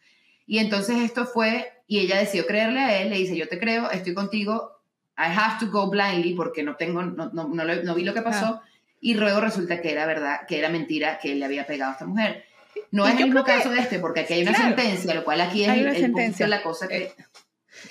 Y 0.46 0.58
entonces 0.58 0.98
esto 0.98 1.24
fue, 1.24 1.72
y 1.86 2.00
ella 2.00 2.18
decidió 2.18 2.46
creerle 2.46 2.80
a 2.80 3.00
él, 3.00 3.08
le 3.08 3.16
dice, 3.16 3.34
yo 3.34 3.48
te 3.48 3.58
creo, 3.58 3.90
estoy 3.90 4.12
contigo, 4.12 4.72
I 5.16 5.32
have 5.34 5.58
to 5.60 5.70
go 5.70 5.88
blindly 5.88 6.34
porque 6.34 6.62
no 6.62 6.76
tengo, 6.76 7.02
no, 7.02 7.30
no, 7.32 7.48
no, 7.48 7.94
vi 7.94 8.04
lo 8.04 8.12
que 8.12 8.22
pasó. 8.22 8.60
Y 9.00 9.14
luego 9.14 9.40
resulta 9.40 9.80
que 9.80 9.92
era 9.92 10.04
verdad, 10.04 10.40
que 10.46 10.58
era 10.58 10.68
mentira 10.68 11.18
que 11.18 11.32
él 11.32 11.38
le 11.38 11.46
había 11.46 11.66
pegado 11.66 11.92
a 11.92 11.94
esta 11.94 12.04
mujer. 12.06 12.44
No 12.90 13.06
es 13.06 13.18
el 13.18 13.24
mismo 13.24 13.42
caso 13.42 13.70
de 13.70 13.80
este, 13.80 13.98
porque 13.98 14.20
aquí 14.20 14.34
hay 14.34 14.42
una 14.42 14.54
sentencia, 14.54 15.14
lo 15.14 15.24
cual 15.24 15.40
aquí 15.40 15.64
es 15.64 15.70
el, 15.70 15.96
sentencia. 15.96 16.46
la 16.46 16.62
cosa 16.62 16.86
que... 16.86 17.04
Eh, 17.04 17.14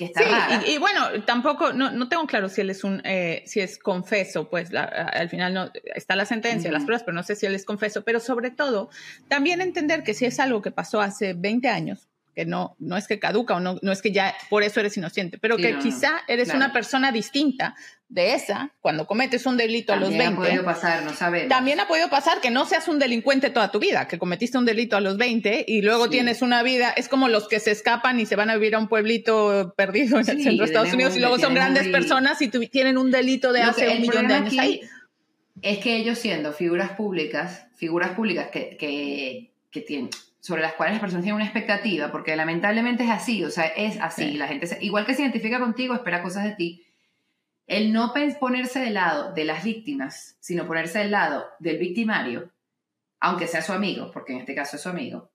sí, 0.07 0.23
Y, 0.67 0.77
bueno, 0.77 1.23
tampoco, 1.25 1.73
no, 1.73 1.91
no, 1.91 2.09
tengo 2.09 2.25
claro 2.25 2.49
si 2.49 2.61
él 2.61 2.69
es 2.69 2.83
un, 2.83 3.01
eh, 3.05 3.43
si 3.45 3.59
es 3.59 3.77
confeso, 3.77 4.49
pues 4.49 4.73
al 4.73 5.29
final 5.29 5.53
no, 5.53 5.71
está 5.95 6.15
la 6.15 6.25
sentencia, 6.25 6.71
las 6.71 6.83
pruebas, 6.83 7.03
pero 7.03 7.15
no 7.15 7.23
sé 7.23 7.35
si 7.35 7.45
él 7.45 7.55
es 7.55 7.65
confeso, 7.65 8.03
pero 8.03 8.19
sobre 8.19 8.51
todo, 8.51 8.89
también 9.27 9.61
entender 9.61 10.03
que 10.03 10.13
si 10.13 10.25
es 10.25 10.39
algo 10.39 10.61
que 10.61 10.71
pasó 10.71 11.01
hace 11.01 11.33
20 11.33 11.69
años, 11.69 12.08
que 12.39 12.45
no, 12.45 12.77
no 12.79 12.95
es 12.95 13.05
que 13.05 13.19
caduca 13.19 13.57
o 13.57 13.59
no, 13.59 13.79
no 13.81 13.91
es 13.91 14.01
que 14.01 14.13
ya 14.13 14.33
por 14.49 14.63
eso 14.63 14.79
eres 14.79 14.95
inocente, 14.95 15.37
pero 15.37 15.57
que 15.57 15.77
quizá 15.79 16.21
eres 16.25 16.53
una 16.53 16.71
persona 16.71 17.11
distinta 17.11 17.75
de 18.07 18.33
esa 18.33 18.71
cuando 18.79 19.05
cometes 19.05 19.45
un 19.45 19.57
delito 19.57 19.91
a 19.91 19.97
los 19.97 20.11
20. 20.11 20.23
También 20.23 20.37
ha 20.37 20.47
podido 20.47 20.63
pasar, 20.63 21.03
no 21.03 21.13
sabemos. 21.13 21.49
También 21.49 21.79
ha 21.81 21.87
podido 21.89 22.09
pasar 22.09 22.39
que 22.39 22.49
no 22.49 22.65
seas 22.65 22.87
un 22.87 22.97
delincuente 22.97 23.49
toda 23.49 23.71
tu 23.71 23.79
vida, 23.79 24.07
que 24.07 24.17
cometiste 24.17 24.57
un 24.57 24.63
delito 24.63 24.95
a 24.95 25.01
los 25.01 25.17
20 25.17 25.65
y 25.67 25.81
luego 25.81 26.09
tienes 26.09 26.41
una 26.41 26.63
vida, 26.63 26.91
es 26.91 27.09
como 27.09 27.27
los 27.27 27.49
que 27.49 27.59
se 27.59 27.71
escapan 27.71 28.21
y 28.21 28.25
se 28.25 28.37
van 28.37 28.49
a 28.49 28.55
vivir 28.55 28.75
a 28.75 28.79
un 28.79 28.87
pueblito 28.87 29.73
perdido 29.75 30.17
en 30.17 30.29
el 30.29 30.41
centro 30.41 30.63
de 30.63 30.71
Estados 30.71 30.93
Unidos 30.93 31.17
y 31.17 31.19
luego 31.19 31.39
son 31.39 31.53
grandes 31.53 31.89
personas 31.89 32.41
y 32.41 32.47
tienen 32.47 32.97
un 32.97 33.11
delito 33.11 33.51
de 33.51 33.63
hace 33.63 33.89
un 33.89 33.99
millón 33.99 34.29
de 34.29 34.33
años 34.33 34.57
ahí. 34.57 34.79
Es 35.61 35.79
que 35.79 35.97
ellos 35.97 36.17
siendo 36.17 36.53
figuras 36.53 36.91
públicas, 36.91 37.65
figuras 37.75 38.11
públicas 38.11 38.47
que, 38.49 38.77
que, 38.77 39.51
que 39.71 39.81
tienen 39.81 40.09
sobre 40.39 40.61
las 40.61 40.73
cuales 40.73 40.93
las 40.93 41.01
personas 41.01 41.23
tienen 41.23 41.35
una 41.35 41.45
expectativa, 41.45 42.11
porque 42.11 42.35
lamentablemente 42.35 43.03
es 43.03 43.09
así, 43.09 43.43
o 43.43 43.51
sea, 43.51 43.65
es 43.65 43.99
así, 43.99 44.33
la 44.37 44.47
gente, 44.47 44.77
igual 44.81 45.05
que 45.05 45.13
se 45.13 45.21
identifica 45.21 45.59
contigo, 45.59 45.93
espera 45.93 46.23
cosas 46.23 46.45
de 46.45 46.55
ti, 46.55 46.85
el 47.67 47.93
no 47.93 48.13
ponerse 48.39 48.79
del 48.79 48.95
lado 48.95 49.33
de 49.33 49.43
las 49.43 49.63
víctimas, 49.63 50.37
sino 50.39 50.65
ponerse 50.65 50.99
del 50.99 51.11
lado 51.11 51.45
del 51.59 51.77
victimario, 51.77 52.49
aunque 53.19 53.47
sea 53.47 53.61
su 53.61 53.73
amigo, 53.73 54.11
porque 54.11 54.33
en 54.33 54.39
este 54.39 54.55
caso 54.55 54.77
es 54.77 54.81
su 54.81 54.89
amigo, 54.89 55.29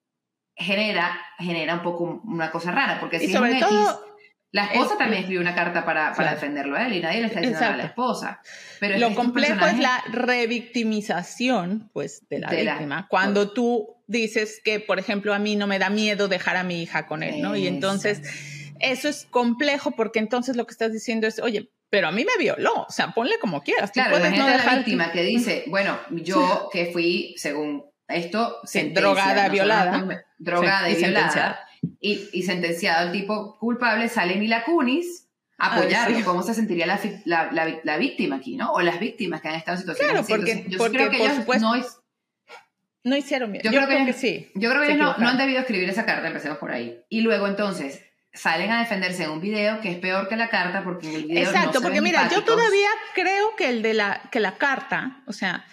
genera, 0.56 1.20
genera 1.38 1.74
un 1.74 1.82
poco 1.82 2.22
una 2.24 2.50
cosa 2.50 2.72
rara, 2.72 2.98
porque 2.98 3.20
si 3.20 3.32
sobre 3.32 3.60
todo, 3.60 4.13
La 4.54 4.66
esposa 4.66 4.92
Es- 4.92 4.98
también 4.98 5.22
escribió 5.22 5.40
una 5.40 5.54
carta 5.56 5.84
para, 5.84 6.02
para 6.10 6.14
Claro. 6.14 6.34
defenderlo 6.36 6.76
a 6.76 6.86
él 6.86 6.92
y 6.92 7.00
nadie 7.00 7.20
le 7.22 7.26
está 7.26 7.40
diciendo 7.40 7.60
nada 7.60 7.74
a 7.74 7.76
la 7.76 7.84
esposa. 7.86 8.40
Pero 8.78 8.98
Lo 8.98 9.12
complejo 9.16 9.66
es 9.66 9.78
la 9.80 10.00
revictimización, 10.12 11.90
pues, 11.92 12.22
de 12.28 12.38
la 12.38 12.48
De 12.50 12.64
la- 12.64 12.72
víctima. 12.74 13.06
Cuando 13.08 13.50
tú 13.52 13.96
dices 14.06 14.60
que, 14.64 14.80
por 14.80 14.98
ejemplo, 14.98 15.34
a 15.34 15.38
mí 15.38 15.56
no 15.56 15.66
me 15.66 15.78
da 15.78 15.90
miedo 15.90 16.28
dejar 16.28 16.56
a 16.56 16.62
mi 16.64 16.82
hija 16.82 17.06
con 17.06 17.22
él, 17.22 17.40
¿no? 17.40 17.56
Y 17.56 17.66
entonces 17.66 18.22
eso 18.80 19.08
es 19.08 19.26
complejo 19.30 19.92
porque 19.92 20.18
entonces 20.18 20.56
lo 20.56 20.66
que 20.66 20.72
estás 20.72 20.92
diciendo 20.92 21.26
es, 21.26 21.38
oye, 21.40 21.70
pero 21.90 22.08
a 22.08 22.12
mí 22.12 22.24
me 22.24 22.36
violó, 22.42 22.82
o 22.88 22.92
sea, 22.92 23.08
ponle 23.12 23.38
como 23.40 23.62
quieras. 23.62 23.90
Tú 23.92 23.94
Claro, 24.00 24.16
puedes 24.18 24.36
no 24.36 24.44
a 24.44 24.50
la 24.50 24.52
dejar- 24.56 24.76
víctima 24.78 25.12
que 25.12 25.22
dice, 25.22 25.64
bueno, 25.68 25.98
yo 26.10 26.68
que 26.72 26.86
fui, 26.92 27.34
según 27.38 27.84
esto, 28.08 28.58
Sí, 28.64 28.90
drogada, 28.90 29.28
nosotros 29.34 29.52
violada. 29.52 30.24
drogada 30.38 30.86
Sí, 30.88 30.92
y, 30.92 30.94
y 30.96 30.98
violada. 30.98 31.60
Y, 32.00 32.28
y 32.32 32.42
sentenciado 32.42 33.06
el 33.06 33.12
tipo 33.12 33.58
culpable, 33.58 34.08
sale 34.08 34.36
Mila 34.36 34.64
Kunis 34.64 35.28
a 35.58 35.72
Ay, 35.74 35.80
apoyarlo. 35.80 36.16
sí. 36.18 36.22
¿Cómo 36.24 36.42
se 36.42 36.54
sentiría 36.54 36.86
la, 36.86 36.98
la, 37.24 37.50
la- 37.52 37.80
la 37.82 37.96
víctima 37.96 38.36
aquí, 38.36 38.56
no? 38.56 38.72
O 38.72 38.80
las 38.82 38.98
víctimas 39.00 39.40
que 39.40 39.48
han 39.48 39.54
estado 39.54 39.76
en 39.76 39.80
situaciones 39.80 40.26
Claro, 40.26 40.26
porque- 40.42 40.64
yo 40.68 40.78
porque, 40.78 40.96
creo 40.96 41.10
que 41.10 41.16
por 41.18 41.26
ellos 41.26 41.36
supuesto, 41.38 41.66
no 41.66 41.74
es- 41.76 41.98
No 43.04 43.16
hicieron 43.16 43.52
bien. 43.52 43.62
Yo 43.62 43.70
Yo, 43.70 43.78
creo 43.78 43.88
que 43.88 43.94
creo 43.94 44.04
que 44.06 44.10
ellos- 44.10 44.20
sí. 44.20 44.50
Yo 44.54 44.70
creo 44.70 44.82
que 44.82 44.92
ellos 44.92 45.18
no, 45.18 45.24
no 45.24 45.28
han 45.28 45.36
debido 45.38 45.60
escribir 45.60 45.88
esa 45.90 46.06
carta, 46.06 46.26
empecemos 46.26 46.58
por 46.58 46.72
ahí. 46.72 47.00
Y 47.10 47.20
luego 47.20 47.46
entonces 47.46 48.00
salen 48.32 48.72
a 48.72 48.80
defenderse 48.80 49.24
en 49.24 49.30
un 49.30 49.40
video 49.40 49.80
que 49.80 49.90
es 49.92 49.98
peor 49.98 50.28
que 50.28 50.36
la 50.36 50.48
carta 50.48 50.82
porque 50.82 51.08
en 51.08 51.14
el 51.16 51.22
video 51.26 51.44
no 51.44 51.50
Exacto, 51.50 51.72
se 51.74 51.80
porque 51.82 51.96
ven 52.00 52.04
mira, 52.04 52.18
yo 52.22 52.24
empáticos. 52.38 52.56
todavía 52.56 52.88
creo 53.14 53.54
que 53.56 53.68
el 53.68 53.82
de 53.82 53.94
la, 53.94 54.22
que 54.32 54.40
la 54.40 54.56
carta, 54.56 55.22
o 55.26 55.32
sea, 55.32 55.64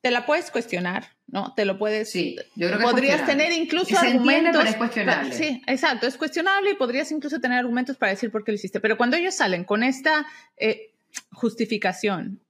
te 0.00 0.10
la 0.10 0.26
puedes 0.26 0.50
cuestionar, 0.50 1.06
¿no? 1.26 1.54
Te 1.54 1.64
lo 1.64 1.78
puedes. 1.78 2.10
Sí, 2.10 2.36
yo 2.54 2.68
creo 2.68 2.78
que 2.78 2.84
podrías 2.84 3.26
tener 3.26 3.52
incluso 3.52 3.86
Se 3.86 3.96
argumentos. 3.96 4.56
pero 4.56 4.68
es 4.70 4.76
cuestionable. 4.76 5.32
Sí, 5.32 5.62
exacto, 5.66 6.06
es 6.06 6.16
cuestionable 6.16 6.70
y 6.70 6.74
podrías 6.74 7.10
incluso 7.10 7.40
tener 7.40 7.58
argumentos 7.58 7.96
para 7.96 8.10
decir 8.10 8.30
por 8.30 8.44
qué 8.44 8.52
lo 8.52 8.56
hiciste. 8.56 8.80
Pero 8.80 8.96
cuando 8.96 9.16
ellos 9.16 9.34
salen 9.34 9.64
con 9.64 9.82
esta 9.82 10.26
eh, 10.56 10.92
justificación, 11.32 12.40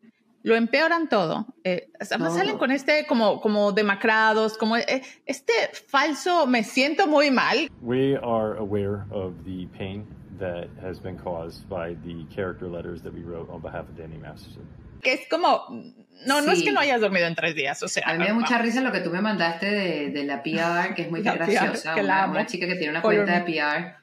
lo 0.42 0.54
empeoran 0.54 1.08
todo. 1.08 1.46
Eh, 1.64 1.90
además 2.00 2.30
Todo. 2.30 2.38
salen 2.38 2.58
con 2.58 2.70
este 2.70 3.06
como, 3.06 3.40
como 3.40 3.72
demacrados, 3.72 4.56
como 4.56 4.76
eh, 4.76 5.02
este 5.26 5.52
falso, 5.86 6.46
me 6.46 6.64
siento 6.64 7.06
muy 7.06 7.30
mal, 7.30 7.70
We 7.82 8.16
are 8.16 8.58
aware 8.58 9.04
of 9.10 9.34
the 9.44 9.66
pain 9.76 10.06
that 10.38 10.68
has 10.82 11.00
been 11.00 11.16
caused 11.18 11.68
by 11.68 11.94
the 12.04 12.24
character 12.34 12.68
letters 12.68 13.02
that 13.02 13.12
we 13.12 13.22
wrote 13.22 13.50
on 13.50 13.60
behalf 13.60 13.88
of 13.88 13.96
Danny 13.96 14.16
Masterson. 14.18 14.62
Que 15.02 15.12
es 15.12 15.28
como, 15.28 15.64
no, 16.26 16.40
no 16.40 16.52
es 16.52 16.62
que 16.62 16.72
no 16.72 16.80
hayas 16.80 17.00
dormido 17.00 17.26
en 17.26 17.34
tres 17.34 17.54
días, 17.54 17.82
o 17.82 17.88
sea. 17.88 18.02
A 18.06 18.12
mí 18.12 18.18
me 18.18 18.26
da 18.26 18.34
mucha 18.34 18.58
risa 18.58 18.80
lo 18.80 18.92
que 18.92 19.00
tú 19.00 19.10
me 19.10 19.20
mandaste 19.20 19.66
de, 19.70 20.10
de 20.10 20.24
la 20.24 20.42
PR, 20.42 20.94
que 20.94 21.02
es 21.02 21.10
muy 21.10 21.22
La 21.24 21.34
graciosa. 21.34 21.94
PR, 21.94 22.00
que 22.00 22.02
la 22.02 22.14
una, 22.14 22.22
amo. 22.24 22.32
una 22.32 22.46
chica 22.46 22.66
que 22.66 22.74
tiene 22.74 22.90
una 22.90 23.02
Color 23.02 23.24
cuenta 23.24 23.44
de. 23.44 23.52
PR, 23.52 23.96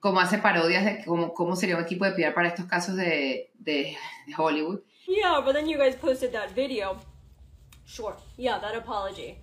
como 0.00 0.20
hace 0.20 0.38
parodias 0.38 0.84
de 0.84 1.04
cómo, 1.04 1.32
cómo 1.32 1.54
sería 1.56 1.76
un 1.76 1.82
equipo 1.82 2.04
de 2.04 2.12
PR 2.12 2.34
para 2.34 2.48
estos 2.48 2.66
casos 2.66 2.96
de, 2.96 3.50
de, 3.54 3.96
de 4.26 4.34
Hollywood. 4.36 4.80
Yeah, 5.06 5.40
but 5.40 5.54
then 5.54 5.68
you 5.68 5.78
guys 5.78 5.94
posted 5.96 6.32
that 6.32 6.50
video. 6.54 6.98
Sure. 7.84 8.14
Yeah, 8.36 8.58
that 8.60 8.74
apology. 8.76 9.38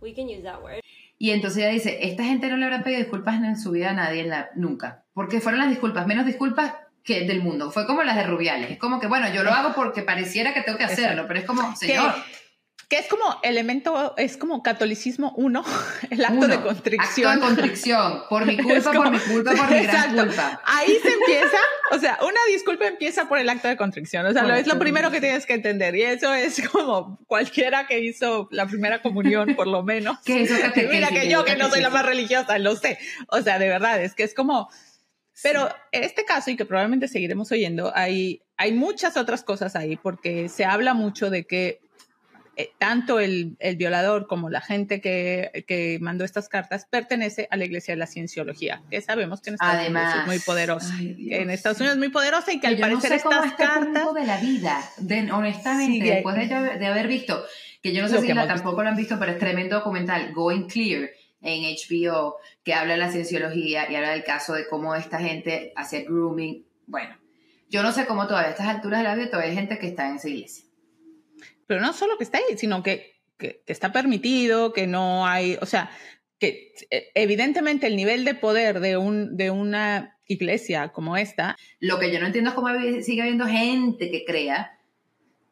We 0.00 0.14
can 0.14 0.28
use 0.28 0.42
that 0.42 0.62
word. 0.62 0.80
Y 1.18 1.30
entonces 1.30 1.62
ella 1.62 1.70
dice, 1.72 1.98
esta 2.02 2.24
gente 2.24 2.48
no 2.48 2.58
le 2.58 2.66
habrá 2.66 2.82
pedido 2.82 3.00
disculpas 3.00 3.36
en 3.36 3.58
su 3.58 3.70
vida 3.70 3.90
a 3.90 3.94
nadie 3.94 4.20
en 4.20 4.28
la, 4.28 4.50
nunca. 4.54 5.04
Porque 5.14 5.40
fueron 5.40 5.60
las 5.60 5.70
disculpas, 5.70 6.06
menos 6.06 6.26
disculpas 6.26 6.74
que 7.06 7.24
del 7.24 7.40
mundo. 7.40 7.70
Fue 7.70 7.86
como 7.86 8.02
las 8.02 8.16
de 8.16 8.24
Rubiales. 8.24 8.70
Es 8.72 8.78
como 8.78 9.00
que, 9.00 9.06
bueno, 9.06 9.32
yo 9.32 9.42
lo 9.44 9.52
hago 9.52 9.72
porque 9.74 10.02
pareciera 10.02 10.52
que 10.52 10.60
tengo 10.62 10.76
que 10.76 10.84
hacerlo, 10.84 11.24
pero 11.28 11.38
es 11.40 11.46
como, 11.46 11.74
señor, 11.76 12.12
Que 12.88 12.98
es 12.98 13.08
como 13.08 13.24
elemento, 13.42 14.14
es 14.16 14.36
como 14.36 14.62
catolicismo 14.62 15.32
uno, 15.36 15.64
el 16.10 16.24
acto 16.24 16.36
uno, 16.38 16.48
de 16.48 16.60
contrición. 16.60 17.32
Acto 17.32 17.40
de 17.48 17.54
contrición. 17.54 18.22
Por 18.28 18.44
mi 18.46 18.56
culpa, 18.62 18.92
como- 18.92 19.02
por 19.02 19.12
mi 19.12 19.18
culpa, 19.18 19.50
por 19.52 19.70
mi 19.70 19.82
gran 19.82 19.96
Exacto. 19.96 20.24
culpa. 20.26 20.60
Ahí 20.64 20.96
se 21.02 21.08
empieza, 21.12 21.56
o 21.90 21.98
sea, 21.98 22.18
una 22.22 22.40
disculpa 22.48 22.86
empieza 22.86 23.28
por 23.28 23.38
el 23.38 23.48
acto 23.48 23.66
de 23.66 23.76
contrición, 23.76 24.24
o 24.26 24.32
sea, 24.32 24.56
es 24.58 24.66
lo 24.68 24.78
primero 24.78 25.10
que 25.10 25.20
tienes 25.20 25.46
que 25.46 25.54
entender 25.54 25.96
y 25.96 26.02
eso 26.02 26.32
es 26.34 26.60
como 26.68 27.18
cualquiera 27.26 27.86
que 27.88 27.98
hizo 28.00 28.46
la 28.52 28.66
primera 28.66 29.02
comunión, 29.02 29.54
por 29.56 29.66
lo 29.66 29.82
menos. 29.82 30.18
Que 30.24 30.42
hizo 30.42 30.54
catequesis, 30.60 30.90
Mira 30.92 31.08
que 31.08 31.22
que 31.22 31.28
yo 31.28 31.44
que 31.44 31.56
no 31.56 31.68
soy 31.68 31.80
la 31.80 31.90
más 31.90 32.06
religiosa, 32.06 32.56
lo 32.58 32.76
sé. 32.76 32.98
O 33.28 33.40
sea, 33.42 33.58
de 33.58 33.68
verdad, 33.68 34.00
es 34.02 34.14
que 34.14 34.22
es 34.22 34.32
como... 34.34 34.68
Pero 35.42 35.68
en 35.92 36.04
este 36.04 36.24
caso, 36.24 36.50
y 36.50 36.56
que 36.56 36.64
probablemente 36.64 37.08
seguiremos 37.08 37.50
oyendo, 37.52 37.92
hay, 37.94 38.40
hay 38.56 38.72
muchas 38.72 39.16
otras 39.16 39.42
cosas 39.44 39.76
ahí, 39.76 39.96
porque 39.96 40.48
se 40.48 40.64
habla 40.64 40.94
mucho 40.94 41.28
de 41.30 41.44
que 41.44 41.80
eh, 42.58 42.70
tanto 42.78 43.20
el, 43.20 43.54
el 43.58 43.76
violador 43.76 44.26
como 44.28 44.48
la 44.48 44.62
gente 44.62 45.02
que, 45.02 45.64
que 45.68 45.98
mandó 46.00 46.24
estas 46.24 46.48
cartas 46.48 46.86
pertenece 46.88 47.48
a 47.50 47.58
la 47.58 47.66
Iglesia 47.66 47.92
de 47.92 47.98
la 47.98 48.06
Cienciología, 48.06 48.82
que 48.90 49.02
sabemos 49.02 49.42
que 49.42 49.50
en 49.50 49.54
Estados 49.56 49.74
Unidos 49.74 49.90
Además, 50.02 50.20
es 50.22 50.26
muy 50.26 50.38
poderosa. 50.38 50.94
ay, 50.96 51.12
Dios. 51.14 51.40
en 51.42 51.50
Estados 51.50 51.78
Unidos 51.80 51.96
es 51.96 51.98
muy 51.98 52.08
poderosa 52.08 52.52
y 52.54 52.58
que 52.60 52.68
al 52.68 52.76
yo 52.78 52.86
no 52.86 52.92
parecer 52.98 53.10
sé 53.10 53.16
estas 53.16 53.44
este 53.44 53.56
cartas... 53.62 54.14
de 54.14 54.24
la 54.24 54.40
vida, 54.40 54.80
de- 54.96 55.30
honestamente, 55.32 55.92
Sí, 56.06 56.10
después 56.10 56.34
de, 56.36 56.46
de 56.78 56.86
haber 56.86 57.08
visto, 57.08 57.44
que 57.82 57.92
yo 57.92 58.00
no 58.00 58.08
sé 58.08 58.22
si 58.22 58.32
la, 58.32 58.46
tampoco 58.46 58.82
lo 58.82 58.88
han 58.88 58.96
visto, 58.96 59.18
pero 59.18 59.32
es 59.32 59.38
tremendo 59.38 59.76
documental, 59.76 60.32
Going 60.32 60.66
Clear, 60.66 61.10
en 61.42 61.62
HBO, 61.76 62.36
que 62.66 62.74
habla 62.74 62.94
de 62.94 62.98
la 62.98 63.12
cienciología 63.12 63.88
y 63.88 63.94
habla 63.94 64.10
del 64.10 64.24
caso 64.24 64.52
de 64.54 64.66
cómo 64.66 64.96
esta 64.96 65.20
gente 65.20 65.72
hace 65.76 66.02
grooming. 66.02 66.66
Bueno, 66.88 67.16
yo 67.70 67.84
no 67.84 67.92
sé 67.92 68.06
cómo 68.06 68.26
todavía 68.26 68.48
a 68.48 68.50
estas 68.50 68.66
alturas 68.66 68.98
de 69.00 69.04
la 69.04 69.14
vida 69.14 69.30
todavía 69.30 69.50
hay 69.50 69.56
gente 69.56 69.78
que 69.78 69.86
está 69.86 70.08
en 70.10 70.16
esa 70.16 70.28
iglesia. 70.28 70.64
Pero 71.68 71.80
no 71.80 71.92
solo 71.92 72.18
que 72.18 72.24
está 72.24 72.38
ahí, 72.38 72.58
sino 72.58 72.82
que, 72.82 73.20
que- 73.38 73.62
que 73.64 73.72
está 73.72 73.92
permitido, 73.92 74.72
que 74.72 74.88
no 74.88 75.28
hay, 75.28 75.56
o 75.62 75.66
sea, 75.66 75.90
que 76.40 76.72
eh, 76.90 77.06
evidentemente 77.14 77.86
el 77.86 77.94
nivel 77.94 78.24
de 78.24 78.34
poder 78.34 78.80
de, 78.80 78.96
un, 78.96 79.36
de 79.36 79.52
una 79.52 80.18
iglesia 80.26 80.88
como 80.88 81.16
esta, 81.16 81.56
Lo 81.78 82.00
que 82.00 82.12
yo 82.12 82.18
no 82.18 82.26
entiendo 82.26 82.50
es 82.50 82.56
cómo 82.56 82.68
sigue 83.00 83.22
habiendo 83.22 83.46
gente 83.46 84.10
que 84.10 84.24
crea 84.24 84.75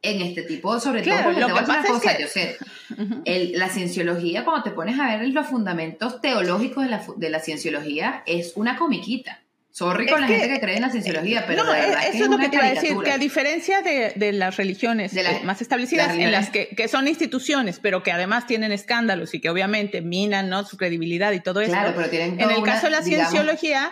en 0.04 0.20
este 0.22 0.42
tipo, 0.42 0.78
sobre 0.78 1.02
Claro, 1.02 1.22
todo 1.22 1.32
porque 1.34 1.40
lo 1.40 1.46
te 1.46 1.52
voy 1.52 1.62
a 1.62 1.82
cosa, 1.82 2.10
es 2.10 2.16
que- 2.16 2.22
yo 2.22 2.28
sé, 2.28 2.56
el- 3.24 3.58
la 3.58 3.68
cienciología, 3.68 4.44
cuando 4.44 4.62
te 4.62 4.70
pones 4.70 4.98
a 5.00 5.16
ver 5.16 5.28
los 5.28 5.46
fundamentos 5.46 6.20
teológicos 6.20 6.84
de 6.84 6.90
la, 6.90 7.02
de 7.16 7.30
la 7.30 7.40
cienciología, 7.40 8.22
es 8.26 8.52
una 8.56 8.76
comiquita. 8.76 9.40
Sorry 9.70 10.06
con 10.06 10.16
Es 10.16 10.20
la 10.20 10.26
que- 10.28 10.38
gente 10.38 10.54
que 10.54 10.60
cree 10.60 10.76
en 10.76 10.82
la 10.82 10.90
cienciología, 10.90 11.44
pero 11.48 11.64
no, 11.64 11.72
de 11.72 11.80
verdad 11.80 11.98
eh, 12.04 12.10
que 12.12 12.16
eso 12.16 12.24
es 12.26 12.30
lo 12.30 12.38
que 12.38 12.48
te 12.48 12.54
iba 12.56 12.64
a 12.64 12.70
decir, 12.70 12.96
que 13.02 13.10
a 13.10 13.18
diferencia 13.18 13.82
de, 13.82 14.12
de 14.14 14.32
las 14.32 14.56
religiones 14.56 15.12
De 15.12 15.24
las- 15.24 15.40
eh, 15.40 15.44
más 15.44 15.60
establecidas, 15.62 16.08
las 16.08 16.16
en 16.18 16.30
las 16.30 16.50
que, 16.50 16.68
que 16.68 16.86
son 16.86 17.08
instituciones, 17.08 17.80
pero 17.80 18.04
que 18.04 18.12
además 18.12 18.46
tienen 18.46 18.70
escándalos 18.70 19.34
y 19.34 19.40
que 19.40 19.50
obviamente 19.50 20.00
minan 20.00 20.48
¿no? 20.48 20.64
su 20.64 20.76
credibilidad 20.76 21.32
y 21.32 21.40
todo 21.40 21.60
Claro, 21.64 21.88
esto, 21.88 21.96
pero 21.96 22.08
tienen 22.08 22.40
en 22.40 22.50
el 22.52 22.62
caso 22.62 22.86
de 22.86 22.90
la 22.92 23.00
digamos, 23.00 23.30
cienciología, 23.32 23.90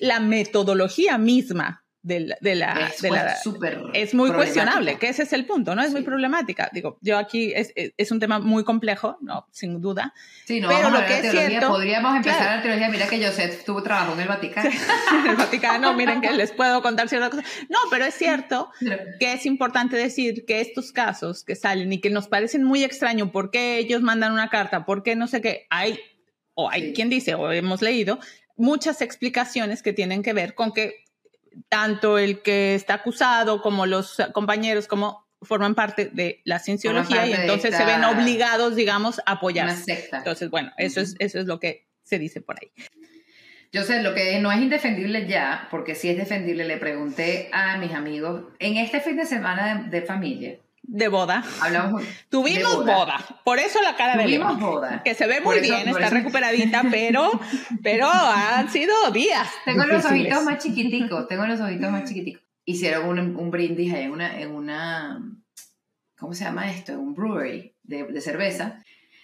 la 0.00 0.18
metodología 0.20 1.18
misma 1.18 1.81
de 2.02 2.20
la... 2.20 2.36
De 2.40 2.54
la, 2.56 2.88
es, 2.88 3.00
de 3.00 3.08
pues, 3.08 3.22
la- 3.22 3.90
es 3.94 4.12
muy 4.14 4.32
cuestionable, 4.32 4.98
que 4.98 5.08
ese 5.08 5.22
es 5.22 5.32
el 5.32 5.46
punto, 5.46 5.74
¿no? 5.74 5.82
Es 5.82 5.92
muy 5.92 6.02
problemática. 6.02 6.68
Digo, 6.72 6.98
yo 7.00 7.16
aquí 7.16 7.52
es, 7.54 7.72
es- 7.76 8.10
un 8.10 8.18
tema 8.20 8.40
muy 8.40 8.64
complejo, 8.64 9.18
¿no? 9.20 9.46
Sin 9.52 9.80
duda. 9.80 10.12
Sí, 10.44 10.60
no, 10.60 10.68
pero 10.68 10.82
vamos 10.82 11.00
lo 11.00 11.06
que 11.06 11.14
es 11.14 11.20
teología, 11.22 11.48
cierto- 11.48 11.68
podríamos 11.68 12.16
empezar 12.16 12.38
claro. 12.38 12.56
la 12.56 12.62
teología, 12.62 12.88
mira 12.88 13.06
que 13.08 13.24
Joseph 13.24 13.64
tuvo 13.64 13.82
trabajo 13.82 14.14
en 14.14 14.20
el 14.20 14.28
Vaticano. 14.28 14.70
En 15.24 15.30
el 15.30 15.36
Vaticano, 15.36 15.94
miren 15.94 16.20
que 16.20 16.32
les 16.32 16.50
puedo 16.52 16.82
contar 16.82 17.08
ciertas 17.08 17.30
cosas. 17.30 17.46
No, 17.68 17.78
pero 17.90 18.04
es 18.04 18.14
cierto 18.14 18.70
que 19.20 19.32
es 19.34 19.46
importante 19.46 19.96
decir 19.96 20.44
que 20.46 20.60
estos 20.60 20.90
casos 20.92 21.44
que 21.44 21.54
salen 21.54 21.92
y 21.92 22.00
que 22.00 22.10
nos 22.10 22.26
parecen 22.28 22.64
muy 22.64 22.82
extraños, 22.84 23.30
¿por 23.30 23.50
qué 23.50 23.78
ellos 23.78 24.02
mandan 24.02 24.32
una 24.32 24.48
carta? 24.50 24.84
¿Por 24.84 25.02
qué 25.02 25.14
no 25.16 25.28
sé 25.28 25.40
qué? 25.40 25.66
Hay, 25.70 25.98
o 26.54 26.68
hay 26.68 26.88
Sí. 26.88 26.92
quien 26.94 27.08
dice, 27.08 27.34
o 27.34 27.50
hemos 27.52 27.80
leído, 27.80 28.18
muchas 28.56 29.00
explicaciones 29.00 29.82
que 29.82 29.92
tienen 29.92 30.22
que 30.22 30.32
ver 30.32 30.54
con 30.54 30.72
que 30.72 31.01
tanto 31.68 32.18
el 32.18 32.40
que 32.42 32.74
está 32.74 32.94
acusado 32.94 33.62
como 33.62 33.86
los 33.86 34.16
compañeros 34.32 34.86
como 34.86 35.26
forman 35.42 35.74
parte 35.74 36.10
de 36.12 36.40
la 36.44 36.58
cienciología 36.60 37.26
y 37.26 37.32
entonces 37.32 37.76
se 37.76 37.84
ven 37.84 38.04
obligados, 38.04 38.76
digamos, 38.76 39.18
a 39.20 39.22
Una 39.32 39.32
apoyarse. 39.32 39.82
secta. 39.84 40.18
Entonces, 40.18 40.50
bueno, 40.50 40.72
eso 40.76 41.00
es, 41.00 41.16
eso 41.18 41.40
es 41.40 41.46
lo 41.46 41.58
que 41.58 41.88
se 42.04 42.18
dice 42.18 42.40
por 42.40 42.56
ahí. 42.60 42.70
Yo 43.72 43.82
sé, 43.84 44.02
lo 44.02 44.14
que 44.14 44.38
no 44.38 44.52
es 44.52 44.60
indefendible 44.60 45.26
ya, 45.26 45.66
porque 45.70 45.94
sí 45.94 46.10
es 46.10 46.16
defendible, 46.18 46.64
le 46.64 46.76
pregunté 46.76 47.48
a 47.52 47.78
mis 47.78 47.92
amigos, 47.92 48.44
en 48.58 48.76
este 48.76 49.00
fin 49.00 49.16
de 49.16 49.24
semana 49.24 49.84
de, 49.84 50.00
de 50.00 50.06
familia, 50.06 50.58
De 50.84 51.08
boda. 51.08 51.44
hablamos... 51.60 52.02
Tuvimos 52.28 52.84
boda. 52.84 53.18
Por 53.44 53.58
eso 53.58 53.80
la 53.82 53.94
cara 53.96 54.16
de 54.16 54.24
Tuvimos 54.24 54.58
boda. 54.60 55.02
Que 55.04 55.14
se 55.14 55.26
ve 55.26 55.40
muy 55.40 55.56
eso- 55.58 55.62
bien, 55.74 55.88
está 55.88 56.06
eso- 56.06 56.14
recuperadita, 56.14 56.82
pero, 56.90 57.30
pero 57.82 58.08
han 58.10 58.68
sido 58.70 58.92
días. 59.12 59.48
Tengo 59.64 59.84
los 59.84 60.02
difíciles. 60.02 60.32
ojitos 60.32 60.44
más 60.44 60.62
chiquiticos, 60.62 61.28
tengo 61.28 61.46
los 61.46 61.60
ojitos 61.60 61.90
más 61.90 62.04
chiquiticos. 62.08 62.42
Hicieron 62.64 63.08
un, 63.18 63.36
un 63.36 63.50
brindis 63.50 63.92
ahí 63.94 64.02
en 64.04 64.10
una, 64.12 64.38
en 64.40 64.50
una, 64.54 65.22
¿cómo 66.18 66.34
se 66.34 66.44
llama 66.44 66.70
esto? 66.70 66.92
Un 66.98 67.14
brewery 67.14 67.74
de, 67.84 68.04
de 68.04 68.20
cerveza. 68.20 68.82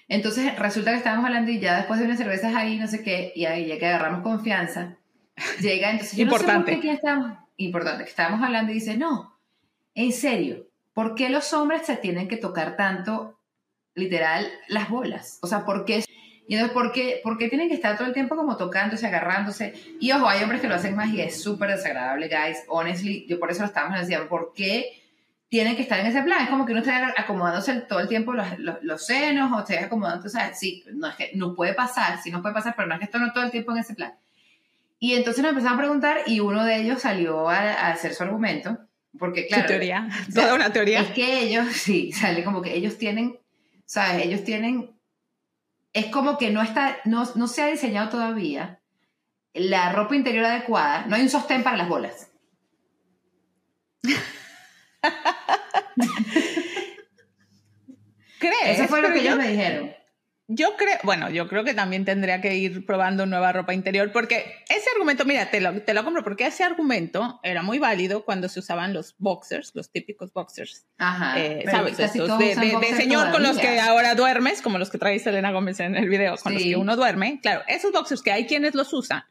Entonces 0.08 0.56
resulta 0.58 0.92
que 0.92 0.96
estábamos 0.98 1.26
hablando 1.26 1.50
y 1.50 1.58
ya 1.60 1.76
después 1.76 1.98
de 2.00 2.06
unas 2.06 2.18
cervezas 2.18 2.54
ahí, 2.54 2.78
no 2.78 2.86
sé 2.86 3.02
qué, 3.02 3.32
y 3.36 3.44
ahí 3.44 3.66
ya 3.66 3.78
que 3.78 3.86
agarramos 3.86 4.22
confianza, 4.22 4.96
llega 5.60 5.90
entonces... 5.90 6.16
yo 6.16 6.24
no 6.24 6.30
sé 6.32 6.36
por 6.38 6.40
Importante. 6.46 6.70
qué 6.72 6.76
aquí 6.78 6.88
estábamos, 6.96 7.38
importante, 7.58 8.04
que 8.04 8.10
estábamos 8.10 8.42
hablando 8.42 8.72
y 8.72 8.76
dice, 8.76 8.96
no, 8.96 9.38
en 9.94 10.12
serio, 10.12 10.67
¿por 10.98 11.14
qué 11.14 11.28
los 11.28 11.52
hombres 11.52 11.86
se 11.86 11.96
tienen 11.96 12.26
que 12.26 12.36
tocar 12.36 12.74
tanto, 12.74 13.38
literal, 13.94 14.50
las 14.66 14.90
bolas? 14.90 15.38
O 15.42 15.46
sea, 15.46 15.64
¿por 15.64 15.84
qué 15.84 16.02
Y 16.48 16.54
entonces, 16.54 16.74
¿por 16.74 16.90
qué, 16.90 17.20
¿por 17.22 17.38
qué 17.38 17.48
tienen 17.48 17.68
que 17.68 17.76
estar 17.76 17.96
todo 17.96 18.08
el 18.08 18.14
tiempo 18.14 18.34
como 18.34 18.56
tocándose, 18.56 19.06
agarrándose? 19.06 19.74
Y 20.00 20.10
ojo, 20.10 20.28
hay 20.28 20.42
hombres 20.42 20.60
que 20.60 20.66
lo 20.66 20.74
hacen 20.74 20.96
más 20.96 21.10
y 21.10 21.20
es 21.20 21.40
súper 21.40 21.70
desagradable, 21.70 22.26
guys. 22.26 22.64
Honestly, 22.66 23.26
yo 23.28 23.38
por 23.38 23.48
eso 23.48 23.60
lo 23.60 23.66
estábamos 23.66 24.00
diciendo, 24.00 24.28
¿por 24.28 24.52
qué 24.52 25.00
tienen 25.48 25.76
que 25.76 25.82
estar 25.82 26.00
en 26.00 26.06
ese 26.06 26.20
plan? 26.24 26.42
Es 26.42 26.50
como 26.50 26.66
que 26.66 26.72
uno 26.72 26.80
está 26.80 27.14
acomodándose 27.16 27.74
todo 27.82 28.00
el 28.00 28.08
tiempo 28.08 28.32
los, 28.32 28.48
los, 28.58 29.06
senos 29.06 29.52
o 29.52 29.60
esté 29.60 29.78
acomodando, 29.78 30.28
¿sabes? 30.28 30.58
Sí, 30.58 30.84
no 30.94 31.06
es 31.06 31.14
que 31.14 31.30
no 31.36 31.54
puede 31.54 31.74
pasar, 31.74 32.20
sí 32.20 32.32
no 32.32 32.42
puede 32.42 32.54
pasar, 32.54 32.74
pero 32.74 32.88
no 32.88 32.94
es 32.94 32.98
que 32.98 33.04
esto 33.04 33.20
todo 33.32 33.44
el 33.44 33.52
tiempo 33.52 33.70
en 33.70 33.78
ese 33.78 33.94
plan. 33.94 34.14
Y 34.98 35.14
entonces 35.14 35.44
nos 35.44 35.50
empezaron 35.50 35.78
a 35.78 35.80
preguntar 35.80 36.18
y 36.26 36.40
uno 36.40 36.64
de 36.64 36.74
ellos 36.74 37.02
salió 37.02 37.48
a 37.48 37.88
hacer 37.88 38.14
su 38.14 38.24
argumento, 38.24 38.80
porque 39.18 39.46
claro... 39.46 39.64
Su 39.64 39.68
teoría, 39.68 40.08
toda 40.34 40.54
una 40.54 40.72
teoría. 40.72 41.00
Es 41.00 41.10
que 41.10 41.40
ellos, 41.42 41.66
sí, 41.72 42.12
sale 42.12 42.44
como 42.44 42.62
que 42.62 42.74
ellos 42.74 42.98
tienen, 42.98 43.38
¿sabes? 43.84 44.24
Ellos 44.24 44.44
tienen, 44.44 44.90
es 45.92 46.06
como 46.06 46.38
que 46.38 46.50
no 46.50 46.62
está, 46.62 46.98
no, 47.04 47.28
no 47.34 47.48
se 47.48 47.62
ha 47.62 47.66
diseñado 47.66 48.08
todavía 48.08 48.80
la 49.54 49.92
ropa 49.92 50.14
interior 50.14 50.44
adecuada, 50.44 51.06
no 51.06 51.16
hay 51.16 51.22
un 51.22 51.30
sostén 51.30 51.62
para 51.62 51.76
las 51.76 51.88
bolas. 51.88 52.30
¿Crees? 58.38 58.78
Eso 58.78 58.86
fue 58.86 59.02
lo 59.02 59.12
que 59.12 59.20
ellos 59.20 59.36
me 59.36 59.48
dijeron. 59.48 59.97
Yo 60.50 60.76
creo, 60.78 60.96
bueno, 61.02 61.28
yo 61.28 61.46
creo 61.46 61.62
que 61.62 61.74
también 61.74 62.06
tendría 62.06 62.40
que 62.40 62.56
ir 62.56 62.86
probando 62.86 63.26
nueva 63.26 63.52
ropa 63.52 63.74
interior, 63.74 64.10
porque 64.12 64.64
ese 64.70 64.88
argumento, 64.94 65.26
mira, 65.26 65.50
te 65.50 65.60
lo, 65.60 65.82
te 65.82 65.92
lo 65.92 66.02
compro, 66.04 66.24
porque 66.24 66.46
ese 66.46 66.64
argumento 66.64 67.38
era 67.42 67.62
muy 67.62 67.78
válido 67.78 68.24
cuando 68.24 68.48
se 68.48 68.60
usaban 68.60 68.94
los 68.94 69.14
boxers, 69.18 69.72
los 69.74 69.90
típicos 69.90 70.32
boxers. 70.32 70.86
Ajá. 70.96 71.38
Eh, 71.38 71.64
¿Sabes? 71.70 71.98
Estos 71.98 72.38
de, 72.38 72.54
de- 72.56 72.96
señor 72.96 73.30
con 73.30 73.42
los 73.42 73.58
que 73.58 73.78
ahora 73.78 74.14
duermes, 74.14 74.62
como 74.62 74.78
los 74.78 74.88
que 74.88 74.96
trae 74.96 75.18
Selena 75.18 75.52
Gómez 75.52 75.80
en 75.80 75.94
el 75.96 76.08
video, 76.08 76.36
con 76.38 76.54
los 76.54 76.62
que 76.62 76.76
uno 76.76 76.96
duerme. 76.96 77.40
Claro, 77.42 77.62
esos 77.68 77.92
boxers 77.92 78.22
que 78.22 78.32
hay 78.32 78.46
quienes 78.46 78.74
los 78.74 78.90
usan. 78.94 79.24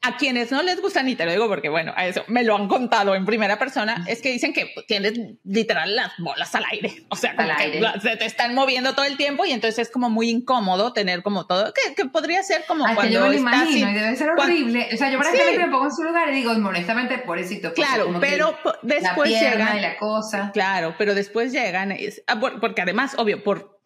A 0.00 0.16
quienes 0.16 0.52
no 0.52 0.62
les 0.62 0.80
gustan, 0.80 1.08
y 1.08 1.16
te 1.16 1.24
lo 1.24 1.32
digo 1.32 1.48
porque, 1.48 1.68
bueno, 1.68 1.92
a 1.96 2.06
eso 2.06 2.22
me 2.28 2.44
lo 2.44 2.54
han 2.54 2.68
contado 2.68 3.16
en 3.16 3.26
primera 3.26 3.58
persona, 3.58 4.04
es 4.06 4.22
que 4.22 4.30
dicen 4.30 4.52
que 4.52 4.72
tienes 4.86 5.14
literal 5.42 5.96
las 5.96 6.12
bolas 6.18 6.54
al 6.54 6.64
aire. 6.70 7.04
O 7.10 7.16
sea, 7.16 7.34
como 7.34 7.48
que 7.48 7.62
aire. 7.64 7.80
la- 7.80 8.00
se 8.00 8.16
te 8.16 8.24
están 8.24 8.54
moviendo 8.54 8.94
todo 8.94 9.04
el 9.06 9.16
tiempo 9.16 9.44
y 9.44 9.50
entonces 9.50 9.80
es 9.88 9.90
como 9.92 10.08
muy 10.08 10.30
incómodo 10.30 10.92
tener 10.92 11.22
como 11.24 11.46
todo, 11.46 11.72
que, 11.74 11.94
que 11.96 12.04
podría 12.08 12.44
ser 12.44 12.64
como 12.68 12.84
Ay, 12.86 12.90
que 12.90 12.94
cuando 12.94 13.12
yo 13.12 13.20
me 13.22 13.26
lo 13.28 13.34
imagino 13.34 13.66
sin- 13.72 13.88
y 13.88 13.94
debe 13.94 14.16
ser 14.16 14.30
horrible. 14.30 14.88
O 14.94 14.96
sea, 14.96 15.10
yo 15.10 15.18
Sí. 15.20 15.58
me 15.58 15.66
pongo 15.68 15.86
en 15.86 15.92
su 15.92 16.02
lugar 16.04 16.28
y 16.30 16.32
digo, 16.36 16.52
honestamente, 16.52 17.18
pobrecito. 17.18 17.70
porque 17.70 17.82
Claro, 17.82 18.14
pero 18.20 18.56
la 18.64 18.78
después 18.82 19.30
pierna 19.30 19.50
llegan 19.50 19.78
y 19.78 19.80
la 19.80 19.96
cosa. 19.96 20.50
Claro, 20.54 20.94
pero 20.96 21.14
después 21.16 21.50
llegan, 21.52 21.92
ah, 22.28 22.38
por- 22.40 22.60
porque 22.60 22.82
además, 22.82 23.14
obvio, 23.18 23.42
por, 23.42 23.77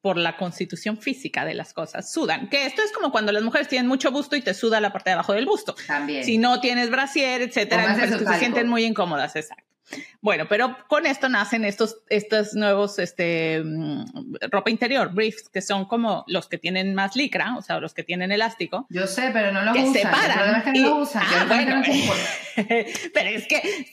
por 0.00 0.16
la 0.16 0.36
constitución 0.36 0.98
física 0.98 1.44
de 1.44 1.54
las 1.54 1.72
cosas, 1.72 2.12
sudan. 2.12 2.48
Que 2.48 2.66
esto 2.66 2.82
es 2.82 2.92
como 2.92 3.10
cuando 3.10 3.32
las 3.32 3.42
mujeres 3.42 3.68
tienen 3.68 3.88
mucho 3.88 4.10
busto 4.12 4.36
y 4.36 4.42
te 4.42 4.54
suda 4.54 4.80
la 4.80 4.92
parte 4.92 5.10
de 5.10 5.14
abajo 5.14 5.32
del 5.32 5.46
busto. 5.46 5.74
También. 5.86 6.24
Si 6.24 6.38
no 6.38 6.60
tienes 6.60 6.90
brasier, 6.90 7.42
etcétera, 7.42 7.88
mujeres 7.88 8.16
que 8.16 8.24
se 8.26 8.38
sienten 8.38 8.68
muy 8.68 8.84
incómodas, 8.84 9.34
exacto. 9.36 9.64
Bueno, 10.20 10.46
pero 10.50 10.76
con 10.86 11.06
esto 11.06 11.30
nacen 11.30 11.64
estos, 11.64 11.96
estos 12.10 12.52
nuevos, 12.52 12.98
este, 12.98 13.62
mm, 13.64 14.34
ropa 14.50 14.68
interior, 14.70 15.14
briefs, 15.14 15.48
que 15.48 15.62
son 15.62 15.86
como 15.86 16.24
los 16.26 16.46
que 16.46 16.58
tienen 16.58 16.94
más 16.94 17.16
licra, 17.16 17.56
o 17.56 17.62
sea, 17.62 17.80
los 17.80 17.94
que 17.94 18.02
tienen 18.04 18.30
elástico, 18.30 18.86
Yo 18.90 19.06
sé, 19.06 19.30
pero 19.32 19.50
no 19.50 19.62
los 19.62 19.74
que 19.74 19.80
usan. 19.80 19.92
se 19.94 20.00
El 20.02 20.08
problema 20.10 20.34
paran. 20.36 20.54
es 20.56 20.62
que 20.64 20.70
no 20.72 20.76
y- 20.76 20.80
los 20.82 21.08
usan. 21.08 21.22
Ah, 21.24 21.30
Yo 21.30 21.36
honestamente 21.38 21.70
bueno, 21.72 21.76
no 21.78 21.84
sé 21.84 22.06
por 22.56 22.66
qué. 22.68 23.10
pero 23.14 23.28
es 23.30 23.46
que, 23.48 23.86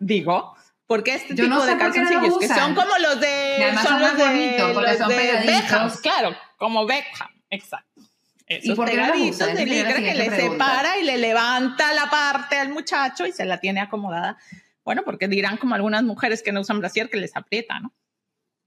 digo, 0.00 0.54
porque 0.88 1.14
este 1.14 1.34
Yo 1.36 1.44
tipo 1.44 1.54
no 1.56 1.60
sé 1.60 1.72
de 1.72 1.78
qué 1.78 1.84
no 1.84 1.92
calzoncillos 1.92 2.38
que 2.38 2.48
son 2.48 2.74
como 2.74 2.98
los 2.98 3.16
Y 3.18 3.20
de 3.20 3.62
además 3.64 3.84
son 3.84 3.92
son 3.92 4.02
los 4.02 4.16
de, 4.16 4.24
bonitos, 4.24 4.74
los 4.82 4.96
son 4.98 5.08
de. 5.10 5.16
Beckham, 5.46 5.90
claro, 6.02 6.36
como 6.56 6.86
Beckham, 6.86 7.28
exacto. 7.50 8.00
Esos 8.46 8.74
por 8.74 8.88
qué 8.88 8.96
pegaditos 8.96 9.54
de 9.54 9.66
licra 9.66 9.94
que 9.96 10.14
le 10.14 10.26
pregunta. 10.30 10.64
separa 10.64 10.98
y 10.98 11.04
le 11.04 11.18
levanta 11.18 11.92
la 11.92 12.08
parte 12.08 12.56
al 12.56 12.70
muchacho 12.70 13.26
y 13.26 13.32
se 13.32 13.44
la 13.44 13.58
tiene 13.60 13.80
acomodada. 13.82 14.38
Bueno, 14.82 15.02
porque 15.04 15.28
dirán 15.28 15.58
como 15.58 15.74
algunas 15.74 16.02
mujeres 16.02 16.42
que 16.42 16.50
no 16.50 16.62
usan 16.62 16.80
brasier 16.80 17.10
que 17.10 17.18
les 17.18 17.36
aprieta, 17.36 17.78
¿no? 17.80 17.88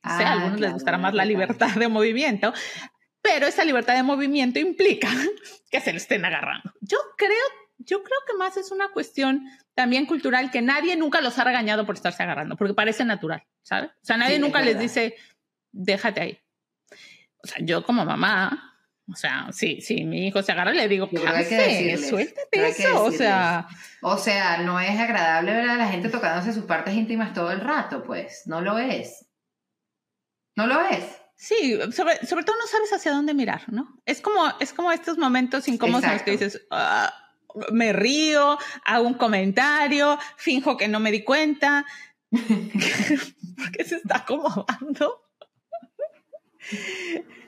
O 0.04 0.08
sea, 0.18 0.20
a 0.20 0.30
Ah, 0.30 0.32
algunos 0.34 0.52
les 0.54 0.60
claro, 0.60 0.74
gustará 0.76 0.98
les 0.98 1.02
más 1.02 1.14
la 1.16 1.26
libertad 1.26 1.70
de 1.76 1.88
movimiento, 1.88 2.54
pero 3.24 3.48
esa 3.48 3.64
libertad 3.64 3.96
de 3.96 4.04
movimiento 4.04 4.60
implica 4.60 5.10
que 5.72 5.82
se 5.82 5.92
le 5.92 5.98
estén 5.98 6.24
agarrando. 6.26 6.72
Yo 6.82 6.98
creo, 7.18 7.46
yo 7.86 8.04
creo 8.04 8.18
que 8.28 8.34
más 8.38 8.58
es 8.58 8.72
una 8.72 8.90
cuestión 8.90 9.46
también 9.74 10.06
cultural 10.06 10.52
que 10.52 10.62
nadie 10.62 10.96
nunca 10.96 11.22
los 11.22 11.38
ha 11.40 11.44
regañado 11.44 11.86
por 11.86 11.96
estarse 11.96 12.24
agarrando, 12.24 12.56
porque 12.58 12.74
parece 12.74 13.06
natural, 13.06 13.44
¿sabes? 13.64 13.92
O 13.92 14.06
sea, 14.06 14.18
nadie 14.18 14.36
Sí, 14.36 14.42
nunca 14.42 14.62
les 14.62 14.78
dice, 14.80 15.16
déjate 15.72 16.22
ahí. 16.22 16.40
O 17.44 17.48
sea, 17.48 17.58
yo 17.66 17.84
como 17.86 18.06
mamá, 18.06 18.78
o 19.12 19.16
sea, 19.16 19.48
sí, 19.52 19.82
si 19.82 20.04
mi 20.06 20.28
hijo 20.28 20.44
se 20.44 20.52
agarra, 20.52 20.72
le 20.72 20.88
digo, 20.88 21.10
que 21.10 21.18
hay 21.18 21.24
que 21.24 21.28
"Parce, 21.30 21.56
decirles, 21.56 22.10
suéltate 22.10 22.68
eso, 22.68 23.04
o 23.04 23.12
sea, 23.12 23.68
O 24.02 24.18
sea, 24.18 24.58
no 24.60 24.80
es 24.80 25.00
agradable 25.00 25.54
ver 25.54 25.70
a 25.70 25.76
la 25.76 25.88
gente 25.90 26.10
tocándose 26.10 26.54
sus 26.54 26.66
partes 26.66 26.94
íntimas 26.94 27.34
todo 27.34 27.52
el 27.52 27.60
rato, 27.62 28.04
pues. 28.04 28.44
No 28.46 28.62
lo 28.62 28.78
es. 28.80 29.26
No 30.56 30.68
lo 30.68 30.80
es. 30.82 31.04
Sí, 31.36 31.80
sobre, 31.92 32.24
sobre 32.28 32.44
todo 32.44 32.56
no 32.58 32.68
sabes 32.68 32.94
hacia 32.94 33.12
dónde 33.14 33.34
mirar, 33.34 33.64
¿no? 33.74 34.00
Es 34.06 34.22
como, 34.22 34.44
es 34.60 34.74
como 34.74 34.92
estos 34.92 35.18
momentos 35.18 35.68
incómodos 35.68 36.04
en 36.04 36.14
los 36.14 36.22
que 36.22 36.32
dices, 36.32 36.62
"Ah, 36.70 37.12
me 37.72 37.94
río, 37.94 38.58
hago 38.86 39.08
un 39.08 39.14
comentario, 39.16 40.18
finjo 40.38 40.78
que 40.78 40.88
no 40.88 41.00
me 41.00 41.12
di 41.12 41.24
cuenta, 41.24 41.86
porque 42.32 43.84
se 43.84 43.96
está 43.98 44.18
acomodando. 44.18 45.22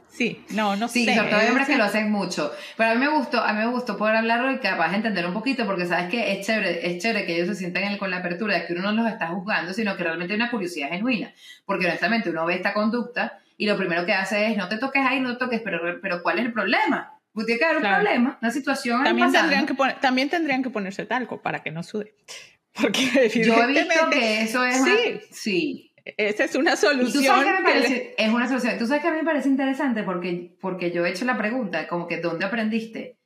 Sí, 0.09 0.45
no, 0.51 0.75
no 0.75 0.87
Sí, 0.87 1.05
sé. 1.05 1.15
sobre 1.15 1.29
todo 1.29 1.39
hay 1.39 1.47
hombres 1.47 1.67
es- 1.67 1.73
que 1.73 1.77
lo 1.77 1.85
hacen 1.85 2.11
mucho. 2.11 2.51
Pero 2.77 2.91
a 2.91 2.93
mí 2.93 2.99
me 2.99 3.07
gustó, 3.09 3.41
a 3.41 3.51
mí 3.53 3.59
me 3.59 3.65
gustó 3.71 3.97
poder 3.97 4.15
hablarlo 4.17 4.51
y 4.51 4.59
capaz 4.59 4.89
de 4.91 4.97
entender 4.97 5.25
un 5.25 5.33
poquito, 5.33 5.65
porque 5.65 5.87
sabes 5.87 6.09
que 6.11 6.33
es 6.33 6.45
chévere, 6.45 6.85
es 6.85 7.01
chévere 7.01 7.25
que 7.25 7.33
ellos 7.35 7.47
se 7.47 7.55
sientan 7.55 7.83
en- 7.83 7.97
con 7.97 8.11
la 8.11 8.17
apertura 8.17 8.53
de 8.59 8.67
que 8.67 8.73
uno 8.73 8.91
no 8.91 9.01
los 9.03 9.11
está 9.11 9.27
juzgando, 9.29 9.73
sino 9.73 9.97
que 9.97 10.03
realmente 10.03 10.33
hay 10.33 10.39
una 10.39 10.51
curiosidad 10.51 10.89
genuina. 10.89 11.33
Porque 11.65 11.87
honestamente 11.87 12.29
uno 12.29 12.45
ve 12.45 12.55
esta 12.55 12.73
conducta 12.73 13.39
y 13.57 13.65
lo 13.65 13.75
primero 13.75 14.05
que 14.05 14.13
hace 14.13 14.51
es 14.51 14.57
no 14.57 14.67
te 14.69 14.77
toques 14.77 15.03
ahí, 15.03 15.19
no 15.19 15.33
te 15.33 15.39
toques, 15.39 15.61
pero, 15.63 15.79
pero 16.01 16.21
¿cuál 16.21 16.37
es 16.39 16.45
el 16.45 16.53
problema? 16.53 17.19
Pues 17.33 17.45
tiene 17.47 17.59
que 17.59 17.65
haber 17.65 17.77
un 17.77 17.81
Claro. 17.81 18.03
problema, 18.03 18.37
una 18.41 18.51
situación 18.51 19.03
También 19.03 19.31
tendrían, 19.31 19.65
que 19.65 19.73
poner, 19.73 19.99
también 19.99 20.29
tendrían 20.29 20.61
que 20.63 20.69
ponerse 20.69 21.05
talco 21.05 21.41
para 21.41 21.63
que 21.63 21.71
no 21.71 21.81
sude. 21.83 22.13
Porque 22.73 23.29
Yo 23.43 23.55
he 23.63 23.67
visto 23.67 24.09
que 24.11 24.41
eso 24.43 24.63
es 24.65 24.75
Sí. 24.75 24.81
una- 24.81 25.21
sí. 25.31 25.93
esa 26.17 26.43
es 26.43 26.55
una 26.55 26.71
Y 26.71 26.75
tú 26.75 26.79
solución. 26.81 27.23
sabes 27.23 27.45
que 27.45 27.51
me 27.51 27.57
que 27.57 27.63
le- 27.63 27.71
parece, 27.85 28.15
es 28.17 28.29
una 28.33 28.47
solución. 28.47 28.77
Tú 28.77 28.87
sabes 28.87 29.01
que 29.01 29.07
a 29.07 29.11
mí 29.11 29.17
me 29.17 29.23
parece 29.23 29.49
interesante 29.49 30.03
porque, 30.03 30.55
porque 30.59 30.91
yo 30.91 31.05
he 31.05 31.09
hecho 31.11 31.25
la 31.25 31.37
pregunta, 31.37 31.87
como 31.87 32.07
que 32.07 32.17
¿dónde 32.21 32.45
aprendiste? 32.45 33.17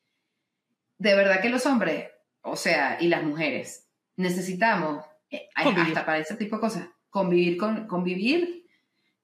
De 0.98 1.16
verdad 1.16 1.42
que 1.42 1.50
los 1.50 1.66
hombres, 1.66 2.10
o 2.42 2.56
sea, 2.56 2.98
y 3.00 3.08
las 3.08 3.24
mujeres, 3.24 3.88
necesitamos, 4.16 5.04
eh, 5.30 5.50
Convivir. 5.64 5.88
hasta 5.90 6.06
para 6.06 6.20
ese 6.20 6.36
tipo 6.36 6.56
de 6.58 6.60
cosas, 6.62 6.88
convivir 7.10 7.58
con, 7.58 7.88
convivir, 7.88 8.66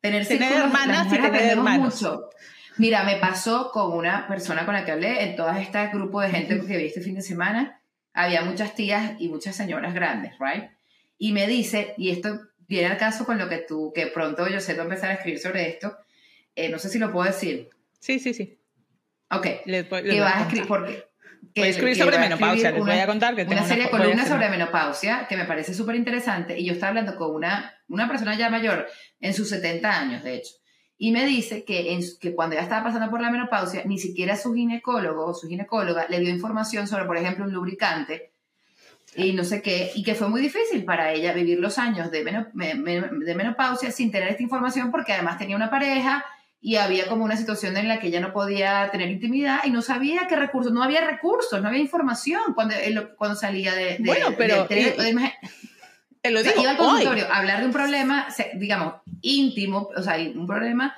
tener, 0.01 0.27
Tener 0.27 0.51
hermanas 0.53 1.07
y 1.07 1.17
tener 1.17 1.41
hermanos. 1.51 2.01
mucho. 2.01 2.29
Mira, 2.77 3.03
me 3.03 3.17
pasó 3.17 3.71
con 3.71 3.93
una 3.93 4.27
persona 4.27 4.65
con 4.65 4.73
la 4.73 4.83
que 4.85 4.91
hablé, 4.91 5.23
en 5.23 5.35
todas 5.35 5.59
estas 5.61 5.91
grupos 5.93 6.23
de 6.23 6.31
gente 6.31 6.59
que 6.65 6.77
vi 6.77 6.85
este 6.85 7.01
fin 7.01 7.15
de 7.15 7.21
semana, 7.21 7.79
había 8.13 8.41
muchas 8.43 8.75
tías 8.75 9.13
y 9.19 9.27
muchas 9.29 9.55
señoras 9.55 9.93
grandes, 9.93 10.33
¿right? 10.39 10.69
Y 11.17 11.31
me 11.33 11.47
dice, 11.47 11.93
y 11.97 12.09
esto 12.09 12.39
viene 12.67 12.87
al 12.87 12.97
caso 12.97 13.25
con 13.25 13.37
lo 13.37 13.47
que 13.49 13.57
tú, 13.59 13.91
que 13.93 14.07
pronto 14.07 14.47
yo 14.47 14.59
sé, 14.59 14.73
tú 14.75 14.81
empezar 14.81 15.11
a 15.11 15.13
escribir 15.13 15.39
sobre 15.39 15.69
esto, 15.69 15.97
eh, 16.55 16.69
no 16.69 16.79
sé 16.79 16.89
si 16.89 16.99
lo 16.99 17.11
puedo 17.11 17.25
decir. 17.27 17.69
Sí, 17.99 18.19
sí, 18.19 18.33
sí. 18.33 18.59
Ok, 19.31 19.45
Les 19.65 19.89
les 19.91 20.03
que 20.03 20.19
vas 20.19 20.35
a 20.35 20.41
escribir, 20.41 20.67
porque... 20.67 20.93
que- 20.95 21.13
Voy 21.61 21.67
a 21.67 21.71
escribir 21.71 21.97
sobre 21.97 22.17
menopausia, 22.17 22.71
les 22.71 22.79
voy 22.79 22.91
a 22.99 23.05
contar 23.05 23.35
que 23.35 23.43
tengo 23.43 23.53
una 23.53 23.67
serie 23.67 23.83
de 23.85 23.89
columnas 23.89 24.27
sobre 24.27 24.49
menopausia 24.49 25.27
que 25.27 25.35
me 25.37 25.45
parece 25.45 25.73
súper 25.73 25.95
interesante 25.95 26.57
y 26.57 26.65
yo 26.65 26.73
estaba 26.73 26.89
hablando 26.89 27.15
con 27.17 27.35
una, 27.35 27.75
una 27.89 28.07
persona 28.07 28.35
ya 28.37 28.49
mayor, 28.49 28.87
en 29.19 29.33
sus 29.33 29.49
70 29.49 29.99
años 29.99 30.23
de 30.23 30.35
hecho, 30.35 30.53
y 31.05 31.11
me 31.11 31.25
dice 31.25 31.63
que, 31.65 31.93
en 31.93 32.01
que 32.21 32.33
cuando 32.33 32.53
ella 32.55 32.63
estaba 32.63 32.83
pasando 32.85 33.09
por 33.09 33.19
la 33.21 33.29
menopausia, 33.29 33.81
ni 33.85 33.97
siquiera 33.97 34.37
su 34.37 34.53
ginecólogo 34.53 35.25
o 35.25 35.33
su 35.33 35.47
ginecóloga 35.49 36.05
le 36.09 36.19
dio 36.21 36.29
información 36.29 36.87
sobre, 36.87 37.05
por 37.05 37.17
ejemplo, 37.17 37.43
un 37.45 37.51
lubricante 37.53 38.31
y 39.15 39.33
no 39.33 39.43
sé 39.43 39.61
qué, 39.61 39.91
y 39.95 40.01
que 40.03 40.15
fue 40.15 40.27
muy 40.29 40.41
difícil 40.41 40.85
para 40.85 41.11
ella 41.11 41.33
vivir 41.33 41.59
los 41.59 41.77
años 41.77 42.09
de, 42.09 42.23
meno- 42.23 42.47
me- 42.53 42.75
me- 42.75 43.01
de 43.01 43.35
menopausia 43.35 43.91
sin 43.91 44.11
tener 44.11 44.29
esta 44.29 44.43
información 44.43 44.91
porque 44.91 45.13
además 45.13 45.37
tenía 45.37 45.55
una 45.55 45.69
pareja 45.69 46.23
y 46.61 46.77
había 46.77 47.07
como 47.07 47.25
una 47.25 47.35
situación 47.35 47.75
en 47.75 47.89
la 47.89 47.99
que 47.99 48.07
ella 48.07 48.21
no 48.21 48.31
podía 48.31 48.89
tener 48.91 49.09
intimidad 49.11 49.59
y 49.65 49.71
no 49.71 49.81
sabía 49.81 50.27
qué 50.29 50.37
recursos, 50.37 50.71
no 50.71 50.81
había 50.81 51.01
recursos, 51.05 51.61
no 51.61 51.67
había 51.67 51.81
información 51.81 52.41
cuando, 52.55 52.75
lo- 52.91 53.15
cuando 53.17 53.35
salía 53.35 53.75
de... 53.75 53.85
de- 53.85 53.97
Bueno, 54.05 54.27
pero, 54.37 54.55
de- 54.75 54.91
de- 55.03 55.09
y- 55.11 55.69
Te 56.23 56.31
lo 56.31 56.39
o 56.39 56.43
sea, 56.43 56.51
digo, 56.53 56.63
iba 56.63 56.71
al 56.71 56.77
consultorio 56.77 57.25
a 57.29 57.37
hablar 57.37 57.59
de 57.59 57.65
un 57.67 57.71
problema, 57.73 58.27
digamos, 58.55 58.95
íntimo, 59.21 59.89
o 59.95 60.01
sea, 60.01 60.15
un 60.17 60.47
problema 60.47 60.95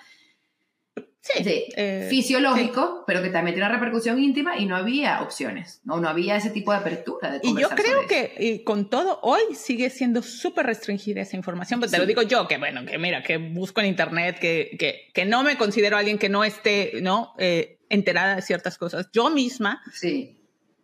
Sí, 1.19 1.43
de- 1.43 1.65
eh, 1.75 2.07
fisiológico, 2.07 3.03
pero 3.07 3.23
que 3.23 3.29
también 3.29 3.55
tiene 3.55 3.67
una 3.67 3.75
repercusión 3.79 4.19
íntima 4.21 4.59
y 4.59 4.67
no 4.67 4.75
había 4.75 5.23
opciones, 5.23 5.81
no, 5.83 5.99
no 5.99 6.07
había 6.07 6.35
ese 6.35 6.51
tipo 6.51 6.71
de 6.71 6.77
apertura. 6.77 7.31
De 7.31 7.39
Y 7.41 7.59
yo 7.59 7.67
creo 7.69 8.05
que 8.07 8.35
y 8.37 8.63
con 8.63 8.91
todo, 8.91 9.19
hoy 9.23 9.41
sigue 9.55 9.89
siendo 9.89 10.21
súper 10.21 10.67
restringida 10.67 11.21
esa 11.21 11.35
información. 11.35 11.79
Pues 11.79 11.91
te 11.91 11.97
lo 11.97 12.03
Sí. 12.03 12.09
digo 12.09 12.21
yo, 12.21 12.47
que 12.47 12.59
bueno, 12.59 12.85
que 12.85 12.99
mira, 12.99 13.23
que 13.23 13.37
busco 13.37 13.81
en 13.81 13.87
internet, 13.87 14.37
que, 14.39 14.75
que, 14.77 15.09
que 15.15 15.25
no 15.25 15.41
me 15.41 15.57
considero 15.57 15.97
alguien 15.97 16.19
que 16.19 16.29
no 16.29 16.43
esté 16.43 17.01
¿no? 17.01 17.33
Eh, 17.39 17.79
enterada 17.89 18.35
de 18.35 18.41
ciertas 18.43 18.77
cosas. 18.77 19.09
Yo 19.11 19.31
misma 19.31 19.81
Sí, 19.91 20.37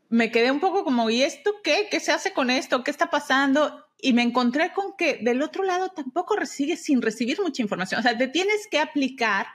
me 0.10 0.32
quedé 0.32 0.50
un 0.50 0.60
poco 0.60 0.84
como, 0.84 1.10
¿y 1.12 1.22
esto 1.22 1.54
qué? 1.64 1.88
¿Qué 1.92 2.00
se 2.00 2.12
hace 2.12 2.34
con 2.34 2.50
esto? 2.50 2.84
¿Qué 2.84 2.90
está 2.90 3.12
pasando? 3.12 3.86
Y 4.02 4.14
me 4.14 4.24
encontré 4.24 4.74
con 4.74 4.96
que 4.98 5.20
del 5.22 5.42
otro 5.42 5.64
lado 5.64 5.90
tampoco 5.90 6.36
sigues 6.46 6.84
sin 6.84 7.02
recibir 7.02 7.40
mucha 7.42 7.62
información. 7.62 8.00
O 8.00 8.04
sea, 8.04 8.18
te 8.18 8.28
tienes 8.28 8.68
que 8.70 8.80
aplicar 8.80 9.46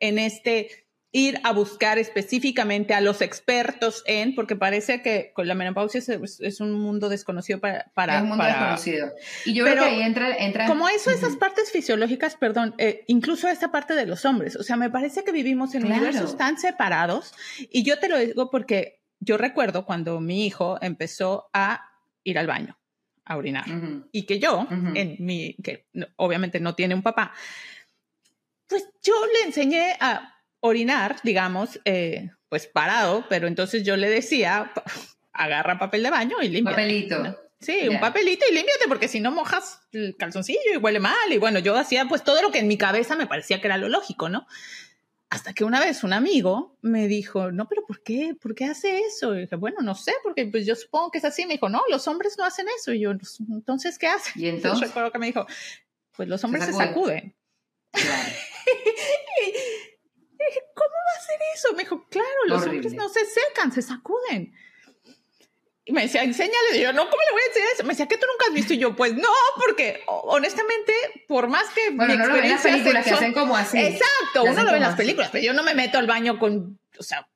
en 0.00 0.18
este 0.18 0.84
ir 1.12 1.40
a 1.44 1.52
buscar 1.52 1.98
específicamente 1.98 2.92
a 2.92 3.00
los 3.00 3.22
expertos 3.22 4.02
en, 4.06 4.34
porque 4.34 4.54
parece 4.54 5.00
que 5.00 5.32
con 5.34 5.48
la 5.48 5.54
menopausia 5.54 5.98
es, 5.98 6.40
es 6.40 6.60
un 6.60 6.72
mundo 6.72 7.08
desconocido 7.08 7.58
para... 7.58 7.90
para 7.94 8.16
es 8.16 8.22
un 8.22 8.28
mundo 8.28 8.42
para- 8.44 8.52
desconocido. 8.54 9.12
Y 9.46 9.54
yo 9.54 9.64
Pero 9.64 9.76
creo 9.82 9.88
que 9.88 9.94
ahí 9.96 10.02
entra... 10.02 10.36
entra 10.36 10.66
Como 10.66 10.88
eso, 10.90 11.10
esas 11.10 11.30
Ujú. 11.30 11.38
partes 11.38 11.70
fisiológicas, 11.72 12.36
perdón, 12.36 12.74
eh, 12.76 13.02
incluso 13.06 13.48
esta 13.48 13.72
parte 13.72 13.94
de 13.94 14.04
los 14.04 14.26
hombres. 14.26 14.56
O 14.56 14.62
sea, 14.62 14.76
me 14.76 14.90
parece 14.90 15.24
que 15.24 15.32
vivimos 15.32 15.74
en 15.74 15.82
Claro. 15.82 16.02
universos 16.02 16.36
tan 16.36 16.58
separados. 16.58 17.32
Y 17.70 17.82
yo 17.82 17.98
te 17.98 18.08
lo 18.10 18.18
digo 18.18 18.50
porque 18.50 19.00
yo 19.18 19.38
recuerdo 19.38 19.86
cuando 19.86 20.20
mi 20.20 20.44
hijo 20.44 20.76
empezó 20.82 21.48
a 21.54 21.80
ir 22.24 22.38
al 22.38 22.46
baño, 22.46 22.76
a 23.26 23.36
orinar. 23.36 23.66
Y 24.12 24.22
que 24.24 24.38
yo, 24.38 24.66
en 24.70 25.16
mi, 25.18 25.54
que 25.62 25.86
obviamente 26.16 26.60
no 26.60 26.74
tiene 26.74 26.94
un 26.94 27.02
papá, 27.02 27.32
pues 28.68 28.88
yo 29.02 29.14
le 29.26 29.48
enseñé 29.48 29.96
a 30.00 30.34
orinar, 30.60 31.16
digamos, 31.22 31.80
eh, 31.84 32.30
pues 32.48 32.66
parado, 32.66 33.26
pero 33.28 33.48
entonces 33.48 33.84
yo 33.84 33.96
le 33.96 34.08
decía, 34.08 34.72
agarra 35.32 35.78
papel 35.78 36.02
de 36.02 36.10
baño 36.10 36.36
y 36.40 36.48
limpia. 36.48 36.72
Papelito. 36.72 37.38
Sí, 37.58 37.88
un 37.88 37.98
papelito 38.00 38.44
y 38.50 38.54
límpiate 38.54 38.86
porque 38.86 39.08
si 39.08 39.18
no 39.18 39.30
mojas 39.30 39.80
el 39.90 40.14
calzoncillo 40.16 40.74
y 40.74 40.76
huele 40.76 41.00
mal. 41.00 41.32
Y 41.32 41.38
bueno, 41.38 41.58
yo 41.58 41.76
hacía 41.76 42.04
pues 42.04 42.22
todo 42.22 42.42
lo 42.42 42.50
que 42.50 42.58
en 42.58 42.68
mi 42.68 42.76
cabeza 42.76 43.16
me 43.16 43.26
parecía 43.26 43.60
que 43.60 43.66
era 43.66 43.78
lo 43.78 43.88
lógico, 43.88 44.28
¿no? 44.28 44.46
Hasta 45.28 45.52
que 45.52 45.64
una 45.64 45.80
vez 45.80 46.04
un 46.04 46.12
amigo 46.12 46.76
me 46.82 47.08
dijo, 47.08 47.50
no, 47.50 47.68
pero 47.68 47.84
¿por 47.84 48.02
qué? 48.02 48.36
¿Por 48.40 48.54
qué 48.54 48.66
hace 48.66 49.00
eso? 49.00 49.34
Y 49.34 49.40
dije, 49.40 49.56
bueno, 49.56 49.78
no 49.82 49.94
sé, 49.96 50.12
porque 50.22 50.46
pues 50.46 50.64
yo 50.66 50.76
supongo 50.76 51.10
que 51.10 51.18
es 51.18 51.24
así. 51.24 51.46
Me 51.46 51.54
dijo, 51.54 51.68
no, 51.68 51.82
los 51.90 52.06
hombres 52.06 52.36
no 52.38 52.44
hacen 52.44 52.66
eso. 52.78 52.92
Y 52.92 53.00
yo, 53.00 53.10
entonces, 53.10 53.98
¿qué 53.98 54.06
hacen? 54.06 54.32
¿Y 54.36 54.48
entonces? 54.48 54.88
recuerdo 54.88 55.10
que 55.10 55.18
me 55.18 55.26
dijo, 55.26 55.44
pues 56.16 56.28
los 56.28 56.42
hombres 56.44 56.64
se 56.64 56.72
sacuden. 56.72 57.34
sacuden. 57.34 57.36
Claro. 57.92 58.32
Y 60.38 60.44
dije, 60.48 60.60
¿cómo 60.74 60.90
va 60.90 61.18
a 61.18 61.22
ser 61.24 61.38
eso? 61.54 61.72
Me 61.72 61.82
dijo, 61.84 62.06
claro, 62.10 62.28
los 62.46 62.62
Horrible. 62.62 62.78
hombres 62.88 62.94
no 62.94 63.08
se 63.08 63.20
secan, 63.24 63.72
se 63.72 63.80
sacuden. 63.80 64.52
Y 65.88 65.92
me 65.92 66.02
decía, 66.02 66.22
enséñale. 66.24 66.76
Y 66.76 66.80
yo, 66.80 66.92
no, 66.92 67.04
¿cómo 67.08 67.22
le 67.22 67.32
voy 67.32 67.40
a 67.42 67.46
enseñar 67.46 67.68
eso? 67.74 67.82
Me 67.84 67.90
decía, 67.90 68.06
¿qué 68.08 68.16
tú 68.18 68.26
nunca 68.30 68.46
has 68.48 68.52
visto? 68.54 68.74
Y 68.74 68.78
yo, 68.78 68.96
pues 68.96 69.14
no, 69.14 69.28
porque 69.64 70.02
honestamente, 70.06 70.92
por 71.28 71.48
más 71.48 71.62
que 71.74 71.90
Bueno, 71.94 72.12
mi 72.12 72.18
no 72.18 72.26
lo 72.26 72.34
ven 72.34 72.50
las 72.50 72.62
películas 72.62 73.04
que 73.04 73.10
hacen 73.12 73.32
como 73.32 73.56
así. 73.56 73.78
Exacto, 73.78 74.42
Que 74.44 74.50
uno 74.50 74.62
lo 74.64 74.70
ve 74.70 74.76
en 74.76 74.82
las 74.82 74.90
así. 74.94 74.98
películas, 74.98 75.28
pero 75.30 75.44
yo 75.44 75.52
no 75.52 75.62
me 75.62 75.74
meto 75.74 75.98
al 75.98 76.06
baño 76.08 76.38
con, 76.40 76.78
o 76.98 77.02
sea, 77.02 77.28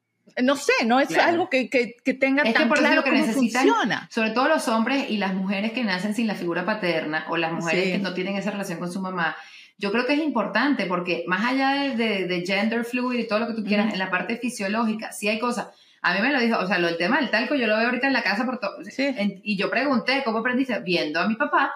no 0.43 0.57
sé, 0.57 0.73
no 0.85 1.01
es 1.01 1.09
Claro. 1.09 1.29
algo 1.31 1.49
que, 1.51 1.69
que, 1.71 1.95
que 2.05 2.15
tenga 2.15 2.43
Es 2.43 2.53
que 2.53 2.59
tan 2.59 2.69
por 2.69 2.79
eso 2.79 2.87
claro 2.87 3.05
que 3.05 3.11
cómo 3.11 3.25
funciona. 3.33 4.09
sobre 4.13 4.31
todo 4.31 4.49
los 4.49 4.67
hombres 4.69 5.09
y 5.11 5.17
las 5.19 5.35
mujeres 5.35 5.73
que 5.73 5.85
nacen 5.85 6.15
sin 6.15 6.27
la 6.27 6.35
figura 6.35 6.65
paterna 6.65 7.27
o 7.29 7.37
las 7.37 7.53
mujeres 7.53 7.85
Sí. 7.85 7.93
que 7.93 7.99
no 7.99 8.15
tienen 8.15 8.37
esa 8.37 8.51
relación 8.51 8.79
con 8.81 8.91
su 8.93 9.01
mamá, 9.01 9.37
yo 9.79 9.91
creo 9.93 10.07
que 10.07 10.15
es 10.15 10.21
importante 10.21 10.87
porque 10.87 11.25
más 11.27 11.45
allá 11.53 11.71
de, 11.83 11.97
de- 11.97 12.27
de 12.27 12.45
gender 12.47 12.85
fluid 12.85 13.19
y 13.21 13.27
todo 13.29 13.39
lo 13.41 13.47
que 13.49 13.55
tú 13.55 13.65
quieras, 13.65 13.87
Ujú. 13.87 13.95
en 13.95 13.99
la 14.01 14.11
parte 14.11 14.37
fisiológica, 14.39 15.13
sí 15.13 15.29
hay 15.29 15.39
cosas. 15.39 15.69
A 16.03 16.15
mí 16.15 16.21
me 16.21 16.33
lo 16.33 16.41
dijo, 16.41 16.59
o 16.59 16.67
sea, 16.67 16.79
lo 16.79 16.87
del 16.87 16.97
tema 16.97 17.19
del 17.19 17.31
talco, 17.31 17.55
yo 17.55 17.67
lo 17.67 17.77
veo 17.77 17.87
ahorita 17.87 18.07
en 18.07 18.13
la 18.15 18.23
casa 18.23 18.45
por 18.47 18.59
todo. 18.59 18.83
Sí. 18.85 19.05
en- 19.05 19.41
y 19.45 19.57
yo 19.57 19.71
pregunté, 19.71 20.23
¿cómo 20.25 20.39
aprendiste? 20.39 20.79
Viendo 20.81 21.21
a 21.21 21.29
mi 21.29 21.37
papá. 21.37 21.73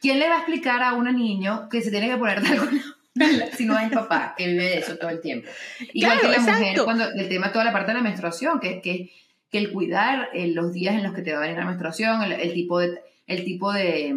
¿Quién 0.00 0.18
le 0.18 0.28
va 0.28 0.36
a 0.36 0.38
explicar 0.38 0.82
a 0.82 0.94
un 0.94 1.04
niño 1.14 1.68
que 1.68 1.82
se 1.82 1.90
tiene 1.90 2.08
que 2.08 2.16
poner 2.16 2.42
talco 2.42 2.66
si 3.56 3.66
no 3.66 3.76
es 3.78 3.84
el 3.84 3.90
papá 3.90 4.34
que 4.36 4.46
vive 4.46 4.64
de 4.64 4.78
eso 4.78 4.96
todo 4.96 5.10
el 5.10 5.20
tiempo? 5.20 5.48
Igual 5.92 6.18
Claro, 6.20 6.34
que 6.34 6.36
la 6.38 6.42
mujer, 6.42 6.62
exacto. 6.62 6.84
cuando 6.84 7.04
el 7.10 7.28
tema 7.28 7.52
toda 7.52 7.64
la 7.66 7.72
parte 7.72 7.88
de 7.88 7.94
la 7.98 8.02
menstruación, 8.02 8.60
que, 8.60 8.80
que, 8.80 9.10
que 9.50 9.58
el 9.58 9.72
cuidar 9.72 10.30
eh, 10.32 10.48
los 10.48 10.72
días 10.72 10.94
en 10.94 11.02
los 11.02 11.12
que 11.12 11.20
te 11.20 11.32
va 11.32 11.38
a 11.38 11.42
venir 11.42 11.58
la 11.58 11.66
menstruación, 11.66 12.22
el, 12.22 12.32
el 12.32 12.52
tipo 12.54 12.78
de 12.78 13.02
el 13.26 13.44
tipo 13.44 13.72
de, 13.72 14.14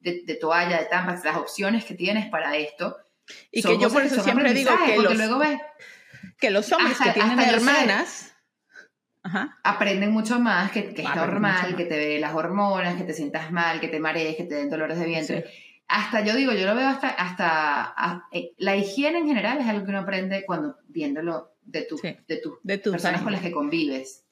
de, 0.00 0.22
de 0.24 0.34
toalla, 0.36 0.78
de 0.78 0.84
tampax, 0.86 1.24
las 1.24 1.36
opciones 1.36 1.84
que 1.84 1.94
tienes 1.94 2.28
para 2.30 2.56
esto. 2.56 2.96
Y 3.50 3.60
que 3.62 3.76
yo 3.78 3.90
por 3.90 4.02
eso 4.02 4.22
siempre 4.22 4.54
digo 4.54 4.70
que 4.86 4.98
los, 5.02 5.16
luego 5.16 5.38
ves, 5.38 5.58
que 6.38 6.50
los 6.50 6.70
hombres 6.72 6.92
hasta- 7.00 7.12
que 7.12 7.20
tienen 7.20 7.40
hermanas, 7.40 8.33
ajá, 9.24 9.58
aprenden 9.64 10.12
mucho 10.12 10.38
más, 10.38 10.70
que, 10.70 10.94
que 10.94 11.02
es 11.02 11.14
normal, 11.16 11.74
que 11.76 11.84
te 11.86 11.96
ve 11.98 12.18
las 12.20 12.34
hormonas, 12.34 12.94
que 12.96 13.02
te 13.04 13.12
sientas 13.12 13.50
mal, 13.50 13.80
que 13.80 13.88
te 13.88 13.98
marees, 13.98 14.36
que 14.36 14.44
te 14.44 14.54
den 14.54 14.70
dolores 14.70 14.98
de 14.98 15.06
vientre. 15.06 15.44
Hasta 15.88 16.24
yo 16.24 16.34
digo, 16.36 16.52
yo 16.52 16.64
lo 16.66 16.74
veo 16.76 16.88
hasta, 16.88 17.08
hasta 17.08 17.82
a- 17.96 18.28
eh, 18.32 18.52
la 18.58 18.76
higiene 18.76 19.18
en 19.18 19.26
general 19.26 19.58
es 19.60 19.66
algo 19.66 19.84
que 19.84 19.90
uno 19.90 19.98
aprende 20.00 20.44
cuando 20.46 20.76
viéndolo 20.88 21.50
de 21.62 21.82
tu, 21.82 21.98
Sí. 21.98 22.16
de 22.28 22.36
tus 22.38 22.54
de 22.62 22.78
tus 22.78 22.92
personas 22.92 23.22
con 23.22 23.32
las 23.32 23.42
que 23.42 23.50
convives. 23.50 24.24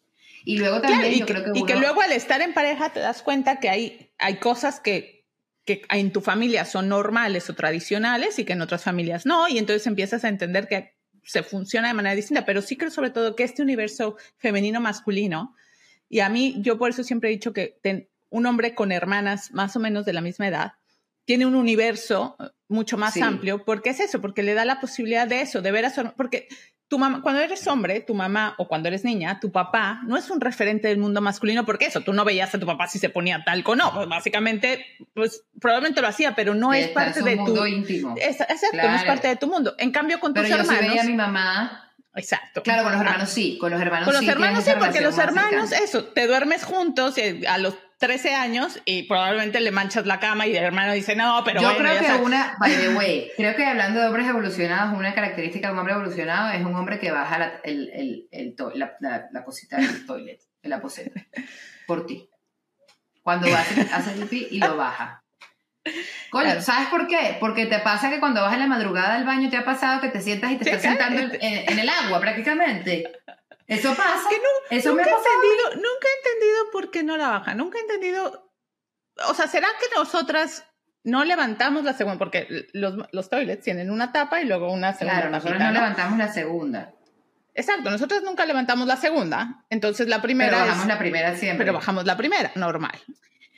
Y 0.44 0.58
luego 0.58 0.80
también 0.80 1.00
Claro, 1.00 1.14
y, 1.14 1.18
yo 1.20 1.26
que, 1.26 1.32
creo 1.34 1.44
que, 1.52 1.58
y 1.58 1.64
que 1.64 1.72
uno- 1.74 1.82
luego 1.82 2.00
al 2.02 2.12
estar 2.12 2.40
en 2.40 2.54
pareja 2.54 2.90
te 2.90 3.00
das 3.00 3.22
cuenta 3.22 3.60
que 3.60 3.68
hay, 3.68 4.10
hay 4.18 4.36
cosas 4.36 4.80
que, 4.80 5.26
que 5.64 5.82
en 5.90 6.12
tu 6.12 6.20
familia 6.20 6.64
son 6.64 6.88
normales 6.88 7.48
o 7.50 7.54
tradicionales 7.54 8.38
y 8.38 8.44
que 8.44 8.54
en 8.54 8.62
otras 8.62 8.82
familias 8.82 9.24
no, 9.26 9.46
y 9.48 9.58
entonces 9.58 9.86
empiezas 9.86 10.24
a 10.24 10.28
entender 10.28 10.66
que 10.68 10.94
se 11.24 11.42
funciona 11.42 11.88
de 11.88 11.94
manera 11.94 12.14
distinta, 12.14 12.44
pero 12.44 12.62
sí 12.62 12.76
creo 12.76 12.90
sobre 12.90 13.10
todo 13.10 13.36
que 13.36 13.44
este 13.44 13.62
universo 13.62 14.16
femenino-masculino, 14.38 15.54
y 16.08 16.20
a 16.20 16.28
mí 16.28 16.56
yo 16.60 16.78
por 16.78 16.90
eso 16.90 17.04
siempre 17.04 17.28
he 17.30 17.32
dicho 17.32 17.52
que 17.52 17.78
ten- 17.82 18.08
un 18.30 18.46
hombre 18.46 18.74
con 18.74 18.92
hermanas 18.92 19.52
más 19.52 19.76
o 19.76 19.80
menos 19.80 20.04
de 20.06 20.12
la 20.12 20.20
misma 20.20 20.48
edad 20.48 20.72
tiene 21.24 21.46
un 21.46 21.54
universo 21.54 22.36
eh, 22.40 22.44
mucho 22.68 22.96
más 22.98 23.14
Sí. 23.14 23.20
amplio, 23.20 23.64
porque 23.64 23.90
es 23.90 24.00
eso, 24.00 24.20
porque 24.20 24.42
le 24.42 24.54
da 24.54 24.64
la 24.64 24.80
posibilidad 24.80 25.26
de 25.28 25.42
eso, 25.42 25.62
de 25.62 25.70
ver 25.70 25.84
a 25.84 25.90
su 25.90 26.02
porque 26.16 26.48
tu 26.92 26.98
mamá, 26.98 27.22
cuando 27.22 27.40
eres 27.40 27.66
hombre, 27.68 28.00
tu 28.00 28.12
mamá 28.12 28.54
o 28.58 28.68
cuando 28.68 28.86
eres 28.88 29.02
niña, 29.02 29.40
tu 29.40 29.50
papá 29.50 30.02
no 30.06 30.18
es 30.18 30.28
un 30.28 30.42
referente 30.42 30.88
del 30.88 30.98
mundo 30.98 31.22
masculino, 31.22 31.64
porque 31.64 31.86
eso, 31.86 32.02
tú 32.02 32.12
no 32.12 32.22
veías 32.22 32.54
a 32.54 32.58
tu 32.60 32.66
papá 32.66 32.86
si 32.86 32.98
se 32.98 33.08
ponía 33.08 33.42
talco, 33.44 33.74
no, 33.74 33.94
pues 33.94 34.06
básicamente, 34.08 34.84
pues 35.14 35.42
probablemente 35.58 36.02
lo 36.02 36.08
hacía, 36.08 36.34
pero 36.34 36.54
no 36.54 36.74
es 36.74 36.88
parte 36.88 37.20
su 37.20 37.24
de 37.24 37.36
tu... 37.36 37.44
mundo 37.44 37.66
íntimo. 37.66 38.14
Es- 38.18 38.42
Exacto, 38.42 38.76
no 38.76 38.94
es 38.94 39.04
parte 39.04 39.28
de 39.28 39.36
tu 39.36 39.46
mundo. 39.46 39.74
En 39.78 39.90
cambio, 39.90 40.20
con 40.20 40.34
Pero 40.34 40.46
tus 40.48 40.50
yo 40.58 40.62
sí 40.64 40.68
hermanos... 40.68 40.90
veía 40.90 41.00
a 41.02 41.06
mi 41.06 41.14
mamá, 41.14 41.90
Exacto. 42.14 42.62
claro, 42.62 42.82
con 42.82 42.92
los 42.92 43.00
hermanos 43.00 43.28
sí, 43.30 43.56
con 43.58 43.70
los 43.70 43.80
hermanos 43.80 44.04
con 44.04 44.12
los 44.12 44.22
sí 44.22 44.28
hermanos 44.28 44.64
sí, 44.64 44.70
porque 44.78 45.00
los 45.00 45.16
hermanos, 45.16 45.70
cercana. 45.70 45.84
eso, 45.86 46.04
te 46.04 46.26
duermes 46.26 46.62
juntos 46.62 47.16
eh, 47.16 47.40
a 47.48 47.56
los 47.56 47.74
13 48.02 48.34
años 48.34 48.80
y 48.84 49.04
probablemente 49.04 49.60
le 49.60 49.70
manchas 49.70 50.04
la 50.06 50.20
cama 50.20 50.46
y 50.46 50.54
el 50.56 50.62
hermano 50.64 50.92
dice, 50.92 51.16
no, 51.16 51.42
pero 51.44 51.62
yo 51.62 51.68
bueno, 51.72 51.78
creo 51.84 51.98
que 52.00 52.06
sabes". 52.06 52.20
una, 52.22 52.56
by 52.60 52.74
the 52.76 52.88
way, 52.90 53.30
creo 53.36 53.56
que 53.56 53.64
hablando 53.64 54.00
de 54.00 54.06
hombres 54.08 54.26
evolucionados, 54.28 54.98
una 54.98 55.14
característica 55.14 55.68
de 55.68 55.72
un 55.72 55.78
hombre 55.78 55.94
evolucionado 55.94 56.50
es 56.50 56.64
un 56.64 56.74
hombre 56.74 56.98
que 56.98 57.10
baja 57.10 57.38
la, 57.38 57.52
el, 57.64 57.90
el, 57.94 58.28
el 58.30 58.54
to- 58.56 58.72
la, 58.74 58.92
la, 59.00 59.28
la 59.32 59.44
cosita 59.44 59.76
del 59.78 60.04
toilet, 60.04 60.40
el 60.62 60.72
aposento, 60.72 61.20
por 61.86 62.04
ti. 62.06 62.28
Cuando 63.22 63.46
hace, 63.56 63.80
hace 63.92 64.10
pipí 64.12 64.48
y 64.50 64.58
lo 64.58 64.76
baja. 64.76 65.22
Coño, 66.30 66.44
Claro. 66.44 66.62
¿sabes 66.62 66.88
por 66.88 67.06
qué? 67.08 67.36
Porque 67.40 67.66
te 67.66 67.78
pasa 67.80 68.10
que 68.10 68.20
cuando 68.20 68.40
vas 68.42 68.52
en 68.54 68.60
la 68.60 68.66
madrugada 68.66 69.14
al 69.14 69.24
baño 69.24 69.48
te 69.50 69.56
ha 69.56 69.64
pasado 69.64 70.00
que 70.00 70.08
te 70.08 70.20
sientas 70.20 70.50
y 70.52 70.56
te 70.56 70.64
Sí, 70.64 70.70
estás 70.70 70.82
sentando 70.82 71.20
en, 71.20 71.32
en- 71.40 71.70
en 71.72 71.78
el 71.78 71.88
agua 71.88 72.20
prácticamente. 72.20 73.04
Eso 73.66 73.94
pasa. 73.94 74.28
Que 74.28 74.36
nu- 74.36 74.76
Eso 74.76 74.94
me 74.94 75.02
nunca 75.02 75.14
ha 75.14 75.18
he 75.18 75.34
entendido, 75.34 75.70
nunca 75.76 76.06
he 76.08 76.28
entendido 76.28 76.70
por 76.72 76.90
qué 76.90 77.02
no 77.02 77.16
la 77.16 77.28
baja. 77.28 77.54
Nunca 77.54 77.78
he 77.78 77.80
entendido. 77.82 78.50
O 79.28 79.34
sea, 79.34 79.46
¿será 79.46 79.68
que 79.80 79.86
nosotras 79.96 80.64
no 81.04 81.24
levantamos 81.24 81.84
la 81.84 81.92
segunda? 81.94 82.18
Porque 82.18 82.66
los, 82.72 82.94
los 83.12 83.28
toilets 83.30 83.62
tienen 83.64 83.90
una 83.90 84.12
tapa 84.12 84.40
y 84.40 84.46
luego 84.46 84.72
una 84.72 84.92
segunda. 84.94 85.14
Claro, 85.20 85.30
nosotros 85.30 85.58
no 85.58 85.66
¿no? 85.66 85.72
levantamos 85.72 86.18
la 86.18 86.32
segunda, 86.32 86.92
Exacto, 87.54 87.90
nosotros 87.90 88.22
nunca 88.22 88.46
levantamos 88.46 88.86
la 88.86 88.96
segunda. 88.96 89.64
Entonces 89.68 90.08
la 90.08 90.16
pero 90.16 90.22
primera 90.22 90.58
bajamos 90.58 90.82
es- 90.82 90.88
la 90.88 90.98
primera 90.98 91.36
siempre. 91.36 91.66
pero 91.66 91.74
bajamos 91.74 92.06
la 92.06 92.16
primera, 92.16 92.50
normal. 92.54 92.98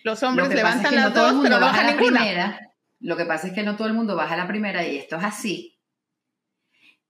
Los 0.03 0.21
Lo 0.23 0.29
hombres 0.29 0.49
es 0.49 0.55
levantan 0.57 0.95
no 0.97 1.01
las 1.01 1.07
el 1.09 1.15
dos, 1.15 1.33
pero 1.45 1.55
no 1.57 1.61
baja 1.61 1.73
bajan 1.73 1.87
la 1.87 1.93
ninguna. 1.93 2.21
primera. 2.21 2.61
Lo 3.01 3.17
que 3.17 3.25
pasa 3.25 3.47
es 3.47 3.53
que 3.53 3.63
no 3.63 3.77
todo 3.77 3.87
el 3.87 3.95
mundo 3.95 4.17
baja 4.17 4.37
la 4.37 4.49
primera 4.49 4.85
y 4.85 4.97
esto 4.99 5.17
es 5.17 5.25
así. 5.25 5.74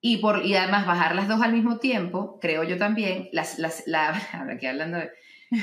Y, 0.07 0.19
por, 0.19 0.45
y 0.45 0.55
además 0.55 0.85
bajar 0.85 1.15
las 1.15 1.29
dos 1.29 1.41
al 1.41 1.55
mismo 1.55 1.79
tiempo, 1.79 2.39
creo 2.39 2.63
yo 2.63 2.77
también, 2.77 3.31
las, 3.33 3.59
las, 3.59 3.85
la, 3.87 4.09
ahora 4.35 4.53
aquí 4.55 4.67
hablando 4.67 4.99
de- 4.99 5.11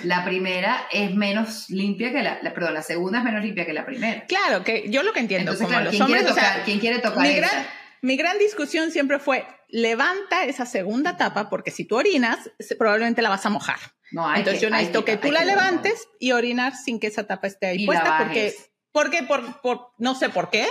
la 0.04 0.26
primera 0.26 0.88
es 0.92 1.14
menos 1.14 1.70
limpia 1.70 2.12
que 2.12 2.24
la, 2.24 2.40
la- 2.42 2.52
perdón, 2.52 2.74
la 2.74 2.82
segunda 2.82 3.20
es 3.20 3.24
menos 3.24 3.44
limpia 3.44 3.68
que 3.68 3.74
la 3.74 3.86
primera. 3.86 4.26
Claro, 4.26 4.64
que 4.64 4.90
yo 4.90 5.04
lo 5.04 5.14
que 5.14 5.20
entiendo, 5.20 5.52
Entonces, 5.52 5.66
como 5.68 5.70
claro, 5.70 5.86
los 5.86 5.92
¿quién 5.92 6.06
quiere, 6.08 6.20
hombres, 6.22 6.32
o 6.32 6.40
sea, 6.40 6.50
tocar, 6.54 6.66
¿quién 6.66 6.80
quiere 6.80 7.00
tocar 7.00 7.28
mi 7.28 7.34
gran, 7.36 7.68
mi 8.02 8.18
gran 8.18 8.40
discusión 8.40 8.90
siempre 8.90 9.20
fue, 9.20 9.46
levanta 9.70 10.46
esa 10.46 10.66
segunda 10.66 11.18
tapa, 11.18 11.48
porque 11.50 11.70
si 11.70 11.86
tú 11.86 11.98
orinas, 11.98 12.50
probablemente 12.80 13.22
la 13.22 13.30
vas 13.30 13.46
a 13.46 13.50
mojar. 13.50 13.78
No, 14.12 14.28
hay 14.28 14.40
Entonces 14.40 14.60
que- 14.60 14.66
yo 14.66 14.70
necesito 14.72 15.06
que, 15.06 15.12
hay 15.12 15.18
tú 15.20 15.32
la 15.32 15.42
que- 15.42 15.46
levantes 15.46 16.08
y 16.20 16.32
orinar 16.32 16.74
sin 16.76 17.00
que 17.00 17.06
esa 17.06 17.28
tapa 17.28 17.46
esté 17.46 17.68
ahí 17.68 17.84
Y 17.84 17.86
puesta, 17.86 18.18
porque, 18.18 18.56
porque 18.92 19.22
por, 19.24 19.62
por, 19.62 19.92
no 20.00 20.16
sé 20.16 20.30
por 20.30 20.50
qué, 20.50 20.66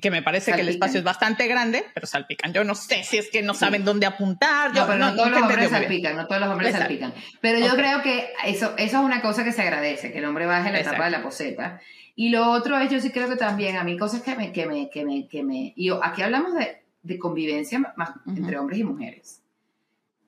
que 0.00 0.10
me 0.10 0.22
parece 0.22 0.52
que 0.52 0.60
el 0.60 0.66
Salpican. 0.68 0.74
espacio 0.74 0.98
es 1.00 1.04
bastante 1.04 1.46
grande, 1.48 1.84
pero 1.94 2.06
salpican. 2.06 2.52
Yo 2.52 2.62
no 2.64 2.74
sé 2.76 3.02
si 3.02 3.18
es 3.18 3.28
que 3.30 3.42
no 3.42 3.54
saben 3.54 3.84
dónde 3.84 4.06
apuntar. 4.06 4.72
Yo 4.72 4.82
No, 4.82 4.86
pero 4.86 4.98
no, 4.98 5.14
todos 5.16 5.30
los 5.30 5.42
hombres 5.42 5.70
salpican, 5.70 6.16
no 6.16 6.26
todos 6.26 6.40
los 6.40 6.50
hombres 6.50 6.70
Exacto. 6.70 6.88
salpican. 6.94 7.14
Pero 7.40 7.58
yo 7.58 7.72
Ok. 7.72 7.74
creo 7.74 8.02
que 8.02 8.28
eso, 8.46 8.74
eso 8.76 8.98
es 8.98 9.04
una 9.04 9.20
cosa 9.20 9.42
que 9.42 9.52
se 9.52 9.62
agradece, 9.62 10.12
que 10.12 10.18
el 10.18 10.24
hombre 10.26 10.46
baje 10.46 10.70
la 10.70 10.78
etapa 10.80 10.96
Exacto. 10.96 11.04
de 11.04 11.10
la 11.10 11.22
poseta. 11.22 11.80
Y 12.14 12.28
lo 12.28 12.50
otro 12.50 12.78
es, 12.78 12.90
yo 12.90 13.00
sí 13.00 13.10
creo 13.10 13.28
que 13.28 13.36
también, 13.36 13.76
a 13.76 13.84
mí 13.84 13.96
cosas 13.98 14.22
que 14.22 14.36
me, 14.36 14.52
que 14.52 14.66
me, 14.66 14.90
que 14.90 15.04
me, 15.04 15.26
que 15.26 15.42
me, 15.42 15.72
y 15.74 15.86
yo- 15.86 16.04
aquí 16.04 16.22
hablamos 16.22 16.54
de, 16.54 16.82
de 17.02 17.18
convivencia 17.18 17.78
más 17.96 18.10
Ujú. 18.26 18.36
entre 18.36 18.58
hombres 18.58 18.78
y 18.78 18.84
mujeres. 18.84 19.42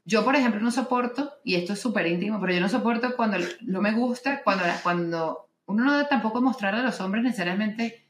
Yo, 0.04 0.24
por 0.24 0.34
ejemplo, 0.34 0.60
no 0.60 0.72
soporto, 0.72 1.34
y 1.44 1.54
esto 1.54 1.74
es 1.74 1.80
súper 1.80 2.06
íntimo, 2.08 2.40
pero 2.40 2.52
yo 2.52 2.60
no 2.60 2.68
soporto 2.68 3.14
cuando 3.14 3.36
no 3.60 3.80
me 3.80 3.92
gusta, 3.92 4.42
cuando, 4.42 4.64
cuando 4.82 5.48
uno 5.66 5.84
no 5.84 5.92
debe 5.92 6.08
tampoco 6.08 6.40
mostrar 6.42 6.74
a 6.74 6.82
los 6.82 7.00
hombres 7.00 7.22
necesariamente, 7.22 8.02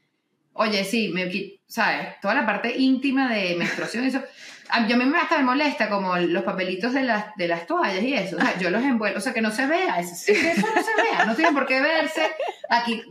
oye, 0.53 0.83
sí, 0.83 1.09
me, 1.09 1.31
¿sabes? 1.67 2.19
Toda 2.21 2.35
la 2.35 2.45
parte 2.45 2.75
íntima 2.77 3.33
de 3.33 3.55
menstruación, 3.55 4.03
eso. 4.05 4.21
A 4.69 4.87
yo 4.87 4.95
a 4.95 4.97
mí 4.97 5.05
me 5.05 5.19
hasta 5.19 5.37
me 5.37 5.43
molesta 5.43 5.87
como 5.89 6.15
los 6.17 6.43
papelitos 6.43 6.93
de 6.93 7.03
las, 7.03 7.35
de 7.35 7.47
las 7.47 7.67
toallas 7.67 8.01
y 8.01 8.13
eso. 8.15 8.37
O 8.37 8.41
sea, 8.41 8.57
yo 8.57 8.69
los 8.71 8.81
envuelvo, 8.81 9.17
o 9.17 9.21
sea, 9.21 9.31
que 9.33 9.41
no 9.41 9.51
se 9.51 9.67
vea, 9.67 9.99
eso, 9.99 10.13
que 10.25 10.31
eso 10.51 10.65
no 10.73 10.81
se 10.81 11.01
vea, 11.01 11.25
no 11.25 11.35
tiene 11.35 11.51
por 11.51 11.67
qué 11.67 11.79
verse. 11.79 12.31
Aquí, 12.69 13.03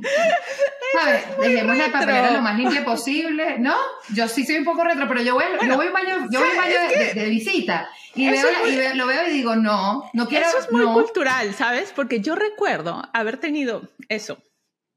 ¿sabes? 0.93 1.25
Dejemos 1.39 1.77
la 1.77 1.87
papelera 1.93 2.21
retro. 2.23 2.37
lo 2.37 2.43
más 2.43 2.59
limpia 2.59 2.85
posible, 2.85 3.59
¿no? 3.59 3.75
Yo 4.15 4.27
sí 4.29 4.45
soy 4.45 4.57
un 4.57 4.65
poco 4.65 4.83
retro, 4.83 5.07
pero 5.09 5.23
yo 5.23 5.35
voy, 5.35 5.45
yo 5.67 5.77
voy 5.77 5.89
baño, 5.89 6.27
yo 6.31 6.41
voy 6.41 6.57
baño 6.57 6.81
de, 6.89 7.05
de- 7.05 7.15
de 7.15 7.27
visita 7.31 7.89
y, 8.15 8.29
veo, 8.31 8.47
muy- 8.63 8.71
y 8.73 8.77
veo- 8.77 8.95
lo 8.95 9.07
veo 9.07 9.29
y 9.29 9.31
digo, 9.31 9.55
no, 9.55 10.11
no 10.15 10.29
quiero, 10.29 10.47
Eso 10.49 10.59
es 10.59 10.73
muy 10.73 10.83
no. 10.85 10.95
cultural, 10.95 11.55
¿sabes? 11.55 11.93
Porque 11.95 12.21
yo 12.21 12.35
recuerdo 12.35 13.09
haber 13.13 13.37
tenido 13.37 13.83
eso, 14.09 14.39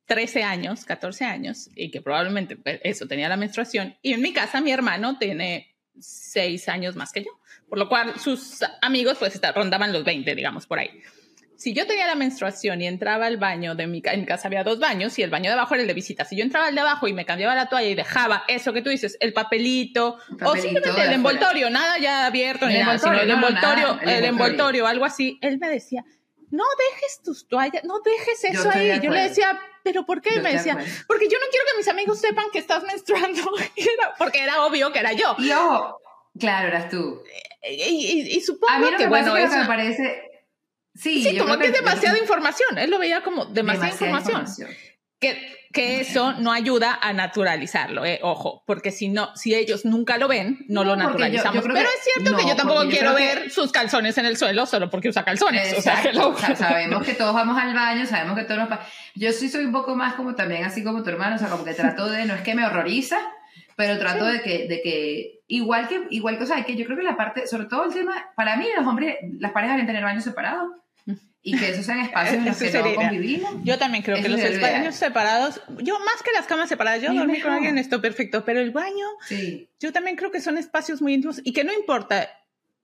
13 0.06 0.44
años, 0.44 0.86
14 0.86 1.26
años, 1.26 1.70
y 1.76 1.92
que 1.92 2.02
probablemente 2.02 2.56
pues, 2.56 2.80
eso 2.84 3.08
tenía 3.08 3.30
la 3.30 3.38
menstruación. 3.38 3.98
Y 4.02 4.14
en 4.14 4.22
mi 4.22 4.34
casa 4.34 4.62
mi 4.62 4.72
hermano 4.72 5.18
tiene 5.18 5.76
6 6.00 6.70
años 6.70 6.96
más 6.96 7.12
que 7.12 7.24
yo, 7.24 7.32
por 7.68 7.80
lo 7.80 7.90
cual 7.90 8.20
sus 8.20 8.60
amigos 8.82 9.18
pues 9.20 9.40
rondaban 9.54 9.94
los 9.94 10.04
20, 10.04 10.36
digamos, 10.36 10.68
por 10.68 10.80
ahí. 10.80 10.90
Si 11.58 11.74
yo 11.74 11.88
tenía 11.88 12.06
la 12.06 12.16
menstruación 12.16 12.82
y 12.82 12.88
entraba 12.88 13.28
al 13.28 13.38
baño 13.38 13.76
de 13.76 13.88
mi, 13.88 14.02
en 14.04 14.20
mi 14.20 14.26
casa 14.26 14.50
había 14.50 14.64
dos 14.66 14.78
baños 14.78 15.18
y 15.18 15.24
el 15.24 15.30
baño 15.30 15.50
de 15.50 15.54
abajo 15.54 15.74
era 15.74 15.84
el 15.84 15.88
de 15.88 15.94
visita. 15.94 16.26
Si 16.26 16.36
yo 16.36 16.44
entraba 16.44 16.68
al 16.68 16.76
de 16.76 16.82
abajo 16.82 17.08
y 17.08 17.14
me 17.14 17.26
cambiaba 17.26 17.56
la 17.56 17.70
toalla 17.70 17.88
y 17.88 17.96
dejaba 17.96 18.44
eso 18.50 18.74
que 18.74 18.82
tú 18.82 18.90
dices, 18.90 19.18
el 19.22 19.32
papelito, 19.32 20.20
El 20.30 20.36
o 20.36 20.38
papelito 20.40 20.68
simplemente 20.68 21.02
el 21.04 21.14
envoltorio, 21.14 21.70
nada 21.70 21.98
ya 21.98 22.26
abierto 22.26 22.68
ni 22.68 22.76
El 22.76 22.82
nada, 22.82 23.00
sino 23.00 23.14
el 23.14 23.32
envoltorio, 23.32 23.56
no, 23.56 23.72
envoltorio, 23.72 23.96
nada, 23.96 24.02
el 24.04 24.10
el 24.10 24.26
envoltorio. 24.26 24.30
envoltorio, 24.30 24.88
algo 24.88 25.06
así, 25.06 25.40
él 25.42 25.58
me 25.58 25.70
decía, 25.70 26.04
no 26.52 26.64
dejes 26.78 27.22
tus 27.24 27.48
toallas, 27.48 27.84
no 27.86 28.00
dejes 28.02 28.42
Yo 28.44 28.60
eso 28.60 28.70
de 28.70 28.92
ahí. 28.92 29.00
Yo 29.02 29.12
le 29.12 29.22
decía, 29.22 29.58
¿pero 29.86 30.04
por 30.06 30.20
qué? 30.22 30.32
Yo 30.34 30.40
Y 30.42 30.44
me 30.44 30.52
decía, 30.52 30.76
porque 31.08 31.30
yo 31.30 31.38
no 31.40 31.46
quiero 31.52 31.66
que 31.72 31.78
mis 31.78 31.88
amigos 31.88 32.20
sepan 32.20 32.48
que 32.52 32.58
estás 32.60 32.84
menstruando. 32.84 33.42
Porque 34.18 34.40
era 34.42 34.66
obvio 34.66 34.92
que 34.92 35.00
era 35.00 35.14
yo. 35.14 35.36
Y 35.38 35.52
ojo, 35.52 36.02
claro, 36.40 36.68
eras 36.70 36.90
tú. 36.90 37.22
Y, 37.64 37.74
y- 37.84 38.36
y 38.38 38.42
supongo 38.42 38.74
A 38.74 38.80
mí 38.80 38.86
lo 38.86 38.92
que, 38.98 39.04
que, 39.04 39.08
bueno, 39.08 39.32
pasa 39.34 39.40
es 39.40 39.46
es 39.46 39.52
que 39.54 39.60
me 39.62 39.66
parece... 39.68 40.32
Sí, 40.96 41.24
Sí, 41.24 41.36
yo 41.36 41.44
como 41.46 41.58
que 41.60 41.68
es 41.68 41.72
yo 41.74 41.78
demasiada 41.78 42.18
información. 42.18 42.78
Él 42.78 42.90
lo 42.90 42.98
veía 43.00 43.22
como 43.22 43.46
demasiada, 43.46 43.92
información. 43.92 44.32
información. 44.42 44.70
Que, 45.20 45.65
que 45.76 46.00
eso 46.02 46.34
no 46.40 46.52
ayuda 46.52 46.98
a 47.02 47.14
naturalizarlo, 47.14 48.04
eh, 48.06 48.20
ojo, 48.24 48.64
porque 48.66 48.90
si 48.92 49.10
no, 49.10 49.36
si 49.36 49.54
ellos 49.54 49.86
nunca 49.86 50.18
lo 50.18 50.28
ven, 50.28 50.66
no, 50.68 50.84
lo 50.84 50.96
No, 50.96 51.04
porque 51.10 51.24
yo- 51.24 51.28
yo 51.30 51.44
naturalizamos. 51.44 51.64
creo 51.64 51.76
Pero 51.76 51.90
que- 51.90 51.96
es 51.96 52.04
cierto 52.04 52.38
que 52.38 52.44
no, 52.44 52.50
yo 52.50 52.56
tampoco 52.56 52.84
yo 52.86 52.90
quiero 52.90 53.14
creo 53.14 53.30
que- 53.30 53.36
ver 53.42 53.52
sus 53.52 53.72
calzones 53.72 54.18
en 54.18 54.26
el 54.26 54.38
suelo 54.38 54.66
solo 54.66 54.90
porque 54.90 55.10
usa 55.10 55.24
calzones. 55.24 55.78
O 55.78 55.82
sea, 55.82 56.02
que 56.02 56.08
Exacto, 56.10 56.30
lo- 56.30 56.36
o 56.36 56.38
sea, 56.40 56.56
sabemos 56.56 57.04
que 57.06 57.14
todos 57.14 57.34
vamos 57.36 57.58
al 57.62 57.74
baño, 57.76 58.06
sabemos 58.06 58.36
que 58.38 58.46
todos 58.46 58.68
nos... 58.70 58.80
Yo 59.16 59.32
sí 59.32 59.50
soy 59.50 59.66
un 59.66 59.72
poco 59.72 59.96
más 59.96 60.14
como 60.16 60.34
también, 60.36 60.64
así 60.64 60.84
como 60.84 61.04
tu 61.04 61.10
hermano, 61.10 61.36
o 61.36 61.40
sea, 61.40 61.50
como 61.50 61.64
que 61.64 61.74
trato 61.74 62.10
de, 62.10 62.26
no 62.26 62.34
es 62.34 62.42
que 62.42 62.56
me 62.56 62.66
horroriza, 62.66 63.18
pero 63.76 64.00
trato 64.00 64.26
de 64.26 64.42
que, 64.42 64.68
de 64.68 64.82
que, 64.82 65.42
igual 65.48 65.88
que, 65.88 66.08
igual 66.10 66.38
que, 66.38 66.46
o 66.46 66.48
sea, 66.48 66.64
que 66.64 66.76
yo 66.76 66.86
creo 66.86 66.98
que 66.98 67.04
la 67.04 67.18
parte, 67.18 67.46
sobre 67.48 67.66
todo 67.66 67.84
el 67.86 67.94
tema, 67.94 68.14
para 68.36 68.56
mí 68.56 68.66
los 68.78 68.88
hombres, 68.88 69.18
las 69.40 69.52
parejas 69.52 69.76
deben 69.76 69.88
tener 69.88 70.04
baños 70.04 70.24
separados 70.24 70.70
y 71.48 71.56
que 71.58 71.70
esos 71.70 71.86
sean 71.86 72.00
espacios 72.06 72.38
en 72.38 72.46
los 72.46 72.58
que 72.58 72.72
no 72.72 72.96
convivimos. 72.96 73.52
Yo 73.64 73.78
también 73.78 74.04
creo 74.04 74.18
que 74.22 74.28
los 74.30 74.40
es 74.40 74.52
lo 74.54 74.58
ideal. 74.58 74.80
baños 74.82 74.96
separados, 74.96 75.62
yo 75.82 75.98
más 76.00 76.24
que 76.24 76.32
las 76.34 76.48
camas 76.48 76.68
separadas, 76.70 77.02
yo 77.04 77.12
Es 77.12 77.16
dormir 77.18 77.42
con 77.44 77.54
alguien 77.54 77.78
esto 77.78 78.02
perfecto, 78.02 78.44
pero 78.44 78.60
el 78.60 78.72
baño, 78.72 79.06
Sí, 79.28 79.70
yo 79.80 79.94
también 79.94 80.16
creo 80.18 80.32
que 80.32 80.42
son 80.42 80.58
espacios 80.58 81.02
muy 81.02 81.14
íntimos 81.14 81.40
y 81.44 81.54
que 81.54 81.64
no 81.64 81.72
importa 81.72 82.28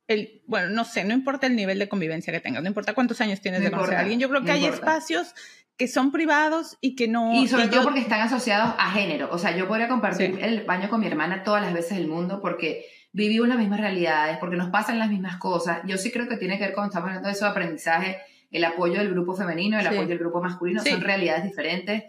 el, 0.08 0.42
bueno, 0.46 0.70
no 0.70 0.84
sé, 0.86 1.04
no 1.06 1.14
importa 1.14 1.48
el 1.48 1.56
nivel 1.56 1.80
de 1.80 1.88
convivencia 1.90 2.32
que 2.34 2.40
tengas, 2.40 2.62
no 2.62 2.68
importa 2.68 2.94
cuántos 2.94 3.20
años 3.22 3.42
tienes 3.42 3.62
No 3.62 3.66
de 3.66 3.72
conocer 3.72 3.96
a 3.96 4.00
alguien, 4.02 4.20
yo 4.20 4.30
creo 4.30 4.42
que 4.42 4.48
no 4.48 4.54
hay 4.54 4.66
importa. 4.66 4.86
espacios 4.98 5.34
que 5.78 5.88
son 5.88 6.12
privados 6.12 6.78
y 6.82 6.96
que 6.96 7.08
no... 7.08 7.34
Y 7.34 7.48
sobre 7.48 7.66
y 7.66 7.68
todo 7.70 7.80
yo- 7.80 7.84
porque 7.86 8.02
están 8.02 8.22
asociados 8.22 8.76
a 8.78 8.92
género. 8.92 9.30
O 9.32 9.40
sea, 9.40 9.56
yo 9.58 9.68
podría 9.68 9.88
compartir 9.88 10.36
Sí. 10.36 10.42
el 10.42 10.64
baño 10.66 10.90
con 10.90 11.00
mi 11.00 11.08
hermana 11.08 11.44
todas 11.44 11.64
las 11.64 11.74
veces 11.74 11.98
del 11.98 12.08
mundo 12.08 12.40
porque 12.42 12.86
vivimos 13.14 13.48
las 13.48 13.58
mismas 13.58 13.80
realidades, 13.80 14.38
porque 14.38 14.58
nos 14.58 14.70
pasan 14.70 15.00
las 15.00 15.10
mismas 15.10 15.38
cosas. 15.38 15.80
Yo 15.88 15.98
sí 15.98 16.12
creo 16.12 16.28
que 16.28 16.38
tiene 16.38 16.58
que 16.60 16.66
ver 16.66 16.74
con, 16.74 16.86
estamos 16.86 17.08
hablando 17.08 17.28
de 17.30 17.34
eso, 17.34 17.46
de 17.46 17.52
aprendizaje, 17.52 18.18
el 18.52 18.64
apoyo 18.66 19.00
del 19.00 19.10
grupo 19.12 19.34
femenino, 19.36 19.78
el 19.80 19.84
Sí. 19.88 19.94
apoyo 19.94 20.08
del 20.10 20.20
grupo 20.20 20.42
masculino, 20.42 20.82
Sí. 20.82 20.92
son 20.92 21.02
realidades 21.02 21.44
diferentes. 21.44 22.04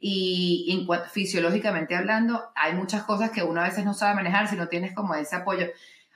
Y 0.00 0.68
en 0.70 0.86
cuanto- 0.86 1.08
fisiológicamente 1.10 1.96
hablando, 1.96 2.50
hay 2.54 2.74
muchas 2.74 3.02
cosas 3.02 3.30
que 3.30 3.42
uno 3.42 3.60
a 3.60 3.64
veces 3.64 3.84
no 3.84 3.94
sabe 3.94 4.14
manejar 4.14 4.46
si 4.48 4.56
no 4.56 4.68
tienes 4.68 4.94
como 4.94 5.14
ese 5.14 5.34
apoyo. 5.36 5.66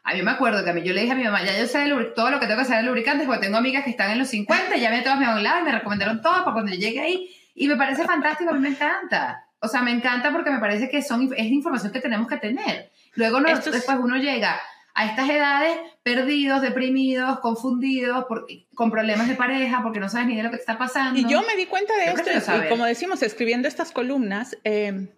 A 0.05 0.15
mí 0.15 0.23
me 0.23 0.31
acuerdo 0.31 0.63
que 0.65 0.71
a 0.71 0.73
mí 0.73 0.83
yo 0.83 0.93
le 0.93 1.01
dije 1.01 1.13
a 1.13 1.17
mi 1.17 1.25
mamá, 1.25 1.45
ya 1.45 1.57
yo 1.59 1.67
sé 1.67 1.83
el 1.85 2.15
todo 2.15 2.31
lo 2.31 2.39
que 2.41 2.47
tengo 2.47 2.61
que 2.61 2.65
saber 2.67 2.83
de 2.83 2.89
lubricantes, 2.89 3.27
porque 3.27 3.43
tengo 3.43 3.57
amigas 3.59 3.85
que 3.85 3.91
están 3.91 4.11
en 4.11 4.19
los 4.19 4.29
50, 4.29 4.77
ya 4.77 4.91
me 4.91 5.03
todas 5.03 5.19
me 5.19 5.27
han 5.27 5.39
y 5.41 5.65
me 5.65 5.73
recomendaron 5.73 6.21
todo 6.21 6.45
para 6.45 6.53
cuando 6.53 6.73
yo 6.73 6.79
llegue 6.79 7.01
ahí. 7.01 7.31
Y 7.55 7.69
me 7.69 7.77
parece 7.77 8.05
fantástico, 8.05 8.51
a 8.51 8.55
mí 8.55 8.61
me 8.61 8.71
encanta. 8.71 9.45
O 9.61 9.69
sea, 9.69 9.83
me 9.83 9.93
encanta 9.93 10.33
porque 10.33 10.51
me 10.51 10.59
parece 10.59 10.89
que 10.89 11.03
son, 11.03 11.31
es 11.37 11.47
información 11.47 11.93
que 11.93 12.01
tenemos 12.01 12.27
que 12.29 12.37
tener. 12.37 12.91
Luego 13.15 13.41
no- 13.41 13.49
es- 13.49 13.65
después 13.65 13.99
uno 14.01 14.17
llega 14.17 14.61
a 14.95 15.07
estas 15.07 15.29
edades 15.31 15.77
perdidos, 16.03 16.61
deprimidos, 16.61 17.41
confundidos, 17.41 18.25
por- 18.27 18.47
con 18.75 18.91
problemas 18.91 19.29
de 19.29 19.35
pareja, 19.37 19.83
porque 19.83 20.01
no 20.01 20.09
sabes 20.09 20.27
ni 20.29 20.37
de 20.37 20.43
lo 20.43 20.51
que 20.51 20.57
te 20.57 20.63
está 20.63 20.77
pasando. 20.79 21.19
Y 21.19 21.27
yo 21.27 21.43
me 21.43 21.57
di 21.57 21.67
cuenta 21.67 21.95
de 21.97 22.07
Yo 22.07 22.13
esto, 22.33 22.65
y 22.65 22.69
como 22.69 22.85
decimos, 22.85 23.23
escribiendo 23.23 23.69
estas 23.69 23.91
columnas, 23.93 24.57
eh, 24.65 25.09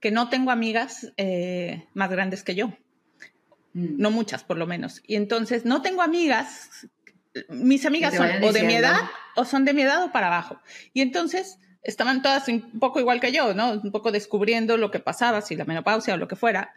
que 0.00 0.10
no 0.10 0.28
tengo 0.28 0.50
amigas 0.50 1.12
eh, 1.16 1.86
más 1.94 2.10
grandes 2.10 2.42
que 2.42 2.54
yo, 2.54 2.72
Mm. 3.74 3.96
no 3.98 4.10
muchas 4.10 4.44
por 4.44 4.58
lo 4.58 4.66
menos. 4.66 5.00
Y 5.06 5.16
entonces 5.16 5.64
no 5.64 5.80
tengo 5.80 6.02
amigas, 6.02 6.86
mis 7.48 7.86
amigas 7.86 8.14
son 8.14 8.28
o 8.42 8.52
de 8.52 8.62
mi 8.64 8.74
edad 8.74 8.96
o 9.36 9.44
son 9.46 9.64
de 9.64 9.72
mi 9.72 9.80
edad 9.82 10.02
o 10.04 10.12
para 10.12 10.26
abajo. 10.26 10.58
Y 10.92 11.00
entonces 11.00 11.58
estaban 11.82 12.20
todas 12.20 12.48
un 12.48 12.78
poco 12.78 13.00
igual 13.00 13.18
que 13.20 13.32
yo, 13.32 13.54
¿no? 13.54 13.72
Un 13.72 13.90
poco 13.90 14.12
descubriendo 14.12 14.76
lo 14.76 14.90
que 14.90 14.98
pasaba, 14.98 15.40
si 15.40 15.56
la 15.56 15.64
menopausia 15.64 16.14
o 16.14 16.16
lo 16.18 16.28
que 16.28 16.36
fuera. 16.36 16.74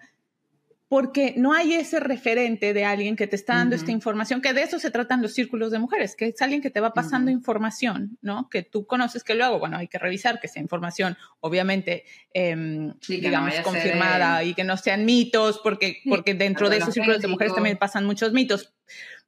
Porque 0.87 1.33
no 1.35 1.53
hay 1.53 1.73
ese 1.73 1.99
referente 1.99 2.73
de 2.73 2.85
alguien 2.85 3.15
que 3.15 3.25
te 3.25 3.35
está 3.35 3.55
dando 3.55 3.75
esta 3.75 3.91
información, 3.91 4.39
que 4.39 4.53
de 4.53 4.61
eso 4.61 4.77
se 4.77 4.91
tratan 4.91 5.21
los 5.21 5.33
círculos 5.33 5.71
de 5.71 5.79
mujeres, 5.79 6.15
que 6.15 6.27
es 6.27 6.41
alguien 6.43 6.61
que 6.61 6.69
te 6.69 6.79
va 6.79 6.93
pasando 6.93 7.31
Ujú. 7.31 7.37
información, 7.39 8.19
¿no? 8.21 8.49
Que 8.49 8.61
tú 8.61 8.85
conoces, 8.85 9.23
que 9.23 9.33
luego, 9.33 9.57
bueno, 9.57 9.77
hay 9.77 9.87
que 9.87 9.97
revisar 9.97 10.39
que 10.39 10.45
esa 10.45 10.59
información, 10.59 11.17
obviamente, 11.39 12.03
em, 12.33 12.93
Sí, 13.01 13.19
que 13.19 13.31
no 13.31 13.45
digamos, 13.45 13.55
confirmada 13.61 14.43
y 14.43 14.53
que 14.53 14.63
no 14.63 14.77
sean 14.77 15.05
mitos, 15.05 15.59
porque, 15.63 16.01
Sí, 16.03 16.09
porque 16.09 16.35
dentro 16.35 16.69
de 16.69 16.77
esos 16.77 16.93
círculos 16.93 17.21
de 17.21 17.29
mujeres 17.29 17.55
también 17.55 17.77
pasan 17.77 18.05
muchos 18.05 18.31
mitos. 18.31 18.73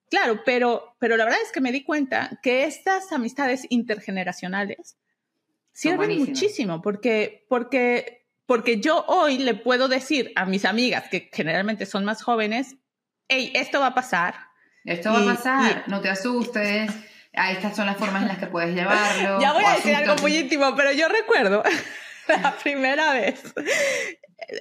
Claro, 0.10 0.42
pero, 0.46 0.96
pero 1.00 1.18
la 1.18 1.26
verdad 1.26 1.40
es 1.44 1.52
que 1.52 1.60
me 1.60 1.72
di 1.72 1.84
cuenta 1.84 2.40
que 2.42 2.66
estas 2.66 3.12
amistades 3.12 3.66
intergeneracionales 3.70 4.98
sirven 5.74 6.18
muchísimo 6.18 6.82
porque, 6.82 7.46
porque, 7.50 8.27
porque 8.48 8.80
yo 8.80 9.06
hoy 9.08 9.38
le 9.38 9.54
puedo 9.54 9.88
decir 9.88 10.32
a 10.36 10.46
mis 10.46 10.66
amigas, 10.66 11.10
que 11.10 11.30
generalmente 11.32 11.86
son 11.86 12.06
más 12.06 12.24
jóvenes, 12.24 12.78
hey, 13.28 13.52
esto 13.54 13.80
va 13.80 13.88
a 13.88 13.94
pasar. 13.94 14.36
Esto 14.86 15.12
va 15.12 15.22
a 15.22 15.36
pasar, 15.36 15.84
no 15.88 16.02
te 16.02 16.10
asustes. 16.10 16.90
Ah, 17.34 17.52
estas 17.52 17.76
son 17.76 17.86
las 17.86 17.98
formas 17.98 18.24
en 18.24 18.30
las 18.30 18.38
que 18.40 18.48
puedes 18.48 18.74
llevarlo. 18.76 19.40
Ya 19.42 19.54
voy 19.54 19.66
a 19.66 19.76
decir 19.76 19.94
algo 19.94 20.16
muy 20.22 20.36
íntimo, 20.36 20.74
pero 20.76 20.92
yo 20.94 21.10
recuerdo 21.10 21.62
la 22.28 22.58
primera 22.58 23.14
vez, 23.14 23.44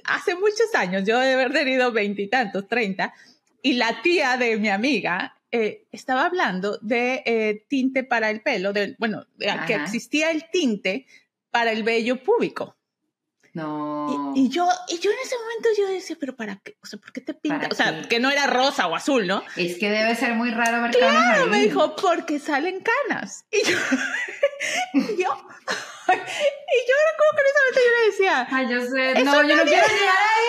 hace 0.03 0.35
muchos 0.35 0.75
años, 0.75 1.05
yo 1.05 1.17
de 1.17 1.33
haber 1.33 1.53
tenido 1.53 1.91
veintitantos, 1.93 2.67
treinta, 2.67 3.13
y 3.61 3.73
la 3.73 4.01
tía 4.01 4.35
de 4.35 4.57
mi 4.57 4.69
amiga 4.69 5.37
eh, 5.49 5.87
estaba 5.93 6.25
hablando 6.25 6.77
de 6.81 7.23
eh, 7.25 7.65
tinte 7.69 8.03
para 8.03 8.29
el 8.29 8.41
pelo, 8.41 8.73
de, 8.73 8.97
bueno, 8.99 9.25
de 9.37 9.49
que 9.65 9.75
existía 9.75 10.29
el 10.29 10.49
tinte 10.51 11.07
para 11.51 11.71
el 11.71 11.83
vello 11.83 12.21
púbico. 12.21 12.76
No. 13.57 14.33
Y, 14.35 14.41
y 14.45 14.49
yo, 14.49 14.67
y 14.87 14.99
yo 14.99 15.09
en 15.11 15.17
ese 15.23 15.35
momento 15.35 15.69
yo 15.77 15.87
decía, 15.87 16.15
pero 16.19 16.35
¿para 16.35 16.57
qué? 16.57 16.77
O 16.83 16.85
sea, 16.85 16.99
¿por 16.99 17.11
qué 17.11 17.21
te 17.21 17.33
pinta? 17.33 17.57
¿Para 17.61 17.73
O 17.73 17.75
sea, 17.75 18.01
qué? 18.03 18.07
que 18.07 18.19
no 18.19 18.29
era 18.29 18.45
rosa 18.45 18.85
o 18.87 18.95
azul, 18.95 19.25
¿no? 19.25 19.43
Es 19.55 19.77
que 19.79 19.89
debe 19.89 20.15
ser 20.15 20.35
muy 20.35 20.51
raro 20.51 20.81
ver 20.83 20.91
canas 20.97 21.11
Claro, 21.11 21.43
ahí. 21.45 21.49
me 21.49 21.61
dijo, 21.63 21.95
porque 21.95 22.37
salen 22.39 22.83
canas. 23.09 23.45
Y 23.51 23.63
yo, 23.69 23.77
y 24.93 25.21
yo, 25.23 25.47
y 26.13 26.77
yo 26.87 26.95
recuerdo 27.11 27.33
que 27.35 27.41
en 27.41 27.47
ese 27.47 27.59
momento 27.59 27.79
yo 27.85 27.91
le 27.99 28.05
decía, 28.11 28.47
Ay, 28.51 28.65
yo 28.69 28.81
sé. 28.81 29.23
No, 29.23 29.43
yo 29.43 29.55
no 29.55 29.63
quiero 29.63 29.87
llegar 29.87 30.17
ahí. 30.17 30.47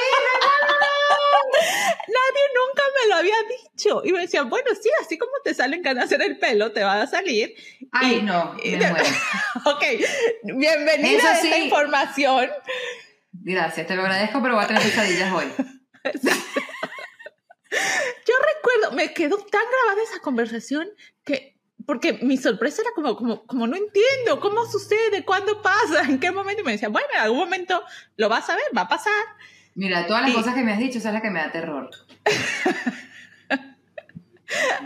nadie 2.08 2.42
nunca 2.54 2.82
me 3.00 3.08
lo 3.08 3.14
había 3.16 3.36
dicho. 3.48 4.02
Y 4.04 4.12
me 4.12 4.20
decía, 4.20 4.42
bueno, 4.42 4.70
sí, 4.80 4.90
así 5.00 5.18
como 5.18 5.32
te 5.44 5.54
salen 5.54 5.82
canas 5.82 6.10
en 6.12 6.22
el 6.22 6.38
pelo, 6.38 6.72
te 6.72 6.82
va 6.84 7.02
a 7.02 7.06
salir. 7.06 7.54
Ay, 7.92 8.16
Y- 8.16 8.22
no, 8.22 8.56
y 8.62 8.70
me 8.72 8.78
de- 8.78 8.90
muero. 8.90 9.06
Ok, 9.66 9.84
bienvenida 10.42 11.18
Eso 11.18 11.28
a 11.28 11.34
esta 11.34 11.56
sí. 11.56 11.62
información. 11.64 12.50
Gracias, 13.32 13.86
te 13.86 13.94
lo 13.94 14.02
agradezco, 14.02 14.40
pero 14.42 14.54
voy 14.54 14.64
a 14.64 14.68
tener 14.68 14.82
pesadillas 14.82 15.32
hoy. 15.32 15.46
Yo 17.70 18.34
recuerdo, 18.56 18.92
me 18.96 19.12
quedó 19.12 19.36
tan 19.38 19.62
grabada 19.70 20.02
esa 20.02 20.20
conversación 20.20 20.88
que, 21.24 21.57
porque 21.88 22.18
mi 22.20 22.36
sorpresa 22.36 22.82
era 22.82 22.90
como, 22.94 23.16
como, 23.16 23.46
como 23.46 23.66
no 23.66 23.74
entiendo 23.74 24.40
cómo 24.40 24.66
sucede, 24.66 25.24
cuándo 25.24 25.62
pasa, 25.62 26.02
en 26.06 26.20
qué 26.20 26.30
momento. 26.30 26.60
Y 26.60 26.64
me 26.66 26.72
decía, 26.72 26.90
bueno, 26.90 27.08
en 27.14 27.20
algún 27.22 27.38
momento 27.38 27.82
lo 28.18 28.28
vas 28.28 28.46
a 28.50 28.56
ver, 28.56 28.64
va 28.76 28.82
a 28.82 28.88
pasar. 28.88 29.24
Mira, 29.74 30.06
todas 30.06 30.20
las 30.20 30.32
Y- 30.32 30.34
cosas 30.34 30.54
que 30.54 30.60
me 30.62 30.72
has 30.72 30.78
dicho, 30.80 30.98
esa 30.98 31.08
es 31.08 31.14
la 31.14 31.22
que 31.22 31.30
me 31.30 31.40
da 31.40 31.50
terror. 31.50 31.88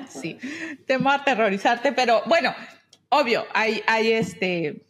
Sí, 0.08 0.38
temo 0.86 1.10
aterrorizarte, 1.10 1.92
pero 1.92 2.22
bueno, 2.26 2.52
obvio, 3.10 3.46
hay, 3.54 3.82
hay 3.86 4.12
este. 4.12 4.82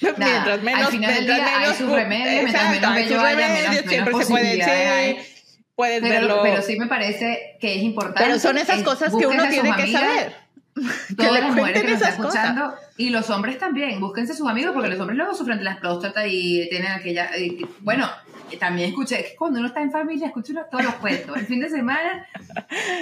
mientras 0.00 0.62
menos, 0.62 0.86
al 0.86 0.92
final 0.92 1.14
del 1.14 1.24
mientras 1.26 1.36
día 1.46 1.54
hay 1.56 1.60
menos, 1.62 1.76
sus 1.76 1.90
remedios, 1.92 2.42
mientras 2.44 2.70
menos 2.70 2.90
hay 2.90 3.02
bello 3.04 3.20
haya, 3.20 3.48
menos- 3.48 3.74
siempre 3.86 3.96
se 3.98 4.02
pueden, 4.02 4.26
posibilidades 4.26 4.88
hay. 4.90 5.22
sí, 5.22 5.64
puedes 5.74 6.00
Pero, 6.00 6.14
verlo. 6.14 6.40
pero 6.42 6.62
sí 6.62 6.78
me 6.78 6.86
parece 6.86 7.58
que 7.60 7.74
es 7.76 7.82
importante. 7.82 8.22
Pero 8.24 8.38
son 8.38 8.56
esas 8.56 8.78
es- 8.78 8.84
cosas 8.84 9.14
que 9.14 9.26
uno 9.26 9.42
a 9.44 9.48
tiene 9.50 9.68
que 9.76 9.82
amigas, 9.82 10.00
saber. 10.02 10.34
que 11.08 11.14
Todas 11.14 11.40
las 11.42 11.54
mujeres 11.54 11.82
que 11.82 11.88
nos 11.88 11.94
están 11.96 12.08
esas 12.12 12.16
cosas. 12.24 12.34
escuchando 12.44 12.74
y 12.96 13.10
los 13.10 13.28
hombres 13.30 13.58
también, 13.58 14.00
búsquense 14.00 14.34
sus 14.34 14.48
amigos 14.48 14.72
porque 14.72 14.88
los 14.88 14.98
hombres 15.00 15.16
luego 15.16 15.34
sufren 15.34 15.58
de 15.58 15.64
las 15.64 15.78
próstatas 15.78 16.24
y 16.28 16.68
tienen 16.70 16.92
aquella... 16.92 17.36
y- 17.36 17.66
bueno, 17.80 18.08
también 18.58 18.88
escuché, 18.88 19.20
es 19.20 19.30
que 19.30 19.36
cuando 19.36 19.58
uno 19.60 19.68
está 19.68 19.80
en 19.80 19.92
familia 19.92 20.26
escucha 20.26 20.64
todos 20.70 20.84
los 20.84 20.94
cuentos. 20.96 21.36
El 21.36 21.46
fin 21.46 21.60
de 21.60 21.68
semana, 21.70 22.26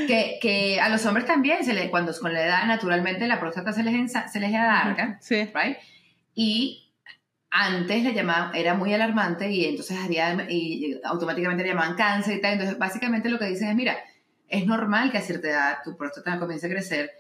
que, 0.07 0.39
que 0.43 0.79
a 0.81 0.89
los 0.89 1.05
hombres 1.07 1.27
también, 1.27 1.65
se 1.65 1.73
le, 1.73 1.91
cuando 1.91 2.13
con 2.19 2.33
la 2.35 2.45
edad 2.45 2.67
naturalmente 2.67 3.27
la 3.27 3.41
próstata 3.41 3.73
se 3.73 3.83
les, 3.83 3.95
ensa- 3.95 4.29
se 4.29 4.41
les 4.41 4.55
alarga, 4.55 5.19
Sí. 5.21 5.37
right? 5.55 5.77
Y 6.35 6.93
antes 7.51 8.03
le 8.05 8.13
llamaban, 8.13 8.55
era 8.55 8.75
muy 8.75 8.93
alarmante 8.93 9.51
y 9.51 9.65
entonces 9.65 9.99
haría, 9.99 10.35
y 10.51 11.01
automáticamente 11.03 11.63
le 11.63 11.71
llamaban 11.71 11.97
cáncer 11.97 12.37
y 12.37 12.41
tal. 12.43 12.53
Entonces, 12.53 12.79
básicamente 12.79 13.29
lo 13.31 13.39
que 13.39 13.47
dicen 13.47 13.69
es, 13.69 13.75
mira, 13.75 13.97
es 14.49 14.67
normal 14.67 15.11
que 15.11 15.19
a 15.19 15.23
cierta 15.23 15.49
edad 15.49 15.79
tu 15.83 15.97
próstata 15.97 16.39
comience 16.39 16.67
a 16.67 16.71
crecer. 16.71 17.11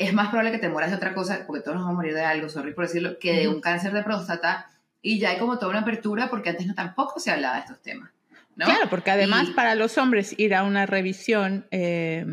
Es 0.00 0.14
más 0.14 0.28
probable 0.28 0.50
que 0.50 0.58
te 0.58 0.68
mueras 0.70 0.90
de 0.90 0.96
otra 0.96 1.12
cosa, 1.12 1.44
porque 1.46 1.60
todos 1.62 1.74
nos 1.76 1.84
vamos 1.84 1.92
a 1.92 1.96
morir 1.96 2.14
de 2.14 2.22
algo, 2.24 2.48
sorry 2.48 2.72
por 2.72 2.86
decirlo, 2.86 3.18
que 3.18 3.34
de 3.34 3.48
un 3.48 3.60
cáncer 3.60 3.92
de 3.92 4.02
próstata. 4.02 4.70
Y 5.02 5.18
ya 5.18 5.30
hay 5.30 5.38
como 5.38 5.58
toda 5.58 5.70
una 5.70 5.80
apertura 5.80 6.28
porque 6.30 6.50
antes 6.50 6.66
no 6.66 6.74
tampoco 6.74 7.20
se 7.20 7.30
hablaba 7.30 7.56
de 7.56 7.60
estos 7.60 7.80
temas. 7.82 8.10
¿no? 8.56 8.64
Claro, 8.66 8.88
porque 8.90 9.10
además 9.10 9.48
Y- 9.50 9.52
para 9.52 9.74
los 9.74 9.96
hombres 9.98 10.34
ir 10.38 10.54
a 10.54 10.62
una 10.62 10.86
revisión, 10.86 11.66
eh, 11.70 12.24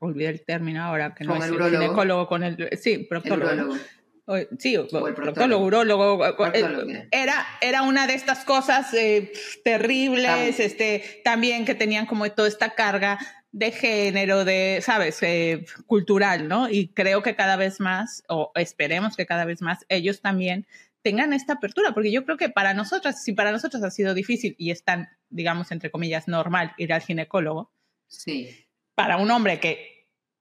olvidé 0.00 0.28
el 0.28 0.44
término 0.44 0.82
ahora, 0.82 1.14
que 1.14 1.24
no 1.24 1.34
es 1.36 1.42
el 1.44 1.48
el 1.50 1.54
urólogo. 1.54 1.82
ginecólogo, 1.82 2.26
con 2.28 2.42
el, 2.42 2.68
sí, 2.80 2.92
el 2.94 3.06
proctólogo. 3.06 3.52
¿no? 3.52 3.62
urólogo. 3.64 3.80
O- 4.26 4.56
Sí, 4.58 4.76
o- 4.76 4.82
O 4.82 4.84
el 4.84 5.14
proctólogo, 5.14 5.14
proctólogo. 5.14 5.64
urólogo. 5.64 6.18
Proctólogo, 6.36 6.90
eh, 6.90 7.08
Era, 7.12 7.46
era 7.62 7.82
una 7.82 8.06
de 8.06 8.14
estas 8.14 8.44
cosas 8.44 8.92
eh, 8.92 9.32
terribles, 9.64 10.26
También. 10.26 10.54
este, 10.58 11.20
también 11.24 11.64
que 11.64 11.74
tenían 11.74 12.06
como 12.06 12.30
toda 12.32 12.46
esta 12.48 12.74
carga 12.74 13.18
de 13.58 13.72
género, 13.72 14.44
de, 14.44 14.80
sabes, 14.82 15.22
Eh, 15.22 15.64
cultural, 15.86 16.46
¿no? 16.48 16.68
Y 16.68 16.88
creo 16.88 17.22
que 17.22 17.34
cada 17.34 17.56
vez 17.56 17.80
más, 17.80 18.22
o 18.28 18.52
esperemos 18.54 19.16
que 19.16 19.26
cada 19.26 19.44
vez 19.44 19.60
más, 19.62 19.84
ellos 19.88 20.20
también 20.20 20.66
tengan 21.02 21.32
esta 21.32 21.54
apertura, 21.54 21.92
porque 21.92 22.12
yo 22.12 22.24
creo 22.24 22.36
que 22.36 22.48
para 22.50 22.74
nosotras, 22.74 23.22
si 23.24 23.32
para 23.32 23.50
nosotros 23.52 23.82
ha 23.82 23.90
sido 23.90 24.14
difícil 24.14 24.54
y 24.58 24.70
es 24.70 24.84
tan, 24.84 25.08
digamos, 25.30 25.72
entre 25.72 25.90
comillas, 25.90 26.28
normal 26.28 26.72
ir 26.76 26.92
al 26.92 27.00
ginecólogo, 27.02 27.72
Sí. 28.06 28.66
para 28.94 29.16
un 29.16 29.30
hombre 29.30 29.60
que 29.60 29.98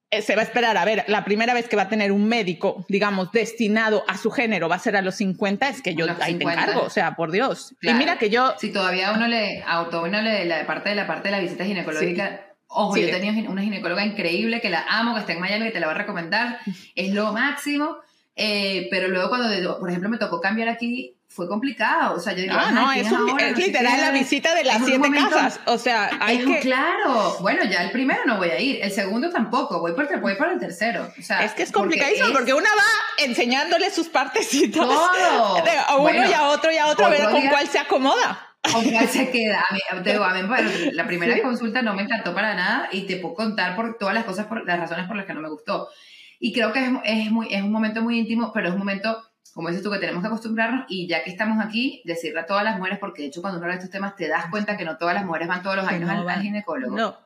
eh, 0.10 0.22
se 0.22 0.36
va 0.36 0.42
a 0.42 0.46
esperar 0.46 0.78
a 0.78 0.86
ver, 0.86 1.04
la 1.08 1.26
primera 1.26 1.54
vez 1.54 1.68
que 1.68 1.76
va 1.76 1.82
a 1.84 1.90
tener 1.90 2.12
un 2.14 2.30
médico, 2.30 2.86
digamos, 2.88 3.32
destinado 3.34 4.06
a 4.08 4.16
su 4.18 4.32
género, 4.32 4.70
va 4.70 4.76
a 4.76 4.80
ser 4.80 4.96
a 4.96 5.02
los 5.02 5.16
50, 5.16 5.68
es 5.68 5.82
que 5.82 5.96
yo 5.96 6.06
ahí 6.06 6.34
50. 6.34 6.38
te 6.38 6.44
encargo, 6.62 6.82
o 6.86 6.90
sea, 6.90 7.16
por 7.18 7.30
Dios. 7.32 7.76
Claro. 7.82 7.98
Y 7.98 8.00
mira 8.00 8.18
que 8.18 8.30
yo, 8.30 8.56
Si 8.58 8.72
todavía 8.72 9.12
uno 9.12 9.28
le, 9.28 9.64
a 9.68 9.86
todo 9.90 10.04
uno 10.06 10.22
le, 10.22 10.46
la 10.46 10.66
parte 10.66 10.90
de 10.90 10.96
la 10.96 11.08
parte 11.08 11.28
de 11.28 11.32
la 11.36 11.40
visita 11.42 11.66
ginecológica, 11.66 12.47
ojo, 12.78 12.96
Sí. 12.96 13.02
yo 13.02 13.10
tenía 13.12 13.32
una 13.50 13.62
ginecóloga 13.62 14.06
increíble 14.06 14.62
que 14.62 14.70
la 14.70 14.86
amo, 14.90 15.14
que 15.14 15.22
está 15.22 15.34
en 15.34 15.40
Miami, 15.42 15.66
que 15.66 15.72
te 15.72 15.80
la 15.80 15.88
voy 15.88 15.96
a 15.96 15.98
recomendar, 16.00 16.60
es 16.96 17.14
lo 17.14 17.34
máximo, 17.34 17.98
eh, 18.36 18.88
pero 18.92 19.08
luego 19.08 19.30
cuando, 19.30 19.80
por 19.80 19.90
ejemplo, 19.90 20.10
me 20.10 20.18
tocó 20.18 20.40
cambiar 20.40 20.70
aquí, 20.70 21.14
fue 21.30 21.48
complicado, 21.50 22.16
o 22.16 22.20
sea, 22.20 22.34
yo 22.34 22.42
digo, 22.44 22.56
ah, 22.58 22.72
no, 22.72 22.88
¿quién 22.94 23.06
es, 23.06 23.12
un- 23.12 23.30
ahora? 23.30 23.46
es 23.48 23.52
No 23.52 23.58
sé 23.58 23.68
literal 23.68 24.02
la 24.02 24.12
visita 24.12 24.56
de 24.56 24.64
las 24.64 24.78
siete 24.84 24.98
momento- 24.98 25.30
casas, 25.36 25.60
o 25.66 25.78
sea, 25.78 26.10
hay 26.22 26.38
Es 26.38 26.46
un- 26.46 26.54
que... 26.54 26.60
claro, 26.62 27.38
bueno, 27.42 27.64
ya 27.66 27.84
el 27.84 27.92
primero 27.92 28.22
no 28.26 28.38
voy 28.38 28.50
a 28.50 28.60
ir, 28.60 28.80
el 28.82 28.92
segundo 28.92 29.30
tampoco, 29.30 29.80
voy 29.80 29.92
por, 29.94 30.20
voy 30.22 30.36
por 30.36 30.48
el 30.50 30.58
tercero. 30.60 31.12
O 31.20 31.22
sea, 31.22 31.44
Es 31.44 31.52
que 31.54 31.64
es 31.64 31.72
porque 31.72 31.98
complicadísimo 31.98 32.28
es 32.30 32.34
porque 32.34 32.54
una 32.54 32.70
va 32.70 33.24
enseñándole 33.26 33.92
sus 33.92 34.08
partecitas 34.08 34.82
Todo. 34.84 35.12
a 35.88 35.94
uno 35.96 36.02
Bueno, 36.02 36.30
y 36.30 36.34
a 36.34 36.44
otro 36.48 36.72
y 36.72 36.78
a 36.78 36.88
otro 36.88 37.06
a 37.06 37.10
ver 37.10 37.24
con 37.26 37.42
día- 37.42 37.50
cuál 37.52 37.68
se 37.68 37.80
acomoda. 37.80 38.47
¿Con 38.62 38.84
cuál 38.92 39.08
se 39.08 39.32
queda? 39.32 39.64
A 39.70 39.74
mí, 39.74 39.80
te 40.04 40.12
digo, 40.12 40.24
a 40.24 40.34
mí, 40.34 40.42
bueno, 40.48 40.70
la 40.92 41.08
primera 41.08 41.36
Sí. 41.36 41.42
consulta 41.42 41.82
no 41.82 41.94
me 41.94 42.04
encantó 42.04 42.34
para 42.34 42.54
nada 42.54 42.90
y 42.92 43.02
te 43.08 43.18
puedo 43.18 43.34
contar 43.36 43.76
por 43.76 43.98
todas 43.98 44.14
las 44.14 44.26
cosas, 44.26 44.48
por 44.48 44.66
las 44.66 44.80
razones 44.80 45.08
por 45.08 45.16
las 45.16 45.26
que 45.26 45.34
no 45.34 45.42
me 45.42 45.50
gustó. 45.50 45.88
Y 46.40 46.54
creo 46.54 46.72
que 46.74 46.84
es, 46.84 46.92
es, 47.06 47.32
muy, 47.32 47.54
es 47.54 47.62
un 47.62 47.72
momento 47.72 48.02
muy 48.02 48.20
íntimo, 48.20 48.52
pero 48.54 48.68
es 48.68 48.74
un 48.74 48.80
momento, 48.80 49.24
como 49.54 49.70
dices 49.70 49.84
tú, 49.84 49.90
que 49.92 50.00
tenemos 50.00 50.22
que 50.22 50.28
acostumbrarnos 50.28 50.86
y 50.90 51.08
ya 51.08 51.24
que 51.24 51.30
estamos 51.32 51.64
aquí, 51.66 52.02
decirle 52.06 52.42
a 52.42 52.46
todas 52.46 52.64
las 52.64 52.78
mujeres, 52.78 53.00
porque 53.00 53.22
de 53.24 53.30
hecho 53.30 53.42
cuando 53.42 53.58
uno 53.58 53.66
habla 53.66 53.76
de 53.76 53.84
estos 53.84 53.92
temas 53.92 54.16
te 54.16 54.28
das 54.28 54.48
cuenta 54.52 54.76
que 54.78 54.86
no 54.86 54.98
todas 54.98 55.16
las 55.16 55.26
mujeres 55.26 55.48
van 55.48 55.64
todos 55.64 55.78
los 55.78 55.88
años 55.88 56.10
no 56.10 56.30
al, 56.30 56.42
ginecólogo. 56.42 56.96
No, 56.96 57.18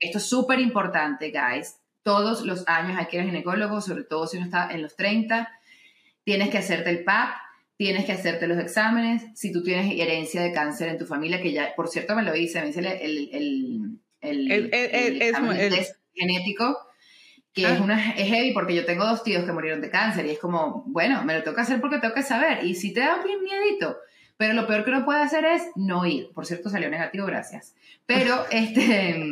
Esto 0.00 0.18
es 0.18 0.28
súper 0.28 0.58
importante, 0.58 1.30
guys. 1.30 1.76
Todos 2.02 2.46
los 2.46 2.66
años 2.66 2.96
hay 2.98 3.06
que 3.06 3.16
ir 3.18 3.22
al 3.22 3.28
ginecólogo, 3.28 3.80
sobre 3.80 4.04
todo 4.04 4.26
si 4.26 4.38
uno 4.38 4.46
está 4.46 4.70
en 4.70 4.82
los 4.82 4.96
30. 4.96 5.48
Tienes 6.24 6.48
que 6.50 6.58
hacerte 6.58 6.90
el 6.90 7.04
PAP, 7.04 7.30
tienes 7.78 8.04
que 8.04 8.12
hacerte 8.12 8.48
los 8.48 8.58
exámenes. 8.58 9.22
Si 9.34 9.52
tú 9.52 9.62
tienes 9.62 9.90
herencia 9.98 10.42
de 10.42 10.52
cáncer 10.52 10.88
en 10.88 10.98
tu 10.98 11.06
familia, 11.06 11.40
que 11.40 11.52
ya, 11.52 11.74
por 11.76 11.88
cierto, 11.88 12.14
me 12.14 12.24
lo 12.24 12.34
hice, 12.34 12.60
me 12.60 12.68
hice 12.70 12.80
el, 12.80 13.30
el, 13.32 14.00
el, 14.20 14.70
test 14.70 15.96
genético, 16.12 16.76
que 17.52 17.64
Ah. 17.64 17.74
es, 17.74 17.80
una, 17.80 18.10
es 18.14 18.28
heavy 18.28 18.52
porque 18.52 18.74
yo 18.74 18.84
tengo 18.84 19.06
dos 19.06 19.22
tíos 19.22 19.44
que 19.44 19.52
murieron 19.52 19.80
de 19.80 19.90
cáncer 19.90 20.26
y 20.26 20.30
es 20.30 20.40
como, 20.40 20.82
bueno, 20.88 21.24
me 21.24 21.34
lo 21.34 21.44
tengo 21.44 21.54
que 21.54 21.62
hacer 21.62 21.80
porque 21.80 21.98
tengo 21.98 22.14
que 22.14 22.24
saber. 22.24 22.64
Y 22.64 22.74
si 22.74 22.92
te 22.92 23.00
da 23.00 23.14
un 23.14 23.42
miedito, 23.44 23.96
pero 24.36 24.54
lo 24.54 24.66
peor 24.66 24.84
que 24.84 24.90
uno 24.90 25.04
puede 25.04 25.22
hacer 25.22 25.44
es 25.44 25.62
no 25.76 26.04
ir. 26.04 26.32
Por 26.34 26.46
cierto, 26.46 26.70
salió 26.70 26.90
negativo, 26.90 27.26
gracias. 27.26 27.76
Pero 28.06 28.44
este, 28.50 29.24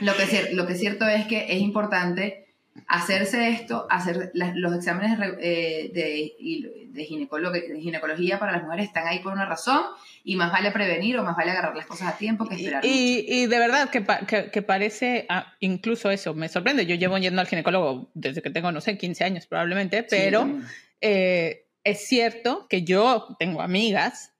lo, 0.00 0.16
que, 0.16 0.50
lo 0.52 0.66
que 0.66 0.72
es 0.72 0.80
cierto 0.80 1.06
es 1.06 1.28
que 1.28 1.46
es 1.48 1.60
importante 1.60 2.47
hacerse 2.86 3.48
esto, 3.50 3.86
hacer 3.90 4.30
los 4.34 4.74
exámenes 4.74 5.18
eh, 5.40 5.90
de, 5.92 7.04
ginecología 7.06 8.38
para 8.38 8.52
las 8.52 8.62
mujeres 8.62 8.86
están 8.86 9.06
ahí 9.06 9.18
por 9.20 9.32
una 9.32 9.46
razón 9.46 9.80
y 10.24 10.36
más 10.36 10.52
vale 10.52 10.70
prevenir 10.70 11.18
o 11.18 11.24
más 11.24 11.36
vale 11.36 11.50
agarrar 11.50 11.76
las 11.76 11.86
cosas 11.86 12.14
a 12.14 12.18
tiempo 12.18 12.46
que 12.46 12.54
esperar. 12.56 12.84
Y, 12.84 13.24
y 13.28 13.46
de 13.46 13.58
verdad 13.58 13.90
que, 13.90 14.00
pa- 14.00 14.20
que, 14.26 14.50
que 14.50 14.62
parece, 14.62 15.26
ah, 15.28 15.54
incluso 15.60 16.10
eso, 16.10 16.34
me 16.34 16.48
sorprende. 16.48 16.86
Yo 16.86 16.94
llevo 16.96 17.18
yendo 17.18 17.40
al 17.40 17.46
ginecólogo 17.46 18.10
desde 18.14 18.42
que 18.42 18.50
tengo, 18.50 18.70
no 18.72 18.80
sé, 18.80 18.96
15 18.98 19.24
años 19.24 19.46
probablemente, 19.46 20.02
pero 20.02 20.44
Sí. 20.46 20.60
eh, 21.00 21.66
es 21.84 22.06
cierto 22.06 22.66
que 22.68 22.82
yo 22.82 23.36
tengo 23.38 23.62
amigas 23.62 24.34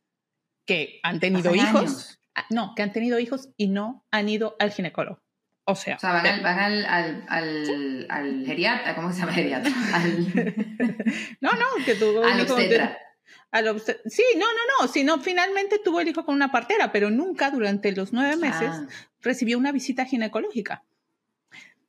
que 0.66 1.00
han 1.02 1.18
tenido 1.20 1.54
hijos, 1.54 1.80
años. 1.80 2.20
ah, 2.34 2.44
no, 2.50 2.74
que 2.74 2.82
han 2.82 2.92
tenido 2.92 3.18
hijos 3.18 3.48
y 3.56 3.68
no 3.68 4.04
han 4.10 4.28
ido 4.28 4.56
al 4.58 4.70
ginecólogo. 4.72 5.20
O 5.70 5.74
sea, 5.74 5.96
O 5.96 5.98
sea, 5.98 6.12
van 6.14 6.26
al, 6.26 6.40
van 6.40 6.58
al, 6.58 6.86
al, 6.86 7.24
al, 7.28 8.06
al 8.08 8.46
geriatra, 8.46 8.94
¿cómo 8.94 9.12
se 9.12 9.20
llama 9.20 9.34
geriatra? 9.34 9.70
No, 11.42 11.50
no, 11.52 11.84
que 11.84 11.94
tuvo 11.94 12.24
al 12.24 12.40
obstetra. 12.40 12.96
al 13.50 13.66
obstet- 13.66 14.00
sí, 14.06 14.22
no, 14.36 14.46
no, 14.46 14.60
no, 14.86 14.88
sino 14.88 15.18
finalmente 15.18 15.78
tuvo 15.78 16.00
el 16.00 16.08
hijo 16.08 16.24
con 16.24 16.34
una 16.34 16.50
partera, 16.50 16.90
pero 16.90 17.10
nunca 17.10 17.50
durante 17.50 17.92
los 17.92 18.14
nueve 18.14 18.36
meses 18.36 18.70
Ah, 18.72 18.86
recibió 19.20 19.58
una 19.58 19.72
visita 19.72 20.06
ginecológica. 20.06 20.84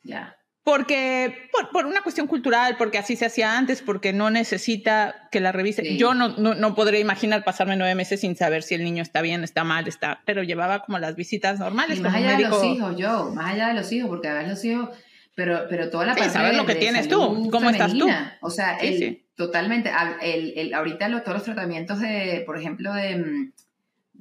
ya. 0.04 0.36
Porque, 0.70 1.50
por, 1.52 1.70
por 1.72 1.86
una 1.88 2.02
cuestión 2.04 2.28
cultural, 2.28 2.76
porque 2.78 3.00
así 3.00 3.16
se 3.16 3.26
hacía 3.26 3.58
antes, 3.58 3.82
porque 3.82 4.14
no 4.14 4.30
necesita 4.30 5.28
que 5.32 5.40
la 5.40 5.52
revise. 5.52 5.82
Sí. 5.82 5.98
Yo 5.98 6.14
no, 6.14 6.30
no, 6.38 6.54
no 6.54 6.76
podría 6.76 7.00
imaginar 7.00 7.44
pasarme 7.44 7.76
nueve 7.76 7.96
meses 7.96 8.22
sin 8.22 8.36
saber 8.36 8.62
si 8.62 8.76
el 8.76 8.84
niño 8.84 9.02
está 9.02 9.22
bien, 9.22 9.44
está 9.44 9.64
mal, 9.64 9.88
está, 9.88 10.22
pero 10.26 10.44
llevaba 10.44 10.84
como 10.84 11.00
las 11.00 11.16
visitas 11.16 11.58
normales. 11.60 11.98
Y 11.98 12.02
más 12.02 12.14
allá 12.14 12.38
de 12.38 12.44
los 12.48 12.64
hijos, 12.64 12.96
yo, 12.98 13.32
más 13.34 13.54
allá 13.54 13.70
de 13.70 13.74
los 13.74 13.92
hijos, 13.92 14.10
porque 14.10 14.28
a 14.28 14.34
veces 14.36 14.50
los 14.50 14.66
hijos, 14.66 14.90
pero, 15.34 15.62
pero 15.70 15.90
toda 15.90 16.06
la 16.06 16.14
Sí, 16.14 16.20
parte 16.20 16.34
saber 16.34 16.56
lo 16.56 16.66
que 16.68 16.76
de 16.76 16.80
tienes 16.82 17.08
tú, 17.08 17.50
cómo 17.52 17.70
estás 17.72 17.94
tú. 17.98 18.08
O 18.42 18.50
sea, 18.52 18.78
Sí, 18.80 18.88
el- 19.04 19.26
totalmente. 19.36 19.90
al- 19.90 20.18
El, 20.22 20.54
el- 20.56 20.74
ahorita 20.76 21.08
todos 21.24 21.34
los 21.38 21.44
tratamientos 21.44 22.00
de, 22.00 22.44
por 22.46 22.58
ejemplo, 22.60 22.94
de, 22.94 23.16
mm, 23.18 23.52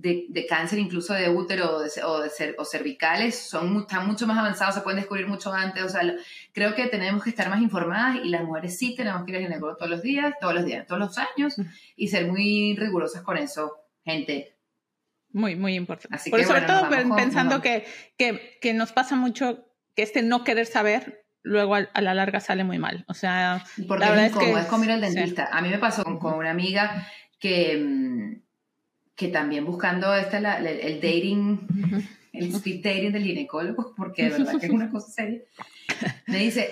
de, 0.01 0.27
de 0.29 0.47
cáncer, 0.47 0.79
incluso 0.79 1.13
de 1.13 1.29
útero 1.29 1.75
o, 1.77 1.81
de, 1.81 1.91
o, 2.05 2.21
de 2.21 2.29
cer- 2.31 2.55
o 2.57 2.65
cervicales, 2.65 3.37
son, 3.37 3.79
están 3.81 4.07
mucho 4.07 4.29
más 4.29 4.39
avanzados, 4.39 4.77
se 4.77 4.83
pueden 4.83 5.01
descubrir 5.01 5.27
mucho 5.27 5.53
antes. 5.53 5.83
O 5.83 5.89
sea, 5.89 6.05
lo- 6.05 6.15
creo 6.53 6.77
que 6.77 6.87
tenemos 6.87 7.25
que 7.25 7.31
estar 7.31 7.49
más 7.51 7.61
informadas 7.61 8.19
y 8.25 8.29
las 8.29 8.45
mujeres 8.45 8.79
sí 8.79 8.95
tenemos 8.95 9.25
que 9.25 9.33
ir 9.33 9.37
al 9.39 9.43
ginecólogo 9.43 9.77
todos 9.77 9.91
los 9.91 10.03
días, 10.03 10.35
todos 10.41 10.55
los 10.55 10.65
días, 10.65 10.87
todos 10.87 11.01
los 11.01 11.19
años 11.19 11.57
y 11.97 12.07
ser 12.09 12.29
muy 12.29 12.77
rigurosas 12.79 13.23
con 13.23 13.37
eso, 13.39 13.73
gente. 14.05 14.55
Muy, 15.33 15.57
muy 15.57 15.75
importante. 15.75 16.15
Así 16.15 16.31
Por 16.31 16.39
que, 16.39 16.47
sobre 16.47 16.61
bueno, 16.61 16.81
todo 16.81 16.89
con- 17.09 17.17
pensando 17.17 17.61
que, 17.61 17.85
que, 18.17 18.57
que 18.63 18.75
nos 18.75 18.93
pasa 18.93 19.17
mucho 19.17 19.67
que 19.97 20.03
este 20.03 20.23
no 20.23 20.45
querer 20.45 20.67
saber, 20.67 21.27
luego 21.43 21.75
a, 21.75 21.89
a 21.93 22.01
la 22.03 22.15
larga 22.15 22.39
sale 22.39 22.63
muy 22.63 22.79
mal. 22.79 23.05
O 23.09 23.15
sea, 23.15 23.65
Porque 23.89 24.05
La 24.05 24.11
verdad 24.13 24.27
es 24.27 24.33
es 24.33 24.39
que- 24.39 24.53
es 24.61 24.67
como 24.67 24.85
ir 24.85 24.93
al 24.93 25.05
sí. 25.05 25.15
dentista. 25.17 25.49
A 25.53 25.61
mí 25.61 25.69
me 25.71 25.79
pasó 25.79 26.05
con, 26.05 26.21
con 26.21 26.35
una 26.35 26.51
amiga 26.53 27.07
que, 27.41 27.77
mm, 27.77 28.48
que 29.19 29.29
también 29.29 29.67
buscando 29.67 30.15
esta, 30.15 30.41
la- 30.41 30.61
la- 30.61 30.71
el 30.71 31.01
dating, 31.01 32.07
el 32.33 32.55
speed 32.55 32.83
dating 32.85 33.13
del 33.13 33.25
ginecólogo, 33.25 33.93
porque 33.97 34.25
de 34.25 34.31
verdad 34.31 34.59
que 34.61 34.67
es 34.67 34.73
una 34.73 34.91
cosa 34.93 35.11
seria, 35.11 35.41
me 36.27 36.39
dice, 36.39 36.71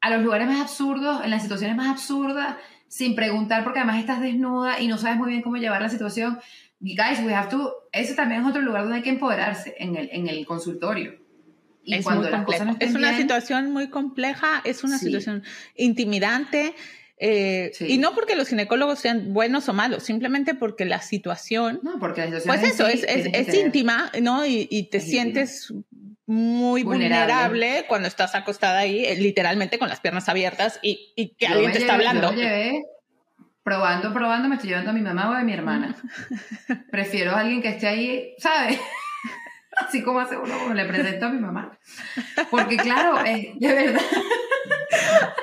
a 0.00 0.10
los 0.10 0.22
lugares 0.22 0.46
más 0.46 0.60
absurdos, 0.60 1.24
en 1.24 1.30
las 1.30 1.42
situaciones 1.42 1.76
más 1.76 1.88
absurdas, 1.88 2.56
sin 2.88 3.14
preguntar, 3.14 3.64
porque 3.64 3.80
además 3.80 3.98
estás 4.00 4.20
desnuda 4.20 4.80
y 4.80 4.86
no 4.86 4.98
sabes 4.98 5.16
muy 5.18 5.30
bien 5.30 5.42
cómo 5.42 5.56
llevar 5.56 5.82
la 5.82 5.88
situación. 5.88 6.38
Guys, 6.80 7.18
we 7.24 7.34
have 7.34 7.48
to, 7.50 7.72
ese 7.92 8.14
también 8.14 8.42
es 8.42 8.46
otro 8.48 8.62
lugar 8.62 8.82
donde 8.82 8.98
hay 8.98 9.02
que 9.02 9.10
empoderarse, 9.10 9.74
en 9.78 9.96
el, 9.96 10.08
en 10.12 10.28
el 10.28 10.46
consultorio. 10.46 11.16
Y 11.82 11.94
es 11.94 12.04
cuando 12.04 12.22
muy 12.22 12.30
las 12.30 12.40
complejo. 12.44 12.64
cosas 12.64 12.78
no 12.80 12.86
es 12.86 12.94
una 12.94 13.08
bien, 13.10 13.22
situación 13.22 13.72
muy 13.72 13.88
compleja, 13.88 14.60
es 14.64 14.84
una 14.84 14.98
Sí. 14.98 15.06
situación 15.06 15.42
intimidante. 15.74 16.74
Eh, 17.20 17.70
Sí. 17.74 17.86
Y 17.86 17.98
no 17.98 18.14
porque 18.14 18.36
los 18.36 18.48
ginecólogos 18.48 18.98
sean 18.98 19.32
buenos 19.32 19.68
o 19.68 19.72
malos, 19.72 20.02
simplemente 20.04 20.54
porque 20.54 20.84
la 20.84 21.00
situación, 21.02 21.80
No, 21.82 21.98
porque 21.98 22.20
la 22.22 22.26
situación 22.40 22.54
pues 22.56 22.62
en 22.68 22.74
eso, 22.74 22.86
sí 22.86 23.04
es, 23.08 23.26
es, 23.34 23.48
es 23.48 23.54
íntima, 23.54 24.10
¿no? 24.22 24.44
Y, 24.46 24.68
y 24.70 24.84
te 24.84 24.98
Es 24.98 25.04
íntima. 25.04 25.22
sientes 25.22 25.72
muy 26.26 26.82
Vulnerable. 26.82 27.32
vulnerable. 27.48 27.84
cuando 27.88 28.06
estás 28.08 28.34
acostada 28.34 28.78
ahí, 28.80 29.04
eh, 29.04 29.16
literalmente 29.16 29.78
con 29.78 29.88
las 29.88 30.00
piernas 30.00 30.28
abiertas 30.28 30.78
y, 30.82 31.12
y 31.16 31.30
que 31.30 31.46
Yo 31.46 31.52
alguien 31.54 31.72
te 31.72 31.78
está 31.78 31.88
yo 31.94 31.94
hablando. 31.94 32.30
me 32.32 32.36
llevé 32.36 32.84
probando, 33.62 34.12
probando, 34.12 34.48
me 34.48 34.54
estoy 34.56 34.70
llevando 34.70 34.90
a 34.90 34.94
mi 34.94 35.00
mamá 35.00 35.30
o 35.30 35.32
a 35.32 35.42
mi 35.42 35.52
hermana. 35.52 35.96
Prefiero 36.90 37.32
a 37.32 37.40
alguien 37.40 37.60
que 37.62 37.68
esté 37.68 37.86
ahí, 37.86 38.34
¿sabes? 38.38 38.78
Así 39.76 40.02
como 40.02 40.20
hace 40.20 40.36
uno, 40.36 40.58
como 40.58 40.74
le 40.74 40.84
presento 40.86 41.26
a 41.26 41.28
mi 41.28 41.38
mamá. 41.40 41.78
Porque 42.50 42.76
claro, 42.76 43.24
eh, 43.24 43.52
de 43.56 43.74
verdad, 43.74 44.00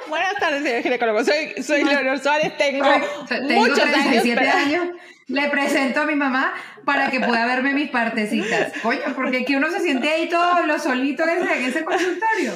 Buenas 0.10 0.36
tardes, 0.36 0.64
señor 0.64 0.82
ginecólogo. 0.84 1.24
Soy, 1.24 1.62
soy 1.64 1.84
Leonor 1.84 2.20
Suárez, 2.20 2.56
tengo, 2.58 2.86
tengo 3.30 3.62
muchos 3.62 3.80
37 3.80 4.40
años. 4.40 4.40
pero- 4.40 4.58
años, 4.84 4.96
le 5.28 5.50
presento 5.50 6.02
a 6.02 6.06
mi 6.06 6.16
mamá 6.16 6.54
para 6.86 7.10
que 7.10 7.20
pueda 7.20 7.46
verme 7.46 7.74
mis 7.74 7.90
partecitas. 7.90 8.74
Coño, 8.84 9.00
porque 9.16 9.38
aquí 9.40 9.56
uno 9.56 9.70
se 9.72 9.80
siente 9.80 10.10
ahí 10.10 10.30
todo 10.30 10.66
lo 10.66 10.78
solito 10.80 11.24
en 11.24 11.30
ese, 11.44 11.58
en 11.58 11.66
ese 11.66 11.84
consultorio. 11.86 12.54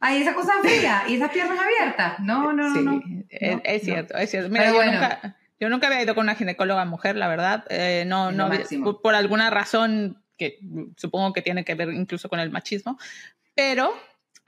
Ahí 0.00 0.22
esa 0.22 0.34
cosa 0.34 0.52
fría 0.62 1.02
y 1.08 1.16
esas 1.16 1.30
piernas 1.30 1.58
abiertas. 1.58 2.20
No, 2.20 2.52
no, 2.52 2.68
no. 2.70 2.74
Sí, 2.74 2.80
no. 2.82 3.02
es, 3.28 3.52
No, 3.56 3.60
es 3.64 3.82
no. 3.82 3.84
cierto, 3.84 4.16
es 4.16 4.30
cierto. 4.30 4.48
Mira, 4.48 4.64
Pero 4.64 4.76
yo, 4.76 4.82
bueno. 4.82 4.92
nunca, 4.92 5.36
yo 5.60 5.68
nunca 5.68 5.86
había 5.88 6.02
ido 6.02 6.14
con 6.14 6.24
una 6.24 6.34
ginecóloga 6.36 6.84
mujer, 6.84 7.16
la 7.16 7.28
verdad. 7.28 7.64
Eh, 7.68 8.04
no, 8.06 8.30
no 8.32 8.48
por 9.02 9.14
alguna 9.14 9.50
razón 9.50 10.22
que 10.38 10.58
supongo 10.96 11.32
que 11.32 11.42
tiene 11.42 11.64
que 11.64 11.74
ver 11.74 11.90
incluso 11.92 12.28
con 12.28 12.40
el 12.40 12.50
machismo, 12.50 12.98
pero 13.54 13.92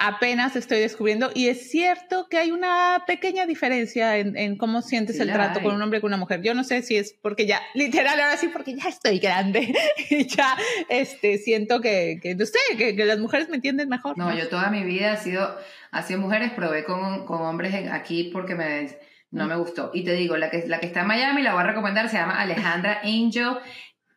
apenas 0.02 0.56
estoy 0.56 0.78
descubriendo 0.80 1.30
y 1.34 1.48
es 1.48 1.70
cierto 1.70 2.26
que 2.30 2.38
hay 2.38 2.52
una 2.52 3.04
pequeña 3.06 3.44
diferencia 3.44 4.16
en, 4.16 4.34
en 4.34 4.56
cómo 4.56 4.80
sientes 4.80 5.16
Sí 5.16 5.22
el 5.22 5.30
trato 5.30 5.58
hay. 5.58 5.64
con 5.66 5.74
un 5.74 5.82
hombre 5.82 5.98
y 5.98 6.00
con 6.00 6.08
una 6.08 6.16
mujer. 6.16 6.40
Yo 6.42 6.54
no 6.54 6.64
sé 6.64 6.80
si 6.80 6.96
es 6.96 7.12
porque 7.20 7.44
ya, 7.44 7.60
literal, 7.74 8.18
ahora 8.18 8.38
sí, 8.38 8.48
porque 8.48 8.74
ya 8.74 8.88
estoy 8.88 9.18
grande 9.18 9.74
y 10.10 10.26
ya 10.26 10.56
este, 10.88 11.36
siento 11.36 11.82
que, 11.82 12.18
que 12.22 12.34
no 12.34 12.46
sé, 12.46 12.58
que, 12.78 12.96
que 12.96 13.04
las 13.04 13.18
mujeres 13.18 13.50
me 13.50 13.56
entienden 13.56 13.90
mejor. 13.90 14.16
No, 14.16 14.34
yo 14.34 14.48
toda 14.48 14.70
mi 14.70 14.84
vida 14.84 15.12
ha 15.12 15.16
sido, 15.18 15.54
ha 15.90 16.02
sido 16.02 16.18
mujeres, 16.18 16.52
probé 16.52 16.84
con, 16.84 17.26
con 17.26 17.42
hombres 17.42 17.74
en- 17.74 17.90
aquí 17.92 18.30
porque 18.32 18.54
me, 18.54 18.88
no 19.30 19.46
me 19.48 19.56
gustó. 19.56 19.90
Y 19.92 20.02
te 20.04 20.14
digo, 20.14 20.38
la 20.38 20.48
que, 20.48 20.66
la 20.66 20.80
que 20.80 20.86
está 20.86 21.02
en 21.02 21.08
Miami, 21.08 21.42
la 21.42 21.52
voy 21.52 21.62
a 21.62 21.66
recomendar, 21.66 22.08
se 22.08 22.16
llama 22.16 22.40
Alejandra 22.40 23.00
Angel. 23.04 23.58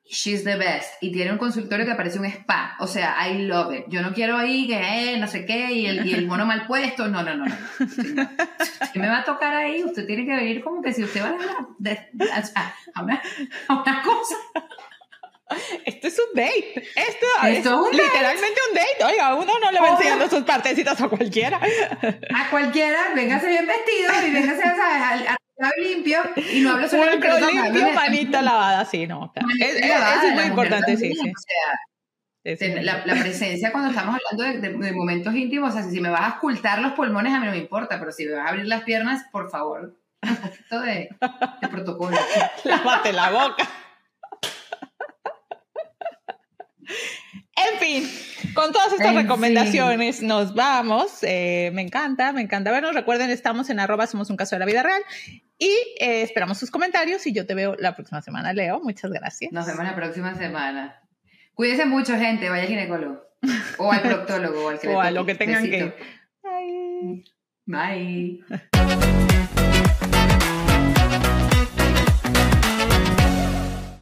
She's 0.05 0.43
the 0.43 0.57
best. 0.57 0.91
Y 1.01 1.11
tiene 1.11 1.31
un 1.31 1.37
consultorio 1.37 1.85
que 1.85 1.95
parece 1.95 2.19
un 2.19 2.25
spa. 2.25 2.75
O 2.79 2.87
sea, 2.87 3.15
I 3.27 3.39
love 3.47 3.73
it. 3.73 3.85
Yo 3.87 4.01
no 4.01 4.13
quiero 4.13 4.37
ahí 4.37 4.67
que, 4.67 4.75
eh, 5.13 5.17
no 5.17 5.27
sé 5.27 5.45
qué, 5.45 5.71
y 5.71 5.85
el, 5.87 6.05
y 6.05 6.13
el 6.13 6.27
mono 6.27 6.45
mal 6.45 6.67
puesto. 6.67 7.07
No, 7.07 7.23
no, 7.23 7.35
no. 7.35 7.45
no. 7.45 7.55
Si 8.91 8.99
me 8.99 9.07
va 9.07 9.19
a 9.19 9.23
tocar 9.23 9.53
ahí, 9.55 9.83
usted 9.83 10.05
tiene 10.05 10.25
que 10.25 10.35
venir 10.35 10.63
como 10.63 10.81
que 10.81 10.93
si 10.93 11.03
usted 11.03 11.21
va 11.23 11.29
a, 11.29 11.67
de- 11.79 12.09
sea, 12.43 12.75
a, 12.95 13.01
una, 13.03 13.21
a 13.69 13.81
una 13.81 14.03
cosa. 14.03 14.35
Esto 15.85 16.07
es 16.07 16.19
un 16.19 16.35
date. 16.35 16.73
Esto, 16.95 17.25
es, 17.43 17.57
Esto 17.57 17.69
es 17.69 17.75
un 17.91 17.97
date. 17.97 18.03
literalmente 18.03 18.59
un 18.69 18.75
date. 18.75 19.03
Oiga, 19.13 19.35
uno 19.35 19.53
no 19.59 19.71
le 19.71 19.79
va 19.79 19.85
Obvio. 19.85 19.97
enseñando 19.97 20.29
sus 20.29 20.43
partecitas 20.43 20.99
a 21.01 21.07
cualquiera. 21.09 21.59
A 22.35 22.49
cualquiera, 22.49 23.13
véngase 23.15 23.47
bien 23.49 23.65
vestido 23.67 24.11
y 24.27 24.31
véngase, 24.31 24.61
¿sabes? 24.61 25.27
Al, 25.29 25.37
limpio. 25.77 26.19
Y 26.51 26.61
no 26.61 26.71
hablo 26.71 26.87
solo 26.89 27.05
de 27.11 27.17
personas, 27.17 27.71
limpio, 27.71 27.93
manita 27.93 28.41
lavada, 28.41 28.85
sí, 28.85 29.07
no. 29.07 29.31
claro. 29.31 29.47
Es- 29.59 29.87
lavada, 29.87 30.15
eso 30.15 30.27
es 30.27 30.33
muy 30.33 30.43
importante, 30.43 30.97
sí, 30.97 31.13
sí. 31.13 31.29
O 31.31 32.55
sea, 32.57 32.81
la, 32.81 33.05
la 33.05 33.13
presencia 33.21 33.71
cuando 33.71 33.89
estamos 33.91 34.15
hablando 34.19 34.43
de, 34.61 34.69
de- 34.69 34.77
de 34.77 34.91
momentos 34.91 35.33
íntimos, 35.33 35.69
o 35.69 35.73
sea, 35.73 35.83
si 35.89 36.01
me 36.01 36.09
vas 36.09 36.21
a 36.33 36.37
ocultar 36.37 36.79
los 36.79 36.91
pulmones, 36.93 37.33
a 37.33 37.39
mí 37.39 37.45
no 37.45 37.51
me 37.53 37.57
importa, 37.57 37.97
pero 37.99 38.11
si 38.11 38.25
me 38.25 38.33
vas 38.33 38.47
a 38.47 38.49
abrir 38.49 38.65
las 38.65 38.83
piernas, 38.83 39.23
por 39.31 39.49
favor, 39.49 39.95
un 40.21 40.35
poquito 40.37 40.81
de, 40.81 41.09
de 41.61 41.67
protocolo. 41.69 42.17
Lávate 42.65 43.13
la 43.13 43.29
boca. 43.31 43.69
En 47.55 47.79
fin, 47.79 48.09
con 48.55 48.71
todas 48.71 48.91
estas 48.93 49.11
En 49.11 49.15
recomendaciones 49.15 50.23
nos 50.23 50.55
vamos. 50.55 51.19
Eh, 51.21 51.69
me 51.73 51.81
encanta, 51.81 52.33
me 52.33 52.41
encanta 52.41 52.71
vernos. 52.71 52.95
Recuerden, 52.95 53.29
estamos 53.29 53.69
en 53.69 53.79
arroba 53.79 54.07
somos 54.07 54.29
un 54.29 54.37
caso 54.37 54.55
de 54.55 54.59
la 54.59 54.65
vida 54.65 54.81
real 54.81 55.01
y 55.59 55.69
eh, 55.99 56.23
esperamos 56.23 56.57
sus 56.57 56.71
comentarios 56.71 57.27
y 57.27 57.33
yo 57.33 57.45
te 57.45 57.53
veo 57.53 57.75
la 57.77 57.95
próxima 57.95 58.21
semana, 58.21 58.53
Leo. 58.53 58.79
Muchas 58.81 59.11
gracias. 59.11 59.51
Nos 59.51 59.67
vemos 59.67 59.83
la 59.83 59.95
próxima 59.95 60.35
semana. 60.35 60.99
Cuídense 61.53 61.85
mucho, 61.85 62.17
gente, 62.17 62.49
vaya 62.49 62.63
al 62.63 62.69
ginecólogo. 62.69 63.21
O 63.77 63.91
al 63.91 64.01
proctólogo, 64.01 64.65
o 64.65 64.69
al 64.69 64.79
que 64.79 64.87
o 64.95 65.01
a 65.01 65.11
lo 65.11 65.25
que 65.25 65.35
tengan 65.35 65.63
Besito. 65.63 65.93
que. 65.95 66.03
Bye. 66.41 67.23
Bye. 67.65 69.23